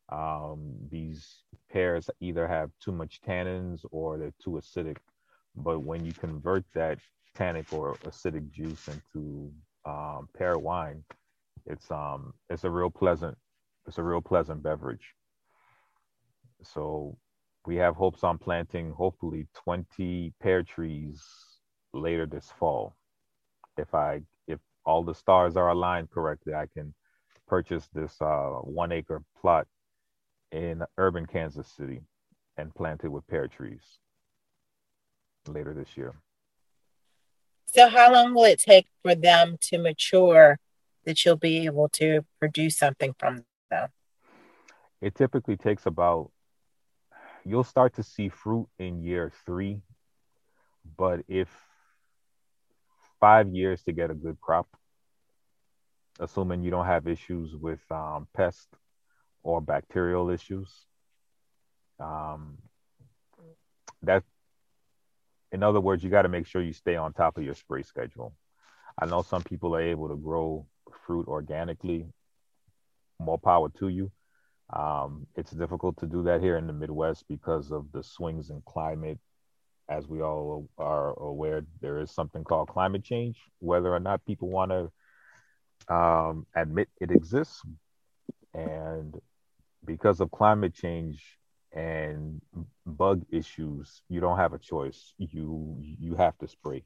Um, 0.09 0.73
these 0.89 1.43
pears 1.71 2.09
either 2.21 2.47
have 2.47 2.71
too 2.81 2.91
much 2.91 3.19
tannins 3.21 3.85
or 3.91 4.17
they're 4.17 4.33
too 4.41 4.51
acidic. 4.61 4.97
But 5.55 5.79
when 5.79 6.05
you 6.05 6.13
convert 6.13 6.63
that 6.73 6.99
tannic 7.35 7.73
or 7.73 7.95
acidic 8.05 8.49
juice 8.51 8.87
into 8.87 9.51
um, 9.85 10.29
pear 10.37 10.57
wine, 10.57 11.03
it's 11.65 11.91
um 11.91 12.33
it's 12.49 12.63
a 12.63 12.69
real 12.69 12.89
pleasant 12.89 13.37
it's 13.85 13.97
a 13.97 14.03
real 14.03 14.21
pleasant 14.21 14.63
beverage. 14.63 15.13
So 16.63 17.17
we 17.65 17.75
have 17.77 17.95
hopes 17.95 18.23
on 18.23 18.37
planting 18.37 18.91
hopefully 18.91 19.47
20 19.53 20.33
pear 20.41 20.63
trees 20.63 21.23
later 21.93 22.25
this 22.25 22.51
fall. 22.59 22.95
If 23.77 23.93
I 23.93 24.21
if 24.47 24.59
all 24.85 25.03
the 25.03 25.13
stars 25.13 25.57
are 25.57 25.69
aligned 25.69 26.09
correctly, 26.11 26.53
I 26.53 26.67
can 26.73 26.93
purchase 27.47 27.87
this 27.93 28.21
uh, 28.21 28.59
one 28.63 28.91
acre 28.91 29.23
plot 29.39 29.67
in 30.51 30.83
urban 30.97 31.25
Kansas 31.25 31.67
City 31.67 32.01
and 32.57 32.73
planted 32.73 33.09
with 33.09 33.27
pear 33.27 33.47
trees 33.47 33.99
later 35.47 35.73
this 35.73 35.95
year. 35.95 36.15
So, 37.67 37.89
how 37.89 38.11
long 38.13 38.33
will 38.33 38.45
it 38.45 38.59
take 38.59 38.87
for 39.03 39.13
them 39.13 39.57
to 39.61 39.77
mature 39.77 40.57
that 41.05 41.23
you'll 41.23 41.35
be 41.35 41.65
able 41.65 41.89
to 41.89 42.25
produce 42.39 42.77
something 42.77 43.13
from 43.19 43.43
them? 43.69 43.89
it 45.01 45.15
typically 45.15 45.57
takes 45.57 45.85
about 45.85 46.31
you'll 47.45 47.63
start 47.63 47.93
to 47.95 48.03
see 48.03 48.29
fruit 48.29 48.67
in 48.79 49.01
year 49.01 49.31
three, 49.45 49.81
but 50.97 51.21
if 51.27 51.49
five 53.19 53.47
years 53.49 53.83
to 53.83 53.93
get 53.93 54.11
a 54.11 54.15
good 54.15 54.39
crop, 54.41 54.67
assuming 56.19 56.63
you 56.63 56.71
don't 56.71 56.85
have 56.85 57.07
issues 57.07 57.55
with 57.55 57.79
um, 57.91 58.27
pest 58.35 58.67
or 59.47 59.61
bacterial 59.61 60.29
issues. 60.29 60.69
Um, 62.01 62.57
that, 64.03 64.23
in 65.53 65.63
other 65.63 65.79
words, 65.79 66.03
you 66.03 66.09
got 66.09 66.23
to 66.23 66.29
make 66.29 66.45
sure 66.45 66.61
you 66.61 66.73
stay 66.73 66.97
on 66.97 67.13
top 67.13 67.37
of 67.37 67.45
your 67.45 67.55
spray 67.55 67.81
schedule. 67.81 68.35
I 69.01 69.05
know 69.05 69.21
some 69.21 69.43
people 69.43 69.73
are 69.73 69.81
able 69.81 70.09
to 70.09 70.17
grow 70.17 70.67
fruit 71.05 71.29
organically 71.29 72.07
more 73.19 73.37
power 73.37 73.69
to 73.79 73.87
you. 73.87 74.11
Um, 74.73 75.27
it's 75.37 75.51
difficult 75.51 75.95
to 75.99 76.07
do 76.07 76.23
that 76.23 76.41
here 76.41 76.57
in 76.57 76.67
the 76.67 76.73
Midwest 76.73 77.23
because 77.29 77.71
of 77.71 77.89
the 77.93 78.03
swings 78.03 78.49
in 78.49 78.61
climate. 78.65 79.17
As 79.87 80.09
we 80.09 80.21
all 80.21 80.67
are 80.77 81.17
aware, 81.17 81.61
there 81.79 81.99
is 81.99 82.11
something 82.11 82.43
called 82.43 82.67
climate 82.67 83.05
change. 83.05 83.37
Whether 83.59 83.93
or 83.93 84.01
not 84.01 84.25
people 84.25 84.49
want 84.49 84.71
to 84.71 85.95
um, 85.95 86.45
admit 86.53 86.89
it 86.99 87.11
exists, 87.11 87.61
and 88.53 89.15
because 89.87 90.19
of 90.19 90.29
climate 90.29 90.75
change 90.75 91.39
and 91.71 92.41
bug 92.85 93.23
issues, 93.31 94.03
you 94.09 94.19
don't 94.19 94.37
have 94.37 94.53
a 94.53 94.59
choice. 94.59 95.13
You 95.17 95.77
you 95.79 96.15
have 96.15 96.37
to 96.39 96.47
spray 96.47 96.83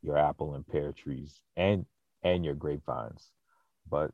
your 0.00 0.16
apple 0.16 0.54
and 0.54 0.66
pear 0.66 0.92
trees 0.92 1.42
and 1.56 1.84
and 2.22 2.44
your 2.44 2.54
grapevines. 2.54 3.32
But 3.90 4.12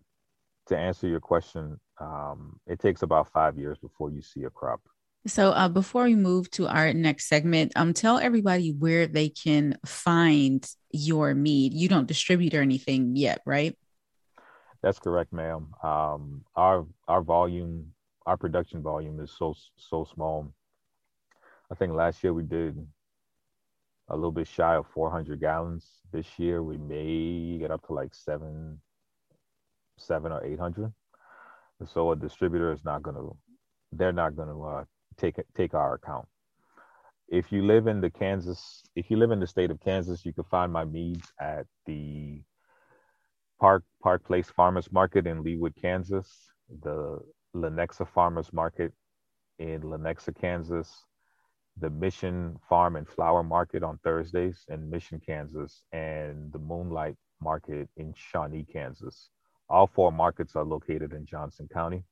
to 0.67 0.77
answer 0.77 1.07
your 1.07 1.21
question, 1.21 1.79
um, 2.01 2.59
it 2.67 2.81
takes 2.81 3.03
about 3.03 3.31
five 3.31 3.59
years 3.59 3.79
before 3.79 4.11
you 4.11 4.23
see 4.23 4.45
a 4.45 4.51
crop. 4.51 4.81
So, 5.27 5.51
uh, 5.51 5.69
before 5.69 6.05
we 6.05 6.15
move 6.15 6.51
to 6.53 6.67
our 6.67 6.95
next 6.95 7.29
segment, 7.29 7.73
um, 7.77 7.93
tell 7.93 8.19
everybody 8.19 8.73
where 8.73 9.07
they 9.07 9.29
can 9.29 9.77
find 9.85 10.67
your 10.93 11.35
mead. 11.35 11.75
You 11.75 11.89
don't 11.89 12.09
distribute 12.09 12.55
or 12.55 12.63
anything 12.63 13.17
yet, 13.17 13.43
right? 13.45 13.77
That's 14.83 14.99
correct, 14.99 15.33
ma'am. 15.33 15.75
Um, 15.83 16.45
our 16.57 16.87
our 17.09 17.23
volume, 17.23 17.95
our 18.27 18.37
production 18.37 18.83
volume 18.83 19.21
is 19.21 19.33
so 19.33 19.55
so 19.77 20.05
small. 20.05 20.53
I 21.71 21.75
think 21.75 21.93
last 21.95 22.23
year 22.23 22.33
we 22.35 22.43
did 22.45 22.77
a 24.09 24.17
little 24.17 24.33
bit 24.33 24.47
shy 24.49 24.75
of 24.77 24.87
400 24.89 25.41
gallons. 25.41 25.87
This 26.13 26.39
year 26.39 26.63
we 26.63 26.77
may 26.79 27.59
get 27.59 27.71
up 27.71 27.87
to 27.87 27.95
like 27.95 28.15
seven 28.15 28.81
seven 29.97 30.33
or 30.33 30.45
eight 30.45 30.59
hundred. 30.59 30.93
So 31.87 32.13
a 32.13 32.17
distributor 32.17 32.73
is 32.73 32.85
not 32.85 33.03
going 33.03 33.17
to, 33.17 33.37
they're 33.93 34.13
not 34.13 34.37
going 34.37 34.49
to 34.49 34.63
uh, 34.65 34.85
take 35.17 35.37
take 35.57 35.75
our 35.75 35.95
account. 35.95 36.27
if 37.29 37.53
you 37.53 37.67
live 37.67 37.87
in 37.87 38.01
the 38.01 38.11
Kansas, 38.11 38.83
if 38.97 39.11
you 39.11 39.17
live 39.17 39.31
in 39.31 39.41
the 39.41 39.47
state 39.47 39.71
of 39.71 39.81
Kansas, 39.81 40.25
you 40.27 40.33
can 40.33 40.45
find 40.45 40.73
my 40.73 40.85
meads 40.85 41.33
at 41.41 41.67
the 41.87 42.43
Park 43.61 43.85
Park 44.03 44.25
Place 44.25 44.51
Farmers 44.51 44.91
Market 44.91 45.27
in 45.27 45.45
Leawood, 45.45 45.75
Kansas, 45.81 46.51
the 46.83 47.19
Lenexa 47.55 48.09
Farmers 48.09 48.53
Market 48.53 48.93
in 49.59 49.83
Lenexa, 49.83 50.35
Kansas, 50.35 51.05
the 51.79 51.91
Mission 51.91 52.59
Farm 52.69 52.97
and 52.97 53.07
Flower 53.07 53.43
Market 53.43 53.83
on 53.83 53.99
Thursdays 53.99 54.65
in 54.69 54.89
Mission, 54.89 55.21
Kansas, 55.25 55.83
and 55.93 56.51
the 56.53 56.59
Moonlight 56.59 57.17
Market 57.43 57.89
in 57.97 58.15
Shawnee, 58.17 58.67
Kansas. 58.73 59.29
All 59.69 59.87
four 59.87 60.11
markets 60.11 60.57
are 60.57 60.65
located 60.65 61.13
in 61.13 61.27
Johnson 61.27 61.69
County. 61.73 62.05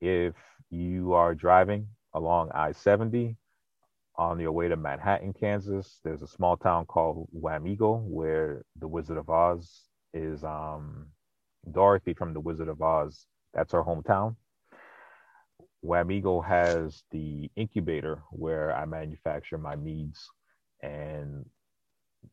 If 0.00 0.34
you 0.70 1.14
are 1.14 1.34
driving 1.34 1.88
along 2.14 2.50
I 2.54 2.72
70 2.72 3.36
on 4.16 4.38
your 4.38 4.52
way 4.52 4.68
to 4.68 4.76
Manhattan, 4.76 5.32
Kansas, 5.32 5.98
there's 6.04 6.22
a 6.22 6.26
small 6.26 6.58
town 6.58 6.84
called 6.84 7.28
Wamego 7.34 8.02
where 8.02 8.64
the 8.78 8.86
Wizard 8.86 9.16
of 9.16 9.30
Oz 9.30 9.88
is 10.14 10.44
um, 10.44 11.06
Dorothy 11.70 12.14
from 12.14 12.34
the 12.34 12.40
Wizard 12.40 12.68
of 12.68 12.82
Oz. 12.82 13.26
That's 13.54 13.72
her 13.72 13.82
hometown. 13.82 14.36
Wamego 15.84 16.44
has 16.44 17.02
the 17.10 17.50
incubator 17.56 18.22
where 18.30 18.74
I 18.74 18.84
manufacture 18.84 19.58
my 19.58 19.74
meads, 19.74 20.30
and 20.80 21.44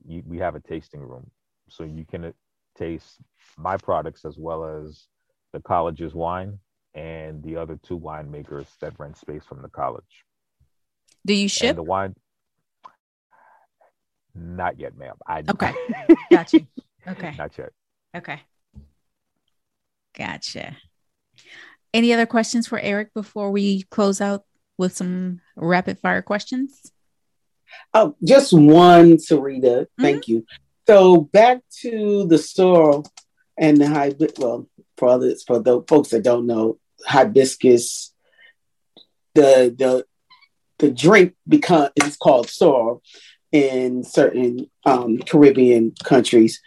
you, 0.07 0.23
we 0.25 0.37
have 0.37 0.55
a 0.55 0.59
tasting 0.59 1.01
room, 1.01 1.29
so 1.67 1.83
you 1.83 2.05
can 2.05 2.33
taste 2.77 3.17
my 3.57 3.75
products 3.75 4.23
as 4.23 4.37
well 4.37 4.63
as 4.63 5.07
the 5.51 5.59
college's 5.59 6.13
wine 6.13 6.59
and 6.93 7.43
the 7.43 7.55
other 7.55 7.79
two 7.81 7.99
winemakers 7.99 8.67
that 8.81 8.93
rent 8.99 9.17
space 9.17 9.45
from 9.45 9.61
the 9.61 9.69
college. 9.69 10.25
Do 11.25 11.33
you 11.33 11.47
ship 11.47 11.69
and 11.69 11.77
the 11.77 11.83
wine? 11.83 12.15
Not 14.35 14.79
yet, 14.79 14.95
ma'am. 14.97 15.15
I 15.27 15.43
okay. 15.49 15.73
Gotcha. 16.31 16.59
Okay. 17.09 17.33
Not 17.37 17.57
yet. 17.57 17.71
Okay. 18.15 18.41
Gotcha. 20.17 20.77
Any 21.93 22.13
other 22.13 22.25
questions 22.25 22.67
for 22.67 22.79
Eric 22.79 23.13
before 23.13 23.51
we 23.51 23.83
close 23.83 24.21
out 24.21 24.43
with 24.77 24.95
some 24.95 25.41
rapid 25.55 25.99
fire 25.99 26.21
questions? 26.21 26.91
Oh, 27.93 28.15
just 28.23 28.53
one, 28.53 29.17
Sarita. 29.17 29.61
Mm-hmm. 29.63 30.01
Thank 30.01 30.27
you. 30.27 30.45
So 30.87 31.21
back 31.21 31.59
to 31.81 32.25
the 32.27 32.37
sorrel 32.37 33.05
and 33.57 33.77
the 33.77 33.87
hibiscus. 33.87 34.39
Well, 34.39 34.67
for 34.97 35.09
others, 35.09 35.43
for 35.43 35.59
the 35.59 35.83
folks 35.87 36.09
that 36.09 36.23
don't 36.23 36.47
know, 36.47 36.79
hibiscus. 37.05 38.13
The 39.35 39.73
the 39.77 40.05
the 40.79 40.91
drink 40.91 41.35
become 41.47 41.89
is 41.95 42.17
called 42.17 42.49
sorrel 42.49 43.03
in 43.51 44.03
certain 44.03 44.69
um, 44.85 45.19
Caribbean 45.19 45.93
countries, 46.03 46.61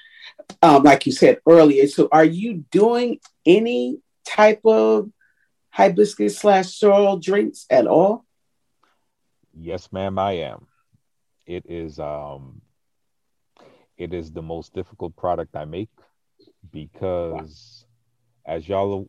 um, 0.63 0.83
like 0.83 1.07
you 1.07 1.13
said 1.13 1.39
earlier. 1.49 1.87
So, 1.87 2.09
are 2.13 2.25
you 2.25 2.65
doing 2.71 3.19
any 3.47 4.01
type 4.27 4.61
of 4.65 5.11
hibiscus 5.71 6.39
slash 6.39 6.75
sorrel 6.77 7.19
drinks 7.19 7.67
at 7.71 7.87
all? 7.87 8.25
Yes, 9.55 9.93
ma'am, 9.93 10.19
I 10.19 10.33
am. 10.33 10.67
It 11.47 11.65
is 11.69 11.99
um 11.99 12.63
it 13.97 14.15
is 14.15 14.33
the 14.33 14.43
most 14.43 14.75
difficult 14.75 15.17
product 15.17 15.57
I 15.57 15.65
make 15.65 15.91
because 16.71 17.85
wow. 18.47 18.55
as 18.55 18.69
y'all 18.69 19.09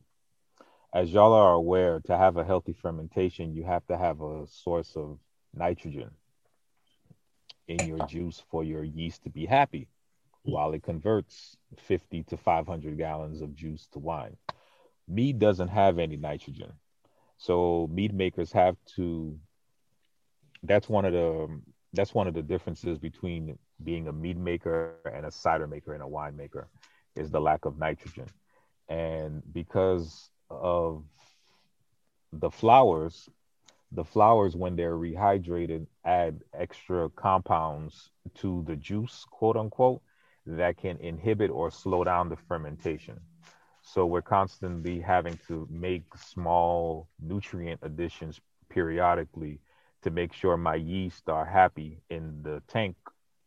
as 0.93 1.11
y'all 1.11 1.33
are 1.33 1.53
aware, 1.53 2.01
to 2.01 2.15
have 2.15 2.37
a 2.37 2.43
healthy 2.43 2.73
fermentation, 2.73 3.55
you 3.55 3.63
have 3.63 3.85
to 3.87 3.97
have 3.97 4.21
a 4.21 4.45
source 4.47 4.95
of 4.95 5.17
nitrogen 5.55 6.11
in 7.67 7.87
your 7.87 8.05
juice 8.05 8.43
for 8.51 8.63
your 8.63 8.83
yeast 8.83 9.23
to 9.23 9.29
be 9.29 9.45
happy 9.45 9.87
while 10.43 10.73
it 10.73 10.83
converts 10.83 11.57
50 11.77 12.23
to 12.23 12.37
500 12.37 12.97
gallons 12.97 13.41
of 13.41 13.55
juice 13.55 13.87
to 13.93 13.99
wine 13.99 14.37
mead 15.07 15.39
doesn't 15.39 15.69
have 15.69 15.99
any 15.99 16.17
nitrogen. 16.17 16.71
So 17.37 17.87
mead 17.91 18.13
makers 18.13 18.51
have 18.53 18.77
to 18.95 19.37
that's 20.63 20.87
one 20.87 21.05
of 21.05 21.13
the 21.13 21.61
that's 21.93 22.13
one 22.13 22.27
of 22.27 22.33
the 22.33 22.41
differences 22.41 22.97
between 22.97 23.57
being 23.83 24.07
a 24.07 24.13
mead 24.13 24.37
maker 24.37 24.95
and 25.13 25.25
a 25.25 25.31
cider 25.31 25.67
maker 25.67 25.93
and 25.93 26.01
a 26.01 26.07
wine 26.07 26.35
maker 26.35 26.69
is 27.15 27.29
the 27.29 27.41
lack 27.41 27.65
of 27.65 27.77
nitrogen. 27.77 28.27
And 28.89 29.43
because 29.53 30.29
of 30.49 31.03
the 32.31 32.49
flowers, 32.49 33.29
the 33.91 34.03
flowers 34.03 34.55
when 34.55 34.75
they're 34.75 34.95
rehydrated 34.95 35.85
add 36.03 36.41
extra 36.53 37.09
compounds 37.09 38.09
to 38.35 38.63
the 38.65 38.75
juice, 38.75 39.25
quote 39.29 39.57
unquote, 39.57 40.01
that 40.45 40.77
can 40.77 40.97
inhibit 40.97 41.49
or 41.49 41.71
slow 41.71 42.03
down 42.03 42.29
the 42.29 42.35
fermentation. 42.35 43.19
So 43.81 44.05
we're 44.05 44.21
constantly 44.21 44.99
having 44.99 45.39
to 45.47 45.67
make 45.69 46.03
small 46.17 47.07
nutrient 47.21 47.79
additions 47.83 48.39
periodically 48.69 49.59
to 50.03 50.09
make 50.09 50.33
sure 50.33 50.57
my 50.57 50.75
yeast 50.75 51.29
are 51.29 51.45
happy 51.45 52.01
in 52.09 52.41
the 52.43 52.61
tank 52.67 52.95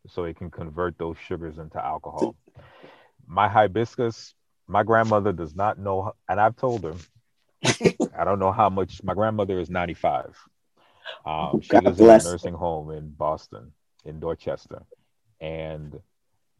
so 0.07 0.23
it 0.23 0.37
can 0.37 0.49
convert 0.49 0.97
those 0.97 1.17
sugars 1.27 1.57
into 1.57 1.83
alcohol. 1.83 2.35
My 3.27 3.47
hibiscus, 3.47 4.33
my 4.67 4.83
grandmother 4.83 5.33
does 5.33 5.55
not 5.55 5.77
know, 5.77 6.13
and 6.29 6.39
I've 6.39 6.55
told 6.55 6.83
her, 6.83 6.95
I 8.17 8.23
don't 8.23 8.39
know 8.39 8.51
how 8.51 8.69
much. 8.69 9.03
My 9.03 9.13
grandmother 9.13 9.59
is 9.59 9.69
95. 9.69 10.35
Um, 11.25 11.61
she 11.61 11.77
lives 11.77 11.99
in 11.99 12.09
a 12.09 12.17
nursing 12.23 12.53
home 12.53 12.91
in 12.91 13.09
Boston, 13.09 13.73
in 14.05 14.19
Dorchester. 14.19 14.83
And 15.41 15.99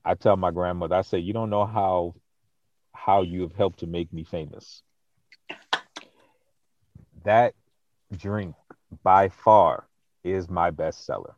I 0.07 0.15
tell 0.15 0.37
my 0.37 0.51
grandmother, 0.51 0.95
I 0.95 1.01
say, 1.01 1.19
you 1.19 1.33
don't 1.33 1.49
know 1.49 1.65
how 1.65 2.15
how 2.93 3.23
you 3.23 3.41
have 3.41 3.53
helped 3.53 3.79
to 3.79 3.87
make 3.87 4.11
me 4.13 4.23
famous. 4.23 4.81
That 7.25 7.53
drink 8.15 8.55
by 9.03 9.27
far 9.27 9.85
is 10.23 10.49
my 10.49 10.71
best 10.71 11.05
seller. 11.05 11.35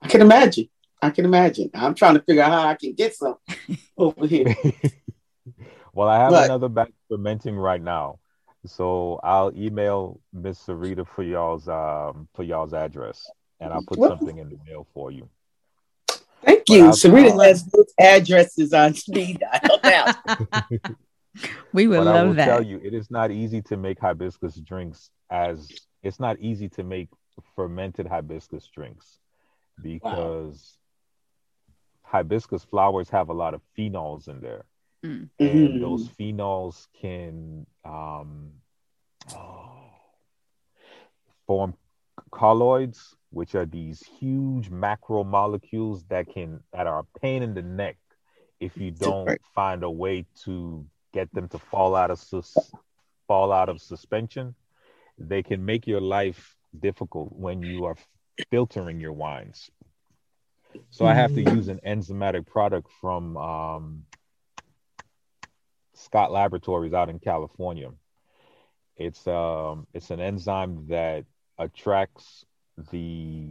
I 0.00 0.06
can 0.06 0.20
imagine. 0.20 0.68
I 1.02 1.10
can 1.10 1.24
imagine. 1.24 1.70
I'm 1.74 1.94
trying 1.94 2.14
to 2.14 2.22
figure 2.22 2.42
out 2.42 2.52
how 2.52 2.68
I 2.68 2.74
can 2.74 2.94
get 2.94 3.16
some 3.16 3.36
over 3.98 4.24
here. 4.24 4.54
well, 5.92 6.08
I 6.08 6.18
have 6.18 6.30
but, 6.30 6.44
another 6.44 6.68
batch 6.68 6.92
fermenting 7.08 7.56
right 7.56 7.82
now. 7.82 8.20
So 8.66 9.18
I'll 9.24 9.52
email 9.56 10.20
Miss 10.32 10.64
Sarita 10.64 11.04
for 11.08 11.24
y'all's 11.24 11.66
um 11.68 12.28
for 12.34 12.44
y'all's 12.44 12.72
address 12.72 13.28
and 13.58 13.72
I'll 13.72 13.82
put 13.82 13.98
well, 13.98 14.10
something 14.10 14.38
in 14.38 14.48
the 14.48 14.58
mail 14.64 14.86
for 14.94 15.10
you. 15.10 15.28
Thank 16.44 16.68
you. 16.68 16.84
Sarita 16.90 17.44
has 17.44 17.64
those 17.64 17.92
addresses 17.98 18.72
on 18.72 18.94
speed 18.94 19.40
dial 19.40 19.80
now. 19.84 20.14
we 21.72 21.86
would 21.86 21.98
but 21.98 22.06
love 22.06 22.16
I 22.16 22.24
will 22.24 22.34
that. 22.34 22.46
tell 22.46 22.62
you, 22.62 22.80
it 22.82 22.94
is 22.94 23.10
not 23.10 23.30
easy 23.30 23.62
to 23.62 23.76
make 23.76 23.98
hibiscus 23.98 24.56
drinks 24.56 25.10
as 25.30 25.70
it's 26.02 26.20
not 26.20 26.38
easy 26.40 26.68
to 26.70 26.82
make 26.82 27.08
fermented 27.54 28.06
hibiscus 28.06 28.68
drinks 28.74 29.18
because 29.82 30.76
wow. 32.04 32.18
hibiscus 32.18 32.64
flowers 32.64 33.08
have 33.10 33.28
a 33.28 33.34
lot 33.34 33.54
of 33.54 33.60
phenols 33.76 34.28
in 34.28 34.40
there. 34.40 34.64
Mm. 35.04 35.28
And 35.38 35.68
mm. 35.68 35.80
those 35.80 36.08
phenols 36.08 36.86
can 37.00 37.66
um, 37.84 38.50
oh, 39.34 39.70
form 41.46 41.74
colloids 42.30 43.16
which 43.30 43.54
are 43.54 43.66
these 43.66 44.02
huge 44.18 44.70
macromolecules 44.70 46.06
that 46.08 46.28
can 46.28 46.60
that 46.72 46.86
are 46.86 47.00
a 47.00 47.18
pain 47.20 47.42
in 47.42 47.54
the 47.54 47.62
neck 47.62 47.96
if 48.58 48.76
you 48.76 48.90
don't 48.90 49.40
find 49.54 49.82
a 49.82 49.90
way 49.90 50.26
to 50.44 50.84
get 51.12 51.32
them 51.32 51.48
to 51.48 51.58
fall 51.58 51.94
out 51.96 52.10
of 52.10 52.18
sus- 52.18 52.72
fall 53.26 53.52
out 53.52 53.68
of 53.68 53.80
suspension. 53.80 54.54
They 55.18 55.42
can 55.42 55.64
make 55.64 55.86
your 55.86 56.00
life 56.00 56.56
difficult 56.78 57.32
when 57.32 57.62
you 57.62 57.84
are 57.84 57.96
filtering 58.50 59.00
your 59.00 59.12
wines. 59.12 59.70
So 60.90 61.04
i 61.04 61.14
have 61.14 61.34
to 61.34 61.42
use 61.42 61.68
an 61.68 61.80
enzymatic 61.86 62.46
product 62.46 62.88
from 63.00 63.36
um, 63.36 64.04
scott 65.94 66.32
laboratories 66.32 66.92
out 66.92 67.08
in 67.08 67.18
california. 67.18 67.90
It's 68.96 69.26
um 69.26 69.86
it's 69.94 70.10
an 70.10 70.20
enzyme 70.20 70.86
that 70.88 71.24
attracts 71.58 72.44
the 72.90 73.48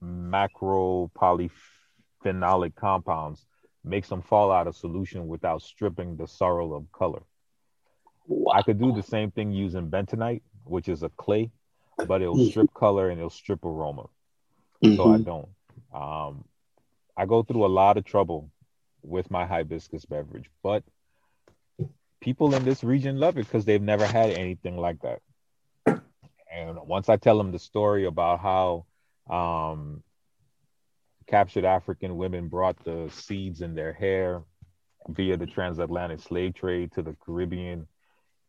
macro 0.00 1.10
polyphenolic 1.16 2.74
compounds 2.74 3.46
makes 3.84 4.08
them 4.08 4.22
fall 4.22 4.50
out 4.50 4.66
of 4.66 4.76
solution 4.76 5.28
without 5.28 5.62
stripping 5.62 6.16
the 6.16 6.26
sorrel 6.26 6.74
of 6.74 6.90
color. 6.92 7.22
Wow. 8.26 8.52
I 8.54 8.62
could 8.62 8.78
do 8.78 8.92
the 8.92 9.02
same 9.02 9.30
thing 9.30 9.52
using 9.52 9.88
bentonite, 9.88 10.42
which 10.64 10.88
is 10.88 11.02
a 11.02 11.08
clay, 11.10 11.50
but 12.06 12.20
it'll 12.20 12.36
mm-hmm. 12.36 12.50
strip 12.50 12.74
color 12.74 13.10
and 13.10 13.18
it'll 13.18 13.30
strip 13.30 13.64
aroma. 13.64 14.06
Mm-hmm. 14.84 14.96
So 14.96 15.12
I 15.12 15.18
don't. 15.18 15.48
Um, 15.94 16.44
I 17.16 17.26
go 17.26 17.42
through 17.42 17.64
a 17.64 17.68
lot 17.68 17.96
of 17.96 18.04
trouble 18.04 18.50
with 19.02 19.30
my 19.30 19.46
hibiscus 19.46 20.04
beverage, 20.04 20.50
but 20.62 20.82
people 22.20 22.54
in 22.54 22.64
this 22.64 22.82
region 22.82 23.18
love 23.18 23.38
it 23.38 23.46
because 23.46 23.64
they've 23.64 23.80
never 23.80 24.06
had 24.06 24.30
anything 24.30 24.76
like 24.76 25.00
that. 25.02 25.20
And 26.56 26.78
once 26.88 27.08
I 27.08 27.16
tell 27.18 27.38
them 27.38 27.52
the 27.52 27.58
story 27.60 28.06
about 28.06 28.40
how 28.40 28.86
Um, 29.30 30.02
captured 31.26 31.64
African 31.64 32.16
women 32.16 32.48
brought 32.48 32.82
the 32.84 33.10
seeds 33.10 33.60
in 33.60 33.74
their 33.74 33.92
hair 33.92 34.42
via 35.08 35.36
the 35.36 35.46
transatlantic 35.46 36.20
slave 36.20 36.54
trade 36.54 36.92
to 36.92 37.02
the 37.02 37.16
Caribbean 37.24 37.88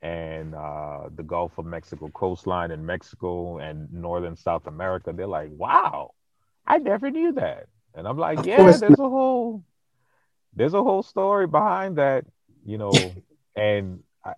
and 0.01 0.55
uh, 0.55 1.09
the 1.15 1.23
Gulf 1.23 1.57
of 1.57 1.65
Mexico 1.65 2.09
coastline 2.09 2.71
in 2.71 2.85
Mexico 2.85 3.57
and 3.59 3.91
northern 3.93 4.35
South 4.35 4.67
America. 4.67 5.13
They're 5.13 5.27
like, 5.27 5.49
wow, 5.51 6.13
I 6.67 6.77
never 6.79 7.11
knew 7.11 7.33
that. 7.33 7.67
And 7.95 8.07
I'm 8.07 8.17
like, 8.17 8.45
yeah, 8.45 8.77
there's 8.77 8.99
a 8.99 9.09
whole 9.09 9.63
there's 10.53 10.73
a 10.75 10.83
whole 10.83 11.03
story 11.03 11.47
behind 11.47 11.97
that, 11.97 12.25
you 12.65 12.77
know. 12.77 13.23
and 13.55 14.03
I, 14.23 14.33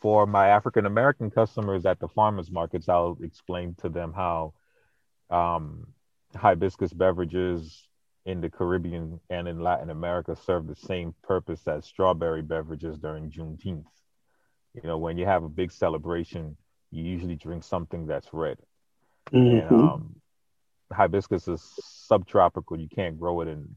for 0.00 0.26
my 0.26 0.48
African 0.48 0.86
American 0.86 1.30
customers 1.30 1.86
at 1.86 1.98
the 1.98 2.08
farmers 2.08 2.50
markets, 2.50 2.88
I'll 2.88 3.18
explain 3.22 3.74
to 3.80 3.88
them 3.88 4.12
how 4.12 4.54
um, 5.30 5.88
hibiscus 6.34 6.92
beverages 6.92 7.88
in 8.24 8.40
the 8.40 8.50
Caribbean 8.50 9.20
and 9.30 9.48
in 9.48 9.60
Latin 9.60 9.90
America 9.90 10.36
serve 10.36 10.66
the 10.66 10.76
same 10.76 11.14
purpose 11.22 11.66
as 11.66 11.86
strawberry 11.86 12.42
beverages 12.42 12.98
during 12.98 13.30
Juneteenth. 13.30 13.86
You 14.74 14.82
know, 14.82 14.98
when 14.98 15.16
you 15.16 15.24
have 15.24 15.44
a 15.44 15.48
big 15.48 15.72
celebration, 15.72 16.56
you 16.90 17.02
usually 17.02 17.36
drink 17.36 17.64
something 17.64 18.06
that's 18.06 18.28
red. 18.32 18.58
Mm-hmm. 19.32 19.74
And 19.74 19.80
um, 19.82 20.16
hibiscus 20.92 21.48
is 21.48 21.62
subtropical; 21.82 22.78
you 22.78 22.88
can't 22.88 23.18
grow 23.18 23.40
it 23.40 23.48
in 23.48 23.76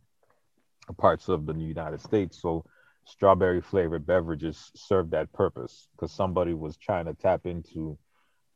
parts 0.98 1.30
of 1.30 1.46
the 1.46 1.54
United 1.54 2.02
States. 2.02 2.42
So, 2.42 2.66
strawberry 3.06 3.62
flavored 3.62 4.06
beverages 4.06 4.72
serve 4.76 5.10
that 5.12 5.32
purpose 5.34 5.88
because 5.96 6.12
somebody 6.12 6.54
was 6.54 6.78
trying 6.78 7.06
to 7.06 7.14
tap 7.14 7.46
into 7.46 7.98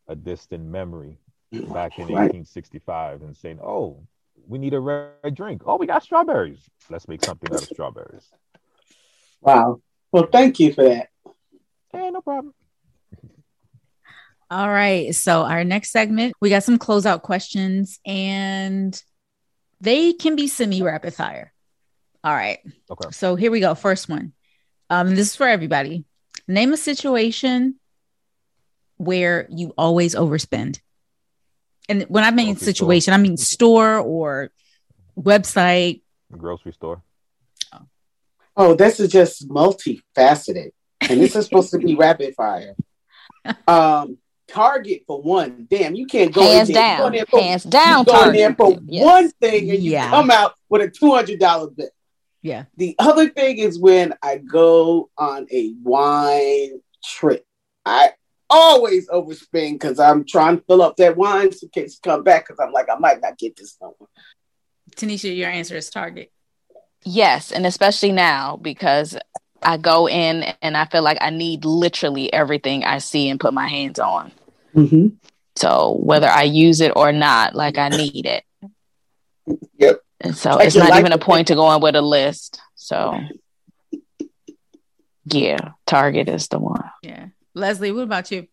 a 0.07 0.15
distant 0.15 0.63
memory 0.63 1.17
back 1.51 1.97
in 1.97 2.05
right. 2.05 2.31
1865 2.31 3.21
and 3.21 3.35
saying, 3.35 3.59
"Oh, 3.61 4.03
we 4.47 4.57
need 4.57 4.73
a 4.73 4.79
red 4.79 5.33
drink. 5.33 5.63
Oh, 5.65 5.77
we 5.77 5.87
got 5.87 6.03
strawberries. 6.03 6.59
Let's 6.89 7.07
make 7.07 7.23
something 7.23 7.51
out 7.51 7.63
of 7.63 7.69
strawberries." 7.69 8.29
Wow. 9.41 9.81
Well, 10.11 10.27
thank 10.31 10.59
you 10.59 10.73
for 10.73 10.83
that. 10.83 11.09
Hey, 11.91 12.09
no 12.11 12.21
problem. 12.21 12.53
All 14.51 14.69
right. 14.69 15.13
So 15.15 15.41
our 15.41 15.63
next 15.63 15.91
segment, 15.91 16.33
we 16.39 16.49
got 16.49 16.63
some 16.63 16.77
closeout 16.77 17.23
questions, 17.23 17.99
and 18.05 19.01
they 19.81 20.13
can 20.13 20.35
be 20.35 20.47
semi 20.47 20.81
rapid 20.81 21.13
fire. 21.13 21.51
All 22.23 22.33
right. 22.33 22.59
Okay. 22.89 23.09
So 23.11 23.35
here 23.35 23.51
we 23.51 23.59
go. 23.59 23.75
First 23.75 24.07
one. 24.07 24.33
Um, 24.89 25.09
this 25.15 25.29
is 25.29 25.35
for 25.35 25.47
everybody. 25.47 26.05
Name 26.47 26.73
a 26.73 26.77
situation 26.77 27.75
where 28.97 29.47
you 29.49 29.73
always 29.77 30.15
overspend. 30.15 30.79
And 31.89 32.03
when 32.03 32.23
I 32.23 32.31
mean 32.31 32.53
grocery 32.53 32.65
situation, 32.65 33.11
store. 33.11 33.13
I 33.13 33.17
mean 33.17 33.37
store 33.37 33.97
or 33.99 34.51
website. 35.17 36.01
Grocery 36.31 36.73
store. 36.73 37.01
Oh. 37.73 37.85
oh, 38.57 38.75
this 38.75 38.99
is 38.99 39.11
just 39.11 39.47
multifaceted. 39.49 40.71
And 41.01 41.21
this 41.21 41.35
is 41.35 41.45
supposed 41.45 41.71
to 41.71 41.77
be 41.77 41.95
rapid 41.99 42.35
fire. 42.35 42.75
Um, 43.67 44.17
Target 44.47 45.03
for 45.07 45.21
one. 45.21 45.67
Damn, 45.69 45.95
you 45.95 46.05
can't 46.05 46.31
go 46.31 46.41
hands 46.41 46.69
in 46.69 46.75
there. 46.75 46.97
down. 46.97 47.11
Go 47.11 47.25
for, 47.29 47.41
hands 47.41 47.63
down. 47.63 48.03
Go 48.05 48.29
in 48.29 48.33
there 48.33 48.53
for 48.53 48.77
yes. 48.85 49.03
one 49.03 49.29
thing 49.31 49.71
and 49.71 49.79
yeah. 49.79 50.05
you 50.05 50.09
come 50.11 50.31
out 50.31 50.53
with 50.69 50.83
a 50.83 50.89
two 50.89 51.11
hundred 51.11 51.39
dollar 51.39 51.69
bill. 51.71 51.89
Yeah. 52.45 52.65
The 52.77 52.95
other 52.99 53.27
thing 53.27 53.57
is 53.57 53.79
when 53.79 54.13
I 54.21 54.37
go 54.37 55.09
on 55.17 55.47
a 55.51 55.73
wine 55.81 56.79
trip. 57.03 57.43
I 57.87 58.11
always 58.51 59.09
overspend 59.09 59.73
because 59.73 59.99
I'm 59.99 60.25
trying 60.27 60.57
to 60.57 60.63
fill 60.65 60.83
up 60.83 60.95
that 60.97 61.17
wine 61.17 61.49
in 61.59 61.69
case 61.69 61.99
come 62.03 62.21
back 62.21 62.45
because 62.45 62.63
I'm 62.63 62.71
like, 62.71 62.87
I 62.87 62.99
might 62.99 63.19
not 63.19 63.39
get 63.39 63.55
this 63.55 63.75
one. 63.79 63.93
Tanisha, 64.95 65.35
your 65.35 65.49
answer 65.49 65.75
is 65.75 65.89
Target. 65.89 66.31
Yes, 67.03 67.51
and 67.51 67.65
especially 67.65 68.11
now 68.11 68.57
because 68.57 69.17
I 69.63 69.77
go 69.77 70.07
in 70.07 70.43
and 70.61 70.77
I 70.77 70.85
feel 70.85 71.01
like 71.01 71.17
I 71.21 71.31
need 71.31 71.65
literally 71.65 72.31
everything 72.31 72.83
I 72.83 72.99
see 72.99 73.27
and 73.27 73.39
put 73.39 73.55
my 73.55 73.67
hands 73.67 73.97
on. 73.97 74.31
Mm-hmm. 74.75 75.07
So 75.55 75.97
whether 75.99 76.27
I 76.27 76.43
use 76.43 76.79
it 76.79 76.91
or 76.95 77.11
not, 77.11 77.55
like 77.55 77.79
I 77.79 77.89
need 77.89 78.27
it. 78.27 78.43
Yep. 79.79 80.01
And 80.25 80.35
so 80.35 80.57
it's 80.57 80.75
not 80.75 80.97
even 80.97 81.11
a 81.11 81.19
point 81.19 81.49
to 81.49 81.55
go 81.55 81.65
on 81.65 81.81
with 81.81 81.95
a 81.95 82.01
list. 82.01 82.59
So 82.73 83.19
yeah, 85.25 85.73
Target 85.85 86.27
is 86.29 86.47
the 86.47 86.57
one. 86.57 86.89
Yeah. 87.03 87.27
Leslie, 87.53 87.91
what 87.91 88.05
about 88.05 88.31
you? 88.31 88.47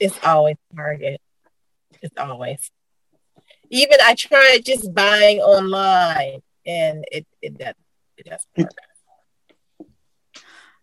It's 0.00 0.18
always 0.24 0.56
Target. 0.74 1.20
It's 2.02 2.18
always. 2.18 2.72
Even 3.70 3.98
I 4.02 4.16
tried 4.16 4.64
just 4.64 4.92
buying 4.92 5.38
online 5.38 6.42
and 6.66 7.04
it 7.12 7.24
it 7.40 7.56
doesn't 7.56 7.76
it 8.16 8.26
doesn't 8.26 8.48
work. 8.56 9.88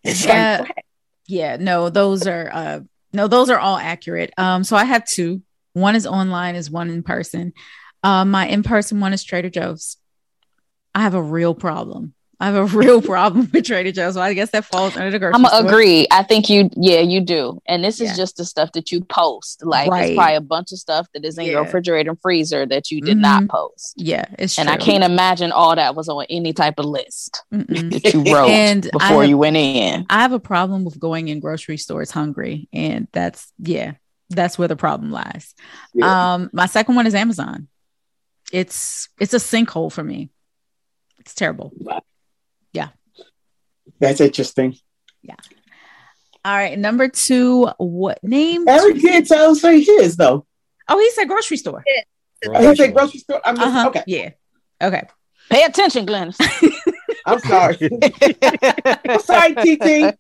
Yeah. 0.03 0.65
Yeah, 1.28 1.57
no, 1.57 1.89
those 1.89 2.28
are 2.28 2.49
uh 2.53 2.80
no, 3.11 3.28
those 3.28 3.49
are 3.49 3.59
all 3.59 3.78
accurate. 3.78 4.34
Um, 4.38 4.63
so 4.63 4.78
I 4.78 4.86
have 4.86 5.05
two. 5.05 5.41
One 5.73 5.97
is 5.97 6.07
online, 6.07 6.55
is 6.55 6.71
one 6.71 6.89
in 6.89 7.03
person. 7.03 7.51
Uh, 8.06 8.26
my 8.26 8.47
in 8.47 8.64
person 8.64 8.99
one 8.99 9.14
is 9.14 9.24
Trader 9.24 9.49
Joe's. 9.49 9.97
I 10.93 11.01
have 11.01 11.14
a 11.14 11.22
real 11.22 11.53
problem 11.53 12.16
I 12.39 12.45
have 12.47 12.56
a 12.56 12.66
real 12.78 13.01
problem 13.01 13.49
with 13.51 13.66
Trader 13.66 13.91
Joe's. 13.91 14.16
So 14.16 14.22
I 14.22 14.34
guess 14.34 14.51
that 14.51 14.66
falls 14.66 14.95
under 14.95 15.12
the 15.12 15.20
grocery 15.20 15.36
I'm 15.36 15.43
gonna 15.43 15.68
agree. 15.68 16.08
I 16.12 16.24
think 16.24 16.49
you, 16.49 16.70
yeah, 16.76 16.99
you 16.99 17.22
do. 17.22 17.62
And 17.68 17.84
this 17.84 18.01
is 18.01 18.10
yeah. 18.10 18.16
just 18.16 18.38
the 18.38 18.45
stuff 18.45 18.74
that 18.74 18.91
you 18.91 19.01
post. 19.01 19.66
Like 19.66 19.89
right. 19.89 20.10
it's 20.10 20.18
probably 20.18 20.36
a 20.36 20.41
bunch 20.41 20.72
of 20.72 20.80
stuff 20.80 21.08
that 21.14 21.24
is 21.24 21.38
in 21.38 21.45
yeah. 21.45 21.53
your 21.53 21.64
refrigerator 21.64 22.12
and 22.12 22.22
freezer 22.22 22.66
that 22.66 22.91
you 22.91 23.01
did 23.01 23.18
mm-hmm. 23.18 23.22
not 23.22 23.47
post. 23.47 23.93
Yeah, 23.97 24.26
it's 24.38 24.60
and 24.60 24.68
true. 24.68 24.76
I 24.76 24.78
can't 24.78 25.03
imagine 25.03 25.51
all 25.51 25.76
that 25.76 25.95
was 25.95 26.10
on 26.10 26.26
any 26.30 26.53
type 26.53 26.80
of 26.80 26.86
list 26.86 27.43
that 27.51 28.12
you 28.14 28.34
wrote 28.34 28.49
and 28.49 28.84
before 28.91 29.22
have, 29.22 29.30
you 29.30 29.38
went 29.38 29.58
in. 29.58 30.06
I 30.10 30.22
have 30.22 30.34
a 30.34 30.39
problem 30.39 30.86
with 30.86 30.99
going 30.99 31.28
in 31.28 31.39
grocery 31.39 31.78
stores 31.78 32.12
hungry, 32.12 32.68
and 32.74 33.08
that's 33.12 33.51
yeah, 33.60 33.93
that's 34.30 34.58
where 34.58 34.68
the 34.68 34.76
problem 34.76 35.12
lies. 35.12 35.53
Yeah. 35.93 36.34
Um, 36.34 36.49
my 36.51 36.66
second 36.66 36.95
one 36.95 37.08
is 37.08 37.16
Amazon. 37.16 37.68
It's 38.52 39.10
it's 39.20 39.34
a 39.34 39.38
sinkhole 39.38 39.91
for 39.91 40.04
me. 40.04 40.30
It's 41.20 41.34
terrible. 41.34 41.74
Yeah. 42.72 42.89
That's 44.00 44.22
interesting. 44.22 44.76
Yeah. 45.24 45.36
All 46.43 46.54
right. 46.54 46.78
Number 46.78 47.08
two, 47.08 47.68
what 47.78 48.24
name? 48.24 48.68
Eric 48.68 49.02
did 49.02 49.28
tell 49.28 49.56
say 49.56 49.82
his 49.82 50.18
though. 50.18 50.46
Oh, 50.88 51.00
he 51.00 51.10
said 51.12 51.28
grocery 51.28 51.58
store. 51.58 51.84
Oh, 52.48 52.70
he 52.70 52.76
said 52.76 52.93
grocery 52.93 53.20
store. 53.20 53.41
I'm 53.43 53.56
just, 53.56 53.68
uh-huh. 53.68 53.88
okay. 53.89 54.04
Yeah. 54.06 54.30
Okay. 54.82 55.04
Pay 55.50 55.64
attention, 55.64 56.06
Glenn. 56.06 56.34
I'm 57.26 57.39
sorry. 57.39 57.78
I'm 59.10 59.20
sorry, 59.20 59.56
TT. 59.56 60.16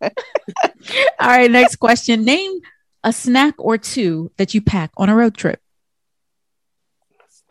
All 1.19 1.27
right. 1.27 1.51
Next 1.51 1.75
question. 1.75 2.25
Name 2.25 2.61
a 3.03 3.13
snack 3.13 3.53
or 3.59 3.77
two 3.77 4.31
that 4.37 4.55
you 4.55 4.61
pack 4.61 4.91
on 4.97 5.09
a 5.09 5.15
road 5.15 5.35
trip. 5.35 5.59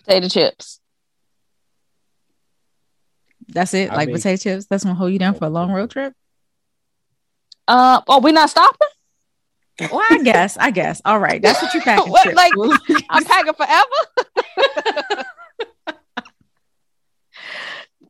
Potato 0.05 0.28
chips. 0.28 0.80
That's 3.48 3.74
it. 3.74 3.90
I 3.90 3.96
like 3.96 4.09
mean, 4.09 4.16
potato 4.16 4.42
chips. 4.42 4.66
That's 4.66 4.84
gonna 4.84 4.94
hold 4.96 5.12
you 5.12 5.18
down 5.18 5.34
for 5.34 5.46
a 5.46 5.50
long 5.50 5.70
road 5.70 5.90
trip. 5.90 6.14
Uh, 7.66 8.00
oh, 8.09 8.20
we're 8.20 8.32
not 8.32 8.50
stopping. 8.50 8.88
Well, 9.80 10.02
I 10.09 10.22
guess. 10.22 10.57
I 10.57 10.70
guess. 10.70 11.02
All 11.05 11.18
right. 11.18 11.42
That's 11.42 11.61
what 11.61 11.74
you're 11.74 11.82
packing. 11.84 12.11
what, 12.11 12.32
like 12.34 12.52
I'm 13.11 13.24
packing 13.24 13.55
forever. 13.55 15.24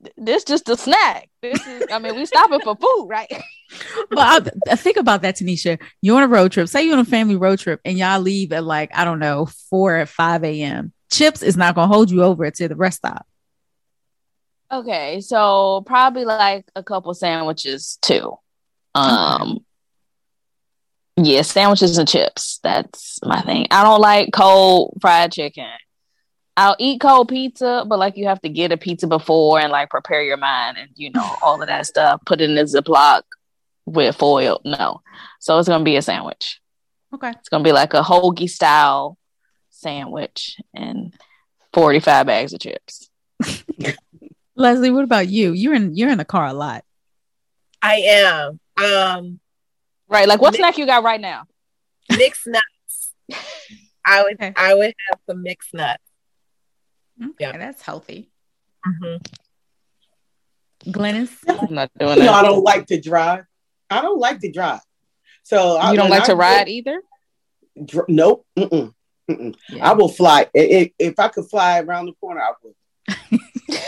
this 0.16 0.44
just 0.44 0.68
a 0.68 0.76
snack. 0.76 1.28
This 1.42 1.66
is. 1.66 1.84
I 1.90 1.98
mean, 1.98 2.14
we 2.16 2.26
stopping 2.26 2.60
for 2.60 2.76
food, 2.76 3.06
right? 3.08 3.30
well, 4.10 4.42
I, 4.70 4.76
think 4.76 4.96
about 4.96 5.22
that, 5.22 5.36
Tanisha. 5.36 5.80
You're 6.00 6.16
on 6.16 6.22
a 6.22 6.28
road 6.28 6.52
trip. 6.52 6.68
Say 6.68 6.84
you're 6.84 6.94
on 6.94 7.00
a 7.00 7.04
family 7.04 7.36
road 7.36 7.58
trip, 7.58 7.80
and 7.84 7.98
y'all 7.98 8.20
leave 8.20 8.52
at 8.52 8.64
like 8.64 8.90
I 8.94 9.04
don't 9.04 9.18
know 9.18 9.46
four 9.70 10.00
or 10.00 10.06
five 10.06 10.44
a.m. 10.44 10.92
Chips 11.14 11.42
is 11.42 11.56
not 11.56 11.76
gonna 11.76 11.92
hold 11.92 12.10
you 12.10 12.24
over 12.24 12.50
to 12.50 12.68
the 12.68 12.74
rest 12.74 12.98
stop. 12.98 13.24
Okay, 14.72 15.20
so 15.20 15.82
probably 15.86 16.24
like 16.24 16.68
a 16.74 16.82
couple 16.82 17.14
sandwiches 17.14 17.98
too. 18.02 18.36
Um 18.96 19.64
yeah, 21.16 21.42
sandwiches 21.42 21.96
and 21.98 22.08
chips. 22.08 22.58
That's 22.64 23.20
my 23.24 23.40
thing. 23.42 23.68
I 23.70 23.84
don't 23.84 24.00
like 24.00 24.32
cold 24.32 24.98
fried 25.00 25.30
chicken. 25.30 25.68
I'll 26.56 26.74
eat 26.80 27.00
cold 27.00 27.28
pizza, 27.28 27.84
but 27.86 28.00
like 28.00 28.16
you 28.16 28.26
have 28.26 28.42
to 28.42 28.48
get 28.48 28.72
a 28.72 28.76
pizza 28.76 29.06
before 29.06 29.60
and 29.60 29.70
like 29.70 29.90
prepare 29.90 30.22
your 30.22 30.36
mind 30.36 30.78
and 30.78 30.90
you 30.96 31.12
know 31.12 31.36
all 31.42 31.62
of 31.62 31.68
that 31.68 31.86
stuff. 31.86 32.20
Put 32.26 32.40
it 32.40 32.50
in 32.50 32.58
a 32.58 32.64
Ziploc 32.64 33.22
with 33.86 34.16
foil. 34.16 34.60
No, 34.64 35.02
so 35.38 35.58
it's 35.60 35.68
gonna 35.68 35.84
be 35.84 35.94
a 35.94 36.02
sandwich. 36.02 36.60
Okay, 37.14 37.30
it's 37.30 37.48
gonna 37.48 37.62
be 37.62 37.70
like 37.70 37.94
a 37.94 38.02
hoagie 38.02 38.50
style 38.50 39.16
sandwich 39.84 40.58
and 40.72 41.14
forty 41.72 42.00
five 42.00 42.26
bags 42.26 42.54
of 42.54 42.60
chips. 42.60 43.10
Leslie, 44.56 44.90
what 44.90 45.04
about 45.04 45.28
you? 45.28 45.52
You're 45.52 45.74
in 45.74 45.94
you're 45.94 46.10
in 46.10 46.18
the 46.18 46.24
car 46.24 46.46
a 46.46 46.54
lot. 46.54 46.84
I 47.82 47.96
am. 47.96 48.60
Um 48.82 49.40
right. 50.08 50.26
Like 50.26 50.40
what 50.40 50.52
mix, 50.52 50.60
snack 50.60 50.78
you 50.78 50.86
got 50.86 51.04
right 51.04 51.20
now? 51.20 51.44
Mixed 52.10 52.46
nuts. 52.46 53.12
I 54.06 54.22
would 54.22 54.34
okay. 54.34 54.52
I 54.56 54.74
would 54.74 54.94
have 55.10 55.20
some 55.28 55.42
mixed 55.42 55.74
nuts. 55.74 56.02
Okay, 57.22 57.32
yeah, 57.40 57.56
that's 57.56 57.82
healthy. 57.82 58.30
Mm-hmm. 58.86 60.90
Glynis, 60.90 61.30
I'm 61.48 61.74
not 61.74 61.90
doing 61.98 62.18
that. 62.18 62.24
No, 62.24 62.32
I 62.32 62.42
don't 62.42 62.64
like 62.64 62.86
to 62.86 63.00
drive. 63.00 63.44
I 63.90 64.00
don't 64.00 64.18
like 64.18 64.40
to 64.40 64.50
drive. 64.50 64.80
So 65.44 65.74
you 65.74 65.78
I, 65.78 65.96
don't 65.96 66.10
like 66.10 66.24
I 66.24 66.26
to 66.26 66.36
ride 66.36 66.68
either. 66.68 67.00
Dr- 67.84 68.08
nope. 68.08 68.46
Mm-mm. 68.58 68.92
Yeah. 69.28 69.52
I 69.80 69.92
will 69.92 70.08
fly. 70.08 70.48
If, 70.52 70.92
if, 70.98 71.18
I 71.18 71.28
could 71.28 71.48
fly 71.48 71.80
around 71.80 72.06
the 72.06 72.12
corner, 72.12 72.40
I 72.40 72.52
would. 72.62 72.74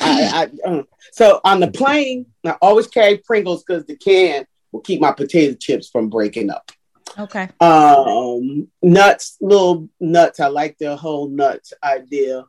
I, 0.00 0.48
I 0.64 0.68
uh, 0.68 0.82
so 1.12 1.40
on 1.44 1.60
the 1.60 1.70
plane, 1.70 2.26
I 2.44 2.56
always 2.62 2.86
carry 2.86 3.18
Pringles 3.18 3.64
because 3.64 3.84
the 3.84 3.96
can 3.96 4.46
will 4.72 4.80
keep 4.80 5.00
my 5.00 5.12
potato 5.12 5.54
chips 5.54 5.88
from 5.88 6.08
breaking 6.08 6.50
up. 6.50 6.70
Okay. 7.18 7.48
Um, 7.60 8.68
nuts, 8.82 9.36
little 9.40 9.88
nuts. 9.98 10.40
I 10.40 10.48
like 10.48 10.78
the 10.78 10.96
whole 10.96 11.28
nuts 11.28 11.72
idea. 11.82 12.44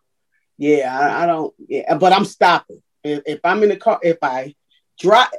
Yeah, 0.58 0.98
I, 0.98 1.24
I 1.24 1.26
don't. 1.26 1.54
Yeah, 1.68 1.96
but 1.96 2.14
I'm 2.14 2.26
stopping. 2.26 2.82
If, 3.04 3.24
if, 3.26 3.40
I'm 3.44 3.64
in 3.64 3.70
the 3.70 3.78
car, 3.78 4.00
if 4.04 4.18
I 4.22 4.54
drive, 5.00 5.30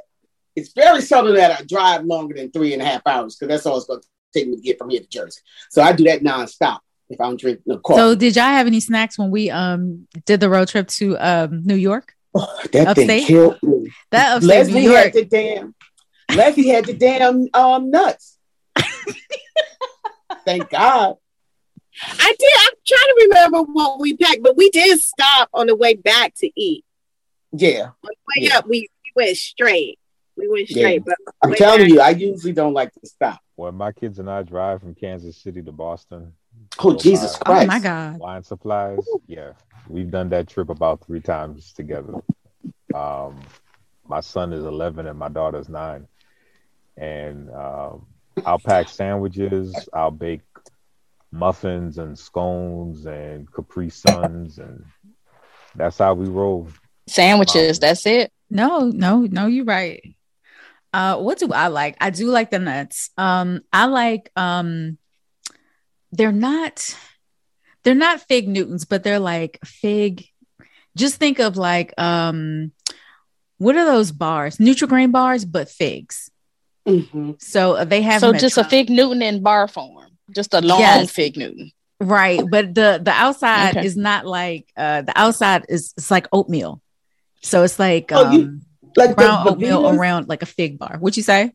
it's 0.55 0.73
very 0.73 1.01
seldom 1.01 1.35
that 1.35 1.59
I 1.59 1.63
drive 1.63 2.03
longer 2.03 2.35
than 2.35 2.51
three 2.51 2.73
and 2.73 2.81
a 2.81 2.85
half 2.85 3.05
hours 3.05 3.35
because 3.35 3.49
that's 3.49 3.65
all 3.65 3.77
it's 3.77 3.85
going 3.85 4.01
to 4.01 4.07
take 4.33 4.47
me 4.47 4.57
to 4.57 4.61
get 4.61 4.79
from 4.79 4.89
here 4.89 5.01
to 5.01 5.07
Jersey. 5.07 5.41
So 5.69 5.81
I 5.81 5.93
do 5.93 6.03
that 6.05 6.23
nonstop 6.23 6.79
if 7.11 7.21
I 7.21 7.25
don't 7.25 7.39
drink 7.39 7.61
no 7.65 7.77
coffee. 7.77 7.99
So 7.99 8.15
did 8.15 8.35
y'all 8.35 8.45
have 8.45 8.67
any 8.67 8.79
snacks 8.79 9.17
when 9.17 9.31
we 9.31 9.49
um 9.49 10.07
did 10.25 10.39
the 10.39 10.49
road 10.49 10.67
trip 10.67 10.87
to 10.89 11.17
um 11.17 11.63
New 11.63 11.75
York? 11.75 12.13
Oh, 12.33 12.47
that 12.71 12.87
upstate? 12.87 13.07
thing 13.07 13.25
killed 13.25 13.61
me. 13.61 13.91
That 14.11 14.37
upstate 14.37 14.49
Leslie 14.49 14.73
New 14.73 14.91
York. 14.91 15.03
had 15.05 15.13
the 15.13 15.25
damn. 15.25 15.75
Leslie 16.33 16.67
had 16.67 16.85
the 16.85 16.93
damn 16.93 17.47
um 17.53 17.91
nuts. 17.91 18.37
Thank 20.45 20.69
God. 20.69 21.17
I 22.03 22.35
did. 22.39 22.51
I'm 22.59 22.73
trying 22.87 22.99
to 22.99 23.27
remember 23.29 23.61
what 23.73 23.99
we 23.99 24.15
packed, 24.15 24.41
but 24.41 24.55
we 24.55 24.69
did 24.69 24.99
stop 25.01 25.49
on 25.53 25.67
the 25.67 25.75
way 25.75 25.95
back 25.95 26.33
to 26.35 26.49
eat. 26.55 26.85
Yeah. 27.51 27.83
On 27.83 27.93
the 28.03 28.09
way 28.09 28.47
yeah. 28.47 28.57
up, 28.57 28.67
we, 28.67 28.89
we 29.03 29.23
went 29.23 29.37
straight. 29.37 29.99
We 30.37 30.47
went 30.47 30.69
straight. 30.69 31.03
Yeah. 31.05 31.15
But 31.25 31.33
I'm 31.43 31.53
telling 31.53 31.81
back, 31.81 31.89
you, 31.89 31.99
I 31.99 32.09
usually 32.11 32.53
don't 32.53 32.73
like 32.73 32.93
to 32.93 33.05
stop. 33.05 33.41
When 33.55 33.75
my 33.75 33.91
kids 33.91 34.19
and 34.19 34.29
I 34.29 34.43
drive 34.43 34.79
from 34.79 34.95
Kansas 34.95 35.37
City 35.37 35.61
to 35.61 35.71
Boston. 35.71 36.33
Oh 36.79 36.95
Jesus 36.95 37.37
Christ! 37.37 37.63
Oh 37.63 37.65
my 37.67 37.79
God! 37.79 38.17
Wine 38.17 38.43
supplies. 38.43 38.99
Yeah, 39.27 39.53
we've 39.87 40.09
done 40.09 40.29
that 40.29 40.47
trip 40.47 40.69
about 40.69 41.05
three 41.05 41.21
times 41.21 41.73
together. 41.73 42.15
Um, 42.93 43.41
my 44.07 44.19
son 44.19 44.51
is 44.51 44.65
11 44.65 45.07
and 45.07 45.17
my 45.17 45.29
daughter's 45.29 45.69
nine, 45.69 46.07
and 46.97 47.49
um, 47.51 48.07
I'll 48.45 48.59
pack 48.59 48.89
sandwiches. 48.89 49.89
I'll 49.93 50.11
bake 50.11 50.41
muffins 51.31 51.97
and 51.97 52.17
scones 52.17 53.05
and 53.05 53.51
Capri 53.51 53.89
Suns, 53.89 54.57
and 54.59 54.85
that's 55.75 55.97
how 55.97 56.13
we 56.13 56.27
roll. 56.27 56.67
Sandwiches. 57.07 57.77
Um, 57.77 57.81
that's 57.81 58.05
it. 58.05 58.31
No, 58.49 58.89
no, 58.89 59.21
no. 59.21 59.47
You're 59.47 59.65
right. 59.65 60.01
Uh, 60.93 61.17
what 61.17 61.39
do 61.39 61.51
I 61.53 61.67
like? 61.67 61.95
I 62.01 62.09
do 62.09 62.27
like 62.27 62.51
the 62.51 62.59
nuts. 62.59 63.11
Um, 63.17 63.61
I 63.71 63.85
like 63.85 64.29
um, 64.35 64.97
they're 66.11 66.31
not, 66.31 66.95
they're 67.83 67.95
not 67.95 68.21
fig 68.21 68.47
Newtons, 68.47 68.85
but 68.85 69.03
they're 69.03 69.19
like 69.19 69.59
fig. 69.63 70.25
Just 70.95 71.15
think 71.15 71.39
of 71.39 71.57
like 71.57 71.93
um, 71.97 72.71
what 73.57 73.75
are 73.75 73.85
those 73.85 74.11
bars? 74.11 74.57
Nutrigrain 74.57 75.11
bars, 75.11 75.45
but 75.45 75.69
figs. 75.69 76.31
Mm-hmm. 76.87 77.33
So 77.39 77.75
uh, 77.75 77.85
they 77.85 78.01
have 78.01 78.21
so 78.21 78.33
just 78.33 78.57
a 78.57 78.63
fig 78.63 78.89
Newton 78.89 79.21
in 79.21 79.43
bar 79.43 79.67
form, 79.67 80.17
just 80.33 80.53
a 80.53 80.61
long 80.61 80.79
yes. 80.79 81.11
fig 81.11 81.37
Newton. 81.37 81.71
Right, 81.99 82.41
but 82.49 82.73
the 82.73 82.99
the 83.03 83.11
outside 83.11 83.77
okay. 83.77 83.85
is 83.85 83.95
not 83.95 84.25
like 84.25 84.67
uh 84.75 85.03
the 85.03 85.13
outside 85.15 85.65
is 85.69 85.93
it's 85.95 86.09
like 86.09 86.27
oatmeal, 86.33 86.81
so 87.43 87.63
it's 87.63 87.77
like 87.77 88.11
oh, 88.11 88.25
um 88.25 88.33
you, 88.33 88.59
like 88.97 89.15
brown 89.15 89.47
oatmeal 89.47 89.87
around 89.87 90.27
like 90.27 90.41
a 90.41 90.47
fig 90.47 90.79
bar. 90.79 90.97
Would 90.99 91.15
you 91.15 91.21
say? 91.21 91.51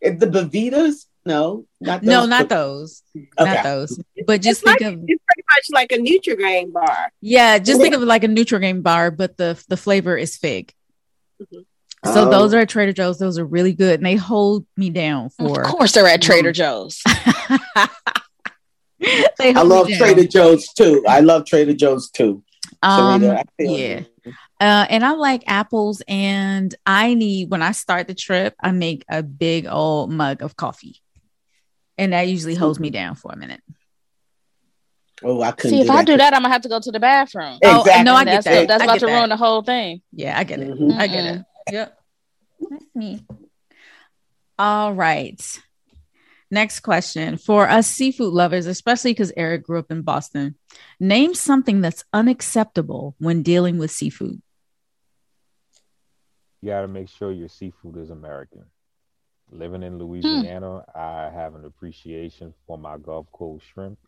The 0.00 0.26
Belvitas? 0.26 1.04
No, 1.28 1.66
not 1.78 2.00
those. 2.00 2.08
no, 2.08 2.24
not 2.24 2.48
those, 2.48 3.02
okay. 3.14 3.54
not 3.54 3.62
those. 3.62 4.00
But 4.26 4.40
just 4.40 4.62
it's 4.62 4.70
think 4.70 4.80
like, 4.80 4.94
of 4.94 5.00
it's 5.06 5.22
pretty 5.26 5.44
much 5.50 5.66
like 5.72 5.92
a 5.92 5.98
Nutrigrain 5.98 6.72
bar. 6.72 7.12
Yeah, 7.20 7.58
just 7.58 7.82
think 7.82 7.94
of 7.94 8.00
it 8.00 8.06
like 8.06 8.24
a 8.24 8.28
Nutrigrain 8.28 8.82
bar, 8.82 9.10
but 9.10 9.36
the 9.36 9.62
the 9.68 9.76
flavor 9.76 10.16
is 10.16 10.38
fig. 10.38 10.72
Mm-hmm. 11.38 12.12
So 12.14 12.24
um, 12.24 12.30
those 12.30 12.54
are 12.54 12.60
at 12.60 12.70
Trader 12.70 12.94
Joe's. 12.94 13.18
Those 13.18 13.38
are 13.38 13.44
really 13.44 13.74
good, 13.74 14.00
and 14.00 14.06
they 14.06 14.16
hold 14.16 14.64
me 14.78 14.88
down 14.88 15.28
for. 15.28 15.60
Of 15.60 15.66
course, 15.66 15.92
they're 15.92 16.06
at 16.06 16.22
Trader 16.22 16.52
Joe's. 16.52 17.02
I 17.06 17.90
love 19.62 19.90
Trader 19.90 20.26
Joe's 20.26 20.72
too. 20.72 21.04
I 21.06 21.20
love 21.20 21.44
Trader 21.44 21.74
Joe's 21.74 22.08
too. 22.08 22.42
Um, 22.82 23.38
yeah. 23.58 24.00
Uh, 24.60 24.86
and 24.90 25.04
I 25.04 25.12
like 25.12 25.44
apples, 25.46 26.02
and 26.08 26.74
I 26.86 27.14
need 27.14 27.50
when 27.50 27.62
I 27.62 27.72
start 27.72 28.08
the 28.08 28.14
trip, 28.14 28.54
I 28.60 28.72
make 28.72 29.04
a 29.08 29.22
big 29.22 29.66
old 29.68 30.10
mug 30.10 30.42
of 30.42 30.56
coffee, 30.56 31.00
and 31.98 32.12
that 32.12 32.28
usually 32.28 32.54
holds 32.54 32.80
me 32.80 32.90
down 32.90 33.16
for 33.16 33.32
a 33.32 33.36
minute. 33.36 33.60
Oh, 35.22 35.42
I 35.42 35.50
couldn't. 35.50 35.76
See, 35.76 35.82
if 35.82 35.90
I 35.90 36.04
do 36.04 36.16
that, 36.16 36.32
I'm 36.32 36.42
gonna 36.42 36.52
have 36.52 36.62
to 36.62 36.68
go 36.68 36.78
to 36.78 36.90
the 36.92 37.00
bathroom. 37.00 37.58
Exactly. 37.60 37.92
Oh, 37.92 38.02
no, 38.02 38.14
I 38.14 38.24
get 38.24 38.44
that's, 38.44 38.46
that. 38.46 38.68
That's 38.68 38.82
I 38.82 38.84
about 38.84 39.00
to 39.00 39.06
that. 39.06 39.12
ruin 39.12 39.28
the 39.28 39.36
whole 39.36 39.62
thing. 39.62 40.00
Yeah, 40.12 40.38
I 40.38 40.44
get 40.44 40.60
it. 40.60 40.68
Mm-hmm. 40.68 40.98
I 40.98 41.06
get 41.08 41.24
it. 41.24 41.44
Yep. 41.72 41.98
That's 42.70 42.84
me. 42.94 43.24
All 44.58 44.94
right. 44.94 45.60
Next 46.50 46.80
question. 46.80 47.36
For 47.36 47.68
us 47.68 47.86
seafood 47.88 48.32
lovers, 48.32 48.66
especially 48.66 49.12
because 49.12 49.32
Eric 49.36 49.64
grew 49.64 49.78
up 49.78 49.90
in 49.90 50.02
Boston, 50.02 50.54
name 50.98 51.34
something 51.34 51.80
that's 51.80 52.04
unacceptable 52.12 53.14
when 53.18 53.42
dealing 53.42 53.76
with 53.78 53.90
seafood. 53.90 54.40
You 56.62 56.70
got 56.70 56.82
to 56.82 56.88
make 56.88 57.08
sure 57.08 57.30
your 57.30 57.48
seafood 57.48 57.98
is 57.98 58.10
American. 58.10 58.64
Living 59.50 59.82
in 59.82 59.98
Louisiana, 59.98 60.84
hmm. 60.92 60.98
I 60.98 61.30
have 61.30 61.54
an 61.54 61.64
appreciation 61.64 62.52
for 62.66 62.76
my 62.76 62.98
Gulf 62.98 63.26
Coast 63.32 63.64
shrimp. 63.72 63.98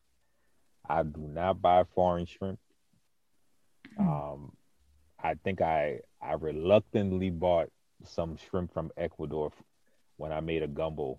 I 0.89 1.03
do 1.03 1.21
not 1.21 1.63
buy 1.63 1.85
foreign 1.95 2.27
shrimp. 2.27 2.59
Hmm. 3.97 4.09
Um, 4.09 4.53
I 5.23 5.35
think 5.35 5.61
I 5.61 6.01
I 6.21 6.35
reluctantly 6.35 7.31
bought 7.31 7.71
some 8.05 8.37
shrimp 8.37 8.73
from 8.73 8.91
Ecuador 8.97 9.53
when 10.17 10.33
I 10.33 10.41
made 10.41 10.63
a 10.63 10.69
gumbo 10.69 11.19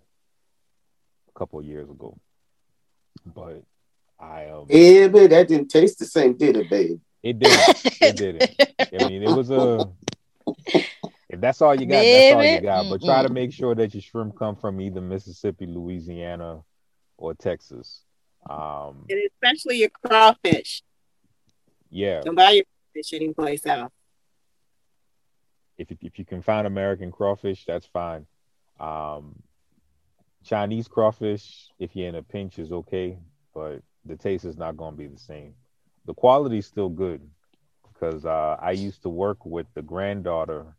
a 1.34 1.39
couple 1.39 1.61
years 1.61 1.89
ago. 1.89 2.17
But 3.26 3.63
I 4.19 4.45
um 4.49 4.67
Yeah, 4.69 5.07
but 5.07 5.30
that 5.32 5.47
didn't 5.47 5.69
taste 5.69 5.99
the 5.99 6.05
same, 6.05 6.38
did 6.38 6.57
it, 6.57 6.69
babe? 6.69 6.99
It 7.24 7.39
didn't. 7.39 7.86
It 8.01 8.15
didn't. 8.15 9.01
I 9.01 9.07
mean, 9.07 9.24
it 9.24 9.36
was 9.36 9.51
a 9.51 9.89
if 11.32 11.40
that's 11.40 11.62
all 11.62 11.74
you 11.74 11.86
got, 11.86 12.02
that's 12.04 12.36
all 12.36 12.44
you 12.44 12.62
got. 12.62 12.90
But 12.90 13.02
try 13.02 13.24
to 13.24 13.32
make 13.32 13.54
sure 13.54 13.74
that 13.74 13.94
your 13.94 14.02
shrimp 14.02 14.38
come 14.38 14.58
from 14.58 14.82
either 14.82 15.00
Mississippi, 15.00 15.66
Louisiana, 15.66 16.62
or 17.18 17.34
Texas. 17.34 18.04
Um, 18.50 19.06
and 19.10 19.20
especially 19.32 19.78
your 19.78 19.92
crawfish. 20.04 20.84
Yeah. 21.90 22.20
Don't 22.26 22.36
buy 22.36 22.52
your 22.52 22.66
fish 22.94 23.14
anyplace 23.14 23.66
else. 23.66 23.94
If, 25.78 25.88
if 26.02 26.20
you 26.20 26.26
can 26.26 26.42
find 26.42 26.68
American 26.68 27.12
crawfish, 27.14 27.64
that's 27.66 27.86
fine. 27.86 28.26
Um, 28.78 29.42
Chinese 30.44 30.90
crawfish, 30.90 31.70
if 31.80 31.96
you're 31.96 32.10
in 32.10 32.16
a 32.16 32.24
pinch, 32.24 32.60
is 32.60 32.74
okay, 32.74 33.18
but 33.56 33.82
the 34.04 34.18
taste 34.18 34.44
is 34.44 34.58
not 34.58 34.76
going 34.76 34.94
to 34.94 34.98
be 34.98 35.08
the 35.08 35.18
same. 35.18 35.54
The 36.06 36.14
quality 36.14 36.58
is 36.58 36.66
still 36.66 36.90
good 36.90 37.22
because 37.94 38.26
uh, 38.26 38.58
I 38.60 38.72
used 38.72 39.04
to 39.04 39.10
work 39.10 39.46
with 39.46 39.68
the 39.76 39.82
granddaughter 39.82 40.76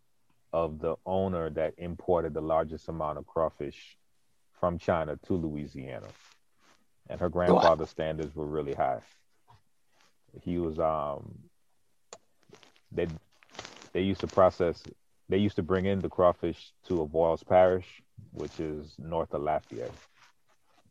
of 0.53 0.79
the 0.79 0.97
owner 1.07 1.51
that 1.51 1.75
imported 1.79 2.35
the 2.35 2.41
largest 2.41 2.89
amount 2.89 3.19
of 3.19 3.27
crawfish 3.27 3.97
from 4.61 4.79
China 4.79 5.19
to 5.27 5.35
Louisiana 5.35 6.09
and 7.09 7.21
her 7.21 7.29
grandfather's 7.29 7.91
standards 7.91 8.35
were 8.35 8.47
really 8.47 8.75
high. 8.75 9.01
He 10.43 10.59
was 10.59 10.79
um 10.79 11.39
they 12.91 13.07
they 13.93 14.01
used 14.01 14.21
to 14.21 14.27
process 14.27 14.83
they 15.29 15.39
used 15.39 15.57
to 15.57 15.63
bring 15.63 15.87
in 15.87 16.01
the 16.01 16.09
crawfish 16.09 16.73
to 16.87 17.07
Avoyelles 17.07 17.47
Parish, 17.47 18.03
which 18.33 18.59
is 18.61 18.95
north 18.99 19.33
of 19.35 19.43
Lafayette. 19.43 19.93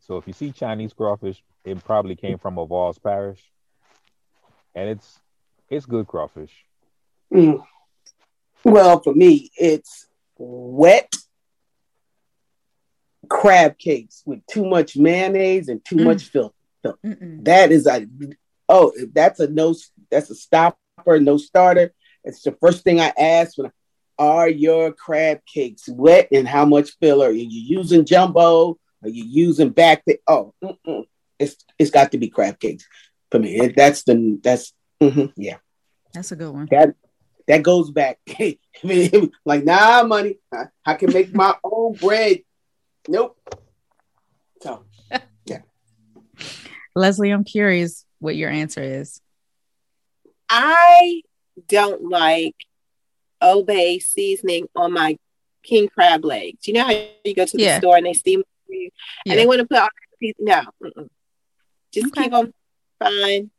So 0.00 0.16
if 0.16 0.26
you 0.26 0.32
see 0.32 0.50
Chinese 0.52 0.92
crawfish, 0.92 1.42
it 1.64 1.82
probably 1.84 2.16
came 2.16 2.38
from 2.38 2.56
Avoyelles 2.56 3.02
Parish, 3.02 3.40
and 4.74 4.88
it's 4.88 5.18
it's 5.68 5.86
good 5.86 6.06
crawfish. 6.06 6.52
Mm. 7.32 7.62
Well, 8.64 9.00
for 9.02 9.14
me, 9.14 9.50
it's 9.56 10.06
wet 10.38 11.12
crab 13.28 13.78
cakes 13.78 14.22
with 14.26 14.44
too 14.46 14.66
much 14.66 14.96
mayonnaise 14.96 15.68
and 15.68 15.84
too 15.84 15.96
mm. 15.96 16.04
much 16.04 16.24
filth. 16.24 16.52
That 16.82 17.70
is 17.70 17.86
a 17.86 18.06
oh, 18.68 18.92
that's 19.12 19.40
a 19.40 19.48
no, 19.48 19.74
that's 20.10 20.30
a 20.30 20.34
stopper, 20.34 21.20
no 21.20 21.36
starter. 21.36 21.92
It's 22.24 22.42
the 22.42 22.52
first 22.60 22.82
thing 22.82 23.00
I 23.00 23.12
ask 23.18 23.56
when 23.56 23.68
I, 23.68 23.70
are 24.18 24.48
your 24.48 24.92
crab 24.92 25.40
cakes 25.46 25.88
wet 25.88 26.28
and 26.32 26.46
how 26.46 26.64
much 26.64 26.90
filler? 27.00 27.28
Are 27.28 27.32
you 27.32 27.46
using 27.48 28.04
jumbo? 28.04 28.78
Are 29.02 29.08
you 29.08 29.24
using 29.24 29.70
back 29.70 30.02
the 30.06 30.18
oh 30.26 30.54
mm-mm. 30.62 31.04
it's 31.38 31.56
it's 31.78 31.90
got 31.90 32.12
to 32.12 32.18
be 32.18 32.28
crab 32.28 32.58
cakes 32.60 32.86
for 33.30 33.38
me. 33.38 33.68
That's 33.74 34.02
the 34.04 34.38
that's 34.42 34.72
Mm-hmm. 35.02 35.40
Yeah, 35.40 35.56
that's 36.14 36.30
a 36.30 36.36
good 36.36 36.52
one. 36.52 36.68
That 36.70 36.94
that 37.48 37.62
goes 37.62 37.90
back. 37.90 38.18
like 39.44 39.64
nah, 39.64 40.02
money. 40.04 40.38
I, 40.52 40.64
I 40.84 40.94
can 40.94 41.12
make 41.12 41.34
my 41.34 41.54
own 41.64 41.94
bread. 41.94 42.40
Nope. 43.08 43.38
So 44.60 44.84
yeah. 45.44 45.60
Leslie, 46.94 47.30
I'm 47.30 47.44
curious 47.44 48.04
what 48.18 48.36
your 48.36 48.50
answer 48.50 48.82
is. 48.82 49.20
I 50.48 51.22
don't 51.68 52.08
like 52.08 52.54
Old 53.40 53.66
Bay 53.66 53.98
seasoning 53.98 54.68
on 54.76 54.92
my 54.92 55.16
king 55.62 55.88
crab 55.88 56.24
legs. 56.24 56.66
You 56.66 56.74
know 56.74 56.84
how 56.84 56.92
you 57.24 57.34
go 57.34 57.44
to 57.44 57.56
the 57.56 57.62
yeah. 57.62 57.78
store 57.78 57.96
and 57.96 58.06
they 58.06 58.12
steam 58.12 58.42
you, 58.68 58.90
yeah. 59.24 59.32
and 59.32 59.40
they 59.40 59.46
want 59.46 59.60
to 59.60 59.66
put 59.66 59.78
all 59.78 59.88
no, 60.38 60.62
mm-mm. 60.82 61.08
just 61.92 62.06
okay. 62.08 62.22
keep 62.22 62.32
them 62.32 62.54
fine, 63.00 63.50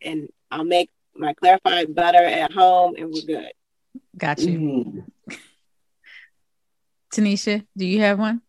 and 0.00 0.28
I'll 0.50 0.64
make 0.64 0.90
my 1.16 1.34
clarified 1.34 1.94
butter 1.94 2.24
at 2.24 2.52
home, 2.52 2.94
and 2.96 3.12
we're 3.12 3.26
good. 3.26 3.52
Got 4.16 4.40
you. 4.40 4.58
Mm-hmm. 4.58 5.34
Tanisha, 7.12 7.64
do 7.76 7.86
you 7.86 8.00
have 8.00 8.18
one? 8.18 8.42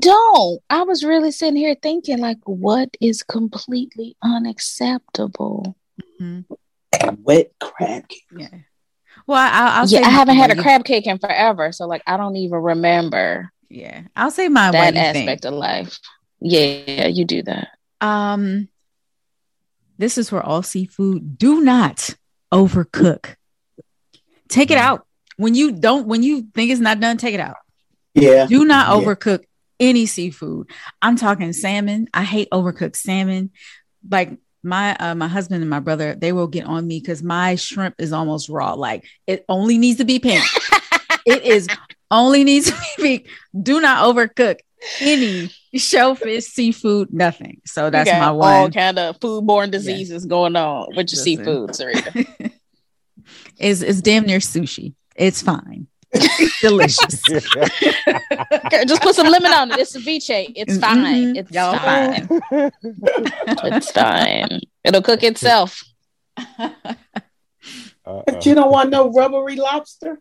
Don't. 0.00 0.60
I 0.70 0.82
was 0.82 1.02
really 1.02 1.32
sitting 1.32 1.56
here 1.56 1.74
thinking, 1.80 2.18
like, 2.18 2.38
what 2.44 2.96
is 3.00 3.22
completely 3.22 4.16
unacceptable? 4.22 5.76
Mm-hmm. 6.20 7.14
Wet 7.22 7.52
crab 7.60 8.08
cake. 8.08 8.24
Yeah. 8.36 8.48
Well, 9.26 9.38
I, 9.38 9.82
will 9.82 9.88
yeah, 9.88 10.00
I 10.00 10.10
haven't 10.10 10.36
had 10.36 10.50
a 10.50 10.62
crab 10.62 10.84
cake 10.84 11.06
in 11.06 11.18
forever, 11.18 11.70
so 11.72 11.86
like 11.86 12.02
I 12.06 12.16
don't 12.16 12.36
even 12.36 12.60
remember. 12.60 13.52
Yeah, 13.68 14.02
I'll 14.16 14.30
say 14.30 14.48
my 14.48 14.70
that 14.70 14.96
aspect 14.96 15.44
of 15.44 15.52
life. 15.52 15.98
Yeah, 16.40 17.08
you 17.08 17.26
do 17.26 17.42
that. 17.42 17.68
Um, 18.00 18.68
this 19.98 20.16
is 20.16 20.30
for 20.30 20.42
all 20.42 20.62
seafood. 20.62 21.38
Do 21.38 21.60
not 21.60 22.14
overcook. 22.52 23.34
Take 24.48 24.70
it 24.70 24.78
out 24.78 25.06
when 25.36 25.54
you 25.54 25.72
don't. 25.72 26.06
When 26.06 26.22
you 26.22 26.48
think 26.54 26.70
it's 26.70 26.80
not 26.80 27.00
done, 27.00 27.18
take 27.18 27.34
it 27.34 27.40
out. 27.40 27.56
Yeah. 28.14 28.46
Do 28.46 28.64
not 28.64 28.88
yeah. 28.88 29.04
overcook 29.04 29.44
any 29.80 30.06
seafood. 30.06 30.70
I'm 31.02 31.16
talking 31.16 31.52
salmon. 31.52 32.08
I 32.14 32.24
hate 32.24 32.48
overcooked 32.50 32.96
salmon. 32.96 33.50
Like 34.08 34.38
my 34.62 34.96
uh, 34.96 35.14
my 35.14 35.28
husband 35.28 35.62
and 35.62 35.70
my 35.70 35.80
brother, 35.80 36.14
they 36.14 36.32
will 36.32 36.46
get 36.46 36.66
on 36.66 36.86
me 36.86 37.00
because 37.00 37.22
my 37.22 37.56
shrimp 37.56 37.96
is 37.98 38.12
almost 38.12 38.48
raw. 38.48 38.74
Like 38.74 39.04
it 39.26 39.44
only 39.48 39.78
needs 39.78 39.98
to 39.98 40.04
be 40.04 40.18
pink. 40.18 40.44
it 41.26 41.42
is 41.42 41.68
only 42.10 42.44
needs 42.44 42.70
to 42.70 42.72
be 42.72 43.02
pink. 43.02 43.28
Do 43.60 43.80
not 43.80 44.04
overcook 44.04 44.60
any 45.00 45.50
shellfish, 45.74 46.44
seafood, 46.44 47.12
nothing. 47.12 47.60
So 47.64 47.90
that's 47.90 48.10
my 48.10 48.30
one. 48.30 48.54
All 48.54 48.70
kind 48.70 48.98
of 48.98 49.18
foodborne 49.20 49.70
diseases 49.70 50.24
yeah. 50.24 50.28
going 50.28 50.56
on 50.56 50.88
with 50.96 51.12
your 51.12 51.22
seafood, 51.22 51.70
Sarita. 51.70 52.52
is 53.58 53.82
is 53.82 54.02
damn 54.02 54.24
near 54.24 54.38
sushi. 54.38 54.94
It's 55.16 55.42
fine. 55.42 55.86
Delicious. 56.62 57.22
Just 58.86 59.02
put 59.02 59.14
some 59.14 59.28
lemon 59.28 59.52
on 59.52 59.70
it. 59.72 59.78
It's 59.78 59.94
ceviche. 59.94 60.52
It's 60.56 60.78
mm-hmm. 60.78 60.80
fine. 60.80 61.36
It's 61.36 61.50
Y'all 61.50 61.78
fine. 61.78 62.28
it's 63.72 63.90
fine. 63.90 64.60
It'll 64.84 65.02
cook 65.02 65.22
itself. 65.22 65.82
But 68.04 68.46
you 68.46 68.54
don't 68.54 68.70
want 68.70 68.90
no 68.90 69.10
rubbery 69.10 69.56
lobster? 69.56 70.20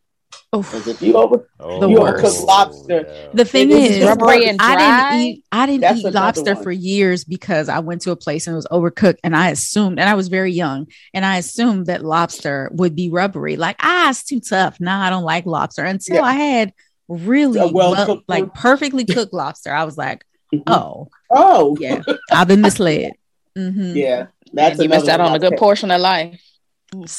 If 0.54 1.02
you 1.02 1.16
over, 1.16 1.48
oh, 1.60 1.90
you 1.90 1.98
overcook 1.98 2.46
lobster. 2.46 3.06
Yeah. 3.08 3.28
The 3.34 3.46
thing 3.46 3.70
is, 3.70 4.04
rubbery 4.04 4.48
and 4.48 4.58
dry. 4.58 4.76
I 4.76 5.12
didn't 5.12 5.22
eat. 5.22 5.46
I 5.52 5.66
didn't 5.66 5.98
eat 5.98 6.14
lobster 6.14 6.56
one. 6.56 6.64
for 6.64 6.72
years 6.72 7.26
because 7.26 7.68
I 7.70 7.80
went 7.80 8.02
to 8.04 8.12
a 8.12 8.16
place 8.16 8.48
and 8.48 8.54
it 8.54 8.56
was 8.56 8.68
overcooked, 8.68 9.18
and 9.24 9.36
I 9.36 9.50
assumed, 9.50 10.00
and 10.00 10.10
I 10.10 10.16
was 10.16 10.30
very 10.30 10.54
young, 10.54 10.88
and 11.14 11.26
I 11.26 11.38
assumed 11.38 11.88
that 11.88 12.04
lobster 12.04 12.70
would 12.74 12.96
be 12.96 13.10
rubbery. 13.10 13.58
Like, 13.58 13.76
ah, 13.82 14.10
it's 14.10 14.24
too 14.24 14.40
tough. 14.40 14.80
Nah, 14.80 15.06
I 15.06 15.10
don't 15.10 15.24
like 15.24 15.46
lobster. 15.46 15.84
Until 15.84 16.16
yeah. 16.18 16.24
I 16.24 16.34
had 16.34 16.74
really 17.10 17.60
well, 17.60 17.92
well 17.92 18.24
like 18.28 18.54
perfectly 18.54 19.06
cooked 19.14 19.34
lobster, 19.34 19.74
I 19.74 19.84
was 19.84 19.98
like, 19.98 20.26
mm-hmm. 20.54 20.64
oh, 20.72 21.10
oh, 21.30 21.78
yeah, 21.80 22.02
I've 22.32 22.48
been 22.48 22.62
misled. 22.62 23.14
Mm-hmm. 23.58 23.96
Yeah, 23.96 24.28
that's 24.54 24.80
you 24.80 24.88
missed 24.88 25.10
out 25.10 25.20
on 25.20 25.36
a 25.36 25.40
good 25.40 25.58
portion 25.58 25.92
of 25.92 26.00
life. 26.00 26.42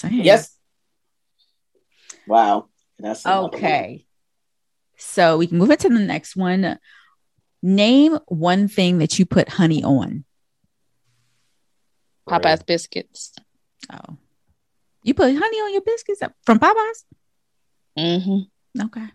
Yes. 0.08 0.56
Wow. 2.26 2.68
That's 2.98 3.24
okay. 3.24 4.04
So 4.96 5.38
we 5.38 5.46
can 5.46 5.58
move 5.58 5.70
into 5.70 5.88
the 5.88 5.98
next 5.98 6.36
one. 6.36 6.78
Name 7.62 8.18
one 8.26 8.68
thing 8.68 8.98
that 8.98 9.18
you 9.18 9.26
put 9.26 9.48
honey 9.48 9.82
on. 9.84 10.24
Popeye's 12.28 12.62
biscuits. 12.62 13.32
Oh, 13.92 14.16
you 15.02 15.14
put 15.14 15.34
honey 15.34 15.56
on 15.58 15.72
your 15.72 15.82
biscuits 15.82 16.20
from 16.44 16.58
Popeyes? 16.58 17.04
Mm-hmm. 17.98 18.82
Okay. 18.86 19.06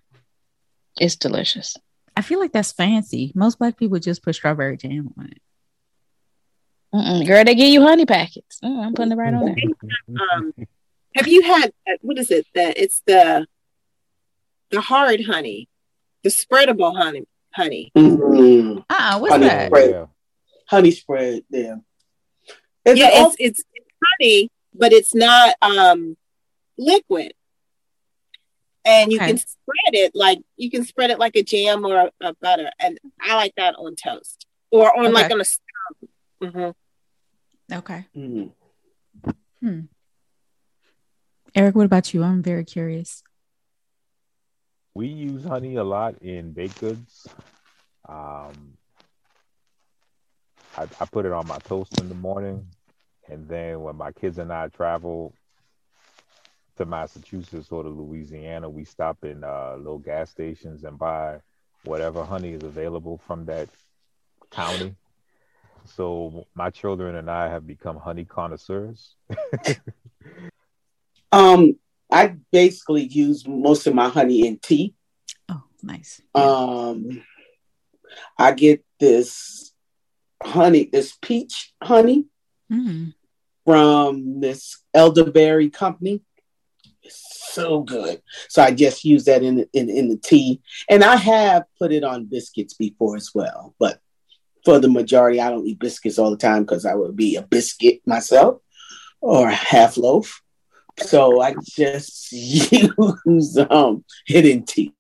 It's 1.00 1.16
delicious. 1.16 1.78
I 2.16 2.22
feel 2.22 2.40
like 2.40 2.52
that's 2.52 2.72
fancy. 2.72 3.32
Most 3.36 3.60
black 3.60 3.78
people 3.78 4.00
just 4.00 4.24
put 4.24 4.36
strawberry 4.36 4.78
jam 4.78 5.14
on 5.18 5.28
it. 5.28 5.42
Mm-mm. 6.94 7.26
Girl, 7.26 7.44
they 7.44 7.56
give 7.56 7.70
you 7.70 7.82
honey 7.82 8.06
packets. 8.06 8.60
Oh, 8.62 8.82
I'm 8.82 8.94
putting 8.94 9.14
it 9.14 9.16
right 9.16 9.34
on 9.34 9.46
there. 9.46 9.56
Um, 10.34 10.54
have 11.16 11.28
you 11.28 11.42
had 11.42 11.72
what 12.02 12.20
is 12.20 12.30
it? 12.30 12.46
That 12.54 12.78
it's 12.78 13.02
the 13.06 13.48
the 14.74 14.82
hard 14.82 15.24
honey, 15.24 15.70
the 16.24 16.30
spreadable 16.30 16.98
honey. 16.98 17.26
Honey. 17.54 17.92
Mm-hmm. 17.96 18.80
Uh, 18.90 19.20
what's 19.20 19.34
honey 19.34 19.46
that? 19.46 19.68
Spread. 19.68 20.08
Honey 20.68 20.92
spread. 20.92 21.44
Yeah. 21.52 21.76
It's 22.84 23.00
yeah, 23.00 23.10
it's, 23.12 23.36
it's, 23.40 23.64
it's 23.74 23.88
honey, 24.04 24.50
but 24.74 24.92
it's 24.92 25.14
not 25.14 25.56
um 25.62 26.18
liquid. 26.78 27.34
And 28.84 29.12
you 29.12 29.20
okay. 29.20 29.28
can 29.28 29.38
spread 29.38 29.94
it 29.94 30.12
like 30.16 30.40
you 30.58 30.72
can 30.72 30.84
spread 30.84 31.12
it 31.12 31.20
like 31.20 31.36
a 31.36 31.44
jam 31.44 31.86
or 31.86 31.96
a, 31.96 32.12
a 32.20 32.34
butter, 32.42 32.70
and 32.80 33.00
I 33.22 33.36
like 33.36 33.54
that 33.56 33.76
on 33.76 33.96
toast 33.96 34.48
or 34.72 34.98
on 34.98 35.06
okay. 35.06 35.14
like 35.14 35.32
on 35.32 35.40
a 35.40 35.46
stone. 35.46 36.10
Mm-hmm. 36.42 37.78
Okay. 37.78 38.06
Mm-hmm. 38.18 39.30
Hmm. 39.62 39.80
Eric, 41.56 41.76
what 41.76 41.86
about 41.86 42.14
you? 42.14 42.24
I'm 42.24 42.42
very 42.42 42.66
curious 42.66 43.24
we 44.96 45.08
use 45.08 45.44
honey 45.44 45.76
a 45.76 45.84
lot 45.84 46.22
in 46.22 46.52
baked 46.52 46.80
goods. 46.80 47.28
Um, 48.08 48.78
I, 50.78 50.84
I 51.00 51.06
put 51.06 51.26
it 51.26 51.32
on 51.32 51.48
my 51.48 51.58
toast 51.60 52.00
in 52.00 52.10
the 52.10 52.16
morning, 52.16 52.68
and 53.30 53.48
then 53.48 53.82
when 53.82 53.96
my 53.96 54.12
kids 54.12 54.38
and 54.38 54.52
I 54.52 54.68
travel 54.68 55.34
to 56.78 56.86
Massachusetts 56.86 57.72
or 57.72 57.84
to 57.84 57.90
Louisiana, 57.90 58.70
we 58.70 58.84
stop 58.84 59.24
in 59.24 59.44
uh, 59.44 59.76
little 59.78 60.00
gas 60.00 60.30
stations 60.30 60.84
and 60.84 60.98
buy 60.98 61.40
whatever 61.84 62.24
honey 62.24 62.54
is 62.54 62.64
available 62.64 63.20
from 63.28 63.46
that 63.46 63.70
county. 64.52 64.96
So 65.86 66.48
my 66.56 66.70
children 66.70 67.16
and 67.16 67.30
I 67.30 67.50
have 67.50 67.68
become 67.68 67.98
honey 67.98 68.26
connoisseurs. 68.26 69.16
um, 71.32 71.76
I 72.14 72.36
basically 72.52 73.04
use 73.04 73.48
most 73.48 73.88
of 73.88 73.96
my 73.96 74.08
honey 74.08 74.46
in 74.48 74.60
tea. 74.60 74.94
Oh, 75.50 75.64
nice. 75.82 76.22
Um, 76.36 77.24
I 78.38 78.52
get 78.52 78.86
this 79.00 79.74
honey, 80.42 80.90
this 80.92 81.18
peach 81.22 81.74
honey 81.82 82.26
mm. 82.72 83.14
from 83.66 84.40
this 84.40 84.78
elderberry 84.94 85.70
company. 85.70 86.22
It's 87.02 87.50
so 87.52 87.82
good. 87.82 88.22
So 88.48 88.62
I 88.62 88.72
just 88.72 89.04
use 89.04 89.26
that 89.26 89.44
in, 89.44 89.68
in 89.74 89.90
in 89.90 90.08
the 90.08 90.18
tea, 90.18 90.62
and 90.90 91.04
I 91.04 91.18
have 91.18 91.64
put 91.78 91.92
it 91.92 92.04
on 92.04 92.26
biscuits 92.26 92.76
before 92.76 93.18
as 93.18 93.32
well. 93.34 93.76
But 93.80 94.00
for 94.64 94.80
the 94.80 94.88
majority, 94.88 95.42
I 95.42 95.50
don't 95.50 95.68
eat 95.68 95.80
biscuits 95.80 96.18
all 96.18 96.32
the 96.32 96.38
time 96.38 96.64
because 96.64 96.86
I 96.86 96.96
would 96.96 97.16
be 97.16 97.36
a 97.36 97.42
biscuit 97.42 98.02
myself 98.06 98.62
or 99.20 99.50
a 99.50 99.56
half 99.56 99.98
loaf. 99.98 100.42
So 101.00 101.42
I 101.42 101.56
just 101.64 102.32
use 102.32 103.58
um, 103.70 104.04
hidden 104.26 104.64
tea 104.64 104.94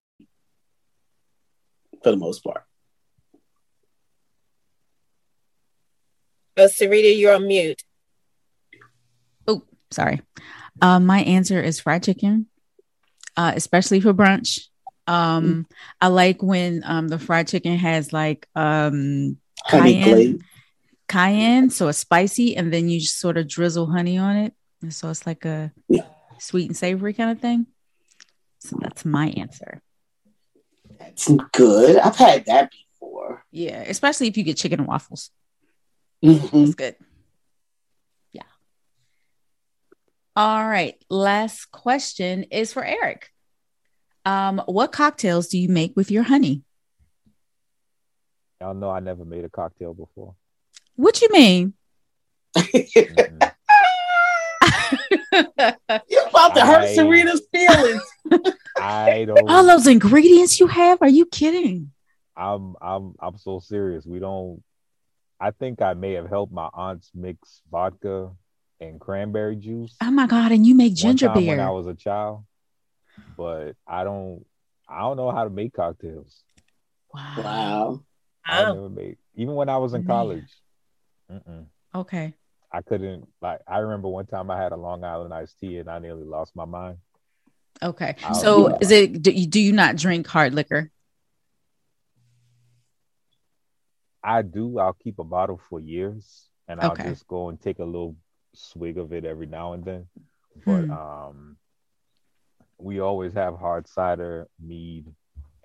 for 2.03 2.11
the 2.11 2.17
most 2.17 2.43
part. 2.43 2.63
Oh, 6.55 6.67
Sarita, 6.67 7.17
you're 7.17 7.33
on 7.33 7.47
mute. 7.47 7.81
Oh, 9.47 9.63
sorry. 9.91 10.21
Uh, 10.81 10.99
my 10.99 11.21
answer 11.21 11.61
is 11.61 11.79
fried 11.79 12.03
chicken, 12.03 12.47
uh, 13.37 13.53
especially 13.55 14.01
for 14.01 14.13
brunch. 14.13 14.67
Um, 15.07 15.65
mm. 15.65 15.75
I 15.99 16.07
like 16.07 16.43
when 16.43 16.83
um, 16.85 17.07
the 17.07 17.19
fried 17.19 17.47
chicken 17.47 17.77
has 17.77 18.13
like 18.13 18.47
um, 18.55 19.37
cayenne, 19.67 20.43
cayenne, 21.07 21.69
so 21.69 21.87
it's 21.87 21.97
spicy, 21.97 22.55
and 22.55 22.71
then 22.71 22.87
you 22.87 22.99
just 22.99 23.19
sort 23.19 23.37
of 23.37 23.47
drizzle 23.47 23.87
honey 23.87 24.17
on 24.17 24.35
it. 24.35 24.53
And 24.83 24.93
so 24.93 25.09
it's 25.09 25.25
like 25.25 25.45
a 25.45 25.71
yeah. 25.87 26.05
sweet 26.39 26.67
and 26.67 26.77
savory 26.77 27.13
kind 27.13 27.31
of 27.31 27.39
thing. 27.39 27.67
So 28.59 28.77
that's 28.79 29.05
my 29.05 29.29
answer. 29.29 29.81
That's 30.99 31.31
good. 31.53 31.97
I've 31.97 32.17
had 32.17 32.45
that 32.47 32.69
before. 32.71 33.45
Yeah, 33.49 33.81
especially 33.87 34.27
if 34.27 34.37
you 34.37 34.43
get 34.43 34.57
chicken 34.57 34.81
and 34.81 34.87
waffles. 34.87 35.31
Mm-hmm. 36.23 36.63
It's 36.65 36.75
good. 36.75 36.95
Yeah. 38.33 38.43
All 40.35 40.67
right. 40.67 40.95
Last 41.09 41.71
question 41.71 42.43
is 42.43 42.73
for 42.73 42.83
Eric. 42.83 43.29
Um, 44.25 44.61
what 44.65 44.91
cocktails 44.91 45.47
do 45.47 45.57
you 45.57 45.69
make 45.69 45.93
with 45.95 46.11
your 46.11 46.23
honey? 46.23 46.63
Y'all 48.59 48.73
know 48.73 48.89
I 48.89 48.99
never 48.99 49.23
made 49.23 49.45
a 49.45 49.49
cocktail 49.49 49.93
before. 49.93 50.35
What 50.95 51.21
you 51.21 51.29
mean? 51.31 51.73
Mm-mm. 52.57 53.52
You're 56.09 56.27
about 56.27 56.55
to 56.55 56.65
hurt 56.65 56.89
Serena's 56.95 57.41
feelings. 57.51 58.01
I 58.77 59.25
don't. 59.25 59.49
All 59.49 59.65
those 59.65 59.87
ingredients 59.87 60.59
you 60.59 60.67
have? 60.67 61.01
Are 61.01 61.09
you 61.09 61.25
kidding? 61.25 61.91
I'm 62.35 62.75
I'm 62.81 63.15
I'm 63.19 63.37
so 63.37 63.59
serious. 63.59 64.05
We 64.05 64.19
don't. 64.19 64.63
I 65.39 65.51
think 65.51 65.81
I 65.81 65.93
may 65.93 66.13
have 66.13 66.29
helped 66.29 66.53
my 66.53 66.69
aunts 66.73 67.11
mix 67.13 67.61
vodka 67.69 68.31
and 68.79 68.99
cranberry 68.99 69.55
juice. 69.55 69.95
Oh 70.01 70.11
my 70.11 70.27
god! 70.27 70.51
And 70.51 70.65
you 70.65 70.75
make 70.75 70.95
ginger 70.95 71.27
one 71.27 71.35
time 71.35 71.45
when 71.47 71.59
I 71.59 71.69
was 71.71 71.87
a 71.87 71.93
child, 71.93 72.45
but 73.37 73.73
I 73.87 74.03
don't. 74.03 74.45
I 74.87 74.99
don't 75.01 75.17
know 75.17 75.31
how 75.31 75.43
to 75.43 75.49
make 75.49 75.73
cocktails. 75.73 76.43
Wow. 77.13 77.33
Wow. 77.37 78.03
I 78.45 78.63
never 78.73 78.89
made. 78.89 79.17
Even 79.35 79.55
when 79.55 79.69
I 79.69 79.77
was 79.77 79.93
in 79.93 80.03
college, 80.03 80.49
mm-mm, 81.31 81.65
Okay. 81.95 82.33
I 82.73 82.81
couldn't. 82.81 83.27
Like 83.41 83.61
I 83.67 83.77
remember 83.79 84.07
one 84.07 84.25
time 84.25 84.49
I 84.49 84.61
had 84.61 84.71
a 84.71 84.75
Long 84.77 85.03
Island 85.03 85.33
iced 85.33 85.59
tea 85.59 85.77
and 85.77 85.89
I 85.89 85.99
nearly 85.99 86.25
lost 86.25 86.55
my 86.55 86.65
mind. 86.65 86.97
Okay. 87.81 88.15
I'll 88.23 88.33
So 88.35 88.67
is 88.81 88.91
it? 88.91 89.21
Do 89.21 89.31
you, 89.31 89.47
do 89.47 89.59
you 89.59 89.71
not 89.73 89.95
drink 89.95 90.27
hard 90.27 90.53
liquor? 90.53 90.89
I 94.23 94.41
do. 94.41 94.79
I'll 94.79 94.93
keep 94.93 95.19
a 95.19 95.23
bottle 95.23 95.59
for 95.69 95.79
years, 95.79 96.49
and 96.67 96.79
I'll 96.81 96.91
Okay. 96.91 97.09
just 97.09 97.27
go 97.27 97.49
and 97.49 97.59
take 97.59 97.79
a 97.79 97.83
little 97.85 98.15
swig 98.55 98.97
of 98.97 99.11
it 99.11 99.25
every 99.25 99.47
now 99.47 99.73
and 99.73 99.83
then. 99.83 100.07
But 100.65 100.85
Hmm. 100.85 100.91
um, 100.91 101.57
we 102.77 102.99
always 102.99 103.33
have 103.33 103.57
hard 103.57 103.87
cider, 103.87 104.47
mead, 104.59 105.05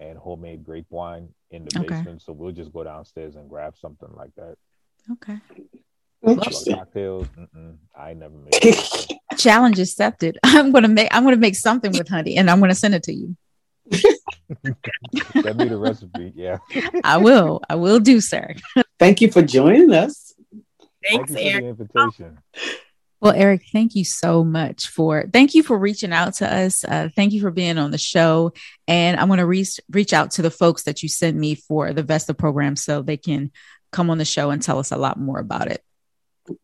and 0.01 0.19
homemade 0.19 0.65
grape 0.65 0.87
wine 0.91 1.29
in 1.51 1.65
the 1.65 1.79
Okay. 1.79 1.89
basement. 1.89 2.23
So 2.23 2.33
we'll 2.33 2.53
just 2.53 2.73
go 2.73 2.85
downstairs 2.85 3.37
and 3.37 3.49
grab 3.49 3.77
something 3.77 4.11
like 4.13 4.35
that. 4.37 4.57
Okay. 5.13 5.39
But 6.23 6.33
Interesting. 6.33 6.77
cocktails, 6.77 7.29
mm-mm, 7.29 7.77
I 7.97 8.15
never 8.15 8.35
made. 8.35 8.77
Challenge 9.39 9.79
accepted. 9.79 10.39
I'm 10.45 10.73
gonna 10.73 10.89
make. 10.89 11.09
I'm 11.13 11.23
gonna 11.25 11.37
make 11.37 11.55
something 11.55 11.93
with 11.93 12.09
honey, 12.09 12.37
and 12.37 12.51
I'm 12.51 12.61
gonna 12.61 12.75
send 12.75 12.95
it 12.95 13.05
to 13.05 13.13
you. 13.13 13.37
Send 13.93 15.57
me 15.59 15.69
the 15.69 15.79
recipe. 15.79 16.33
Yeah. 16.35 16.59
I 17.05 17.19
will. 17.19 17.61
I 17.69 17.77
will 17.77 18.01
do, 18.01 18.21
sir. 18.21 18.55
Thank 18.99 19.21
you 19.21 19.31
for 19.31 19.43
joining 19.43 19.93
us. 19.93 20.35
Thanks, 21.09 21.33
Thank 21.33 21.45
you 21.45 21.51
Eric. 21.51 21.77
for 21.77 21.85
the 21.85 22.01
invitation. 22.01 22.39
Well, 23.21 23.33
Eric, 23.35 23.63
thank 23.73 23.97
you 23.97 24.05
so 24.05 24.45
much 24.45 24.87
for 24.89 25.29
thank 25.33 25.55
you 25.55 25.63
for 25.63 25.77
reaching 25.77 26.13
out 26.13 26.35
to 26.35 26.53
us. 26.53 26.85
Uh, 26.85 27.09
thank 27.17 27.33
you 27.33 27.41
for 27.41 27.51
being 27.51 27.77
on 27.79 27.91
the 27.91 27.99
show, 27.99 28.53
and 28.87 29.19
I'm 29.19 29.27
going 29.29 29.39
to 29.39 29.47
reach 29.47 29.81
reach 29.91 30.13
out 30.13 30.33
to 30.33 30.43
the 30.43 30.51
folks 30.51 30.85
that 30.85 31.03
you 31.03 31.09
sent 31.09 31.37
me 31.37 31.55
for 31.55 31.93
the 31.93 32.03
Vesta 32.03 32.35
program 32.35 32.77
so 32.77 33.03
they 33.03 33.17
can 33.17 33.51
come 33.91 34.11
on 34.11 34.19
the 34.19 34.25
show 34.25 34.51
and 34.51 34.63
tell 34.63 34.79
us 34.79 34.93
a 34.93 34.97
lot 34.97 35.19
more 35.19 35.39
about 35.39 35.69
it. 35.69 35.83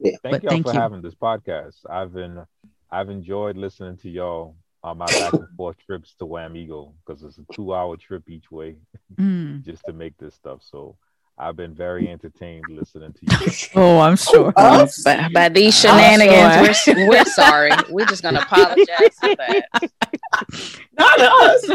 Thank 0.02 0.22
But 0.22 0.42
y'all 0.42 0.50
thank 0.52 0.66
for 0.66 0.72
you. 0.74 0.80
having 0.80 1.02
this 1.02 1.14
podcast. 1.14 1.76
I've 1.88 2.12
been 2.12 2.42
I've 2.90 3.10
enjoyed 3.10 3.56
listening 3.56 3.96
to 3.98 4.10
y'all 4.10 4.56
on 4.82 4.98
my 4.98 5.06
back 5.06 5.32
and 5.32 5.48
forth 5.56 5.76
trips 5.86 6.14
to 6.18 6.24
Wamego 6.26 6.92
because 7.06 7.22
it's 7.22 7.38
a 7.38 7.44
two 7.54 7.74
hour 7.74 7.96
trip 7.96 8.28
each 8.28 8.50
way 8.50 8.76
Mm. 9.20 9.64
just 9.64 9.84
to 9.86 9.92
make 9.92 10.16
this 10.18 10.34
stuff. 10.34 10.60
So 10.62 10.96
I've 11.36 11.56
been 11.56 11.74
very 11.74 12.08
entertained 12.08 12.64
listening 12.70 13.12
to 13.12 13.20
you. 13.22 13.52
Oh, 13.74 13.98
I'm 14.00 14.16
sure. 14.16 14.52
Us? 14.56 15.02
By, 15.02 15.28
by 15.34 15.48
these 15.48 15.84
I'm 15.84 15.98
shenanigans, 15.98 16.78
we're, 16.86 17.08
we're 17.08 17.24
sorry. 17.24 17.70
We're 17.90 18.06
just 18.06 18.22
gonna 18.22 18.40
apologize 18.40 19.16
for 19.20 19.34
that. 19.36 19.64
Not 20.98 21.20
us. 21.20 21.66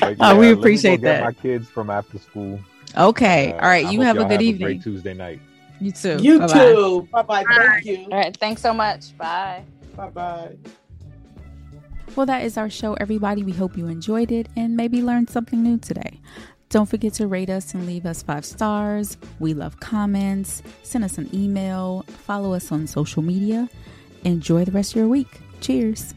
But 0.00 0.16
Oh, 0.20 0.36
we 0.36 0.46
let 0.46 0.50
me 0.50 0.54
go 0.54 0.58
appreciate 0.60 1.00
get 1.00 1.20
that. 1.20 1.24
My 1.24 1.32
kids 1.32 1.68
from 1.68 1.90
after 1.90 2.18
school. 2.18 2.58
Okay. 2.96 3.52
Uh, 3.52 3.54
All 3.54 3.60
right. 3.68 3.86
I 3.86 3.90
You 3.90 4.00
have 4.00 4.16
a 4.16 4.20
y'all 4.20 4.28
good 4.28 4.40
a 4.40 4.44
evening. 4.44 4.66
great 4.66 4.82
Tuesday 4.82 5.14
night. 5.14 5.40
You 5.80 5.92
too. 5.92 6.18
You 6.20 6.38
Bye-bye. 6.40 6.52
too. 6.72 7.08
Bye 7.10 7.22
bye. 7.22 7.44
Thank 7.48 7.84
you. 7.86 8.04
All 8.10 8.18
right, 8.18 8.36
thanks 8.36 8.60
so 8.62 8.74
much. 8.74 9.16
Bye. 9.16 9.64
Bye 9.96 10.10
bye. 10.10 10.56
Well, 12.16 12.26
that 12.26 12.44
is 12.44 12.56
our 12.56 12.68
show, 12.68 12.94
everybody. 12.94 13.42
We 13.44 13.52
hope 13.52 13.76
you 13.76 13.86
enjoyed 13.86 14.32
it 14.32 14.48
and 14.56 14.76
maybe 14.76 15.00
learned 15.00 15.30
something 15.30 15.62
new 15.62 15.78
today. 15.78 16.20
Don't 16.68 16.88
forget 16.88 17.14
to 17.14 17.26
rate 17.26 17.50
us 17.50 17.72
and 17.74 17.86
leave 17.86 18.04
us 18.06 18.22
five 18.22 18.44
stars. 18.44 19.16
We 19.38 19.54
love 19.54 19.80
comments. 19.80 20.62
Send 20.82 21.04
us 21.04 21.18
an 21.18 21.28
email. 21.34 22.04
Follow 22.08 22.52
us 22.52 22.70
on 22.70 22.86
social 22.86 23.22
media. 23.22 23.68
Enjoy 24.24 24.64
the 24.64 24.72
rest 24.72 24.92
of 24.92 24.96
your 24.96 25.08
week. 25.08 25.40
Cheers. 25.60 26.14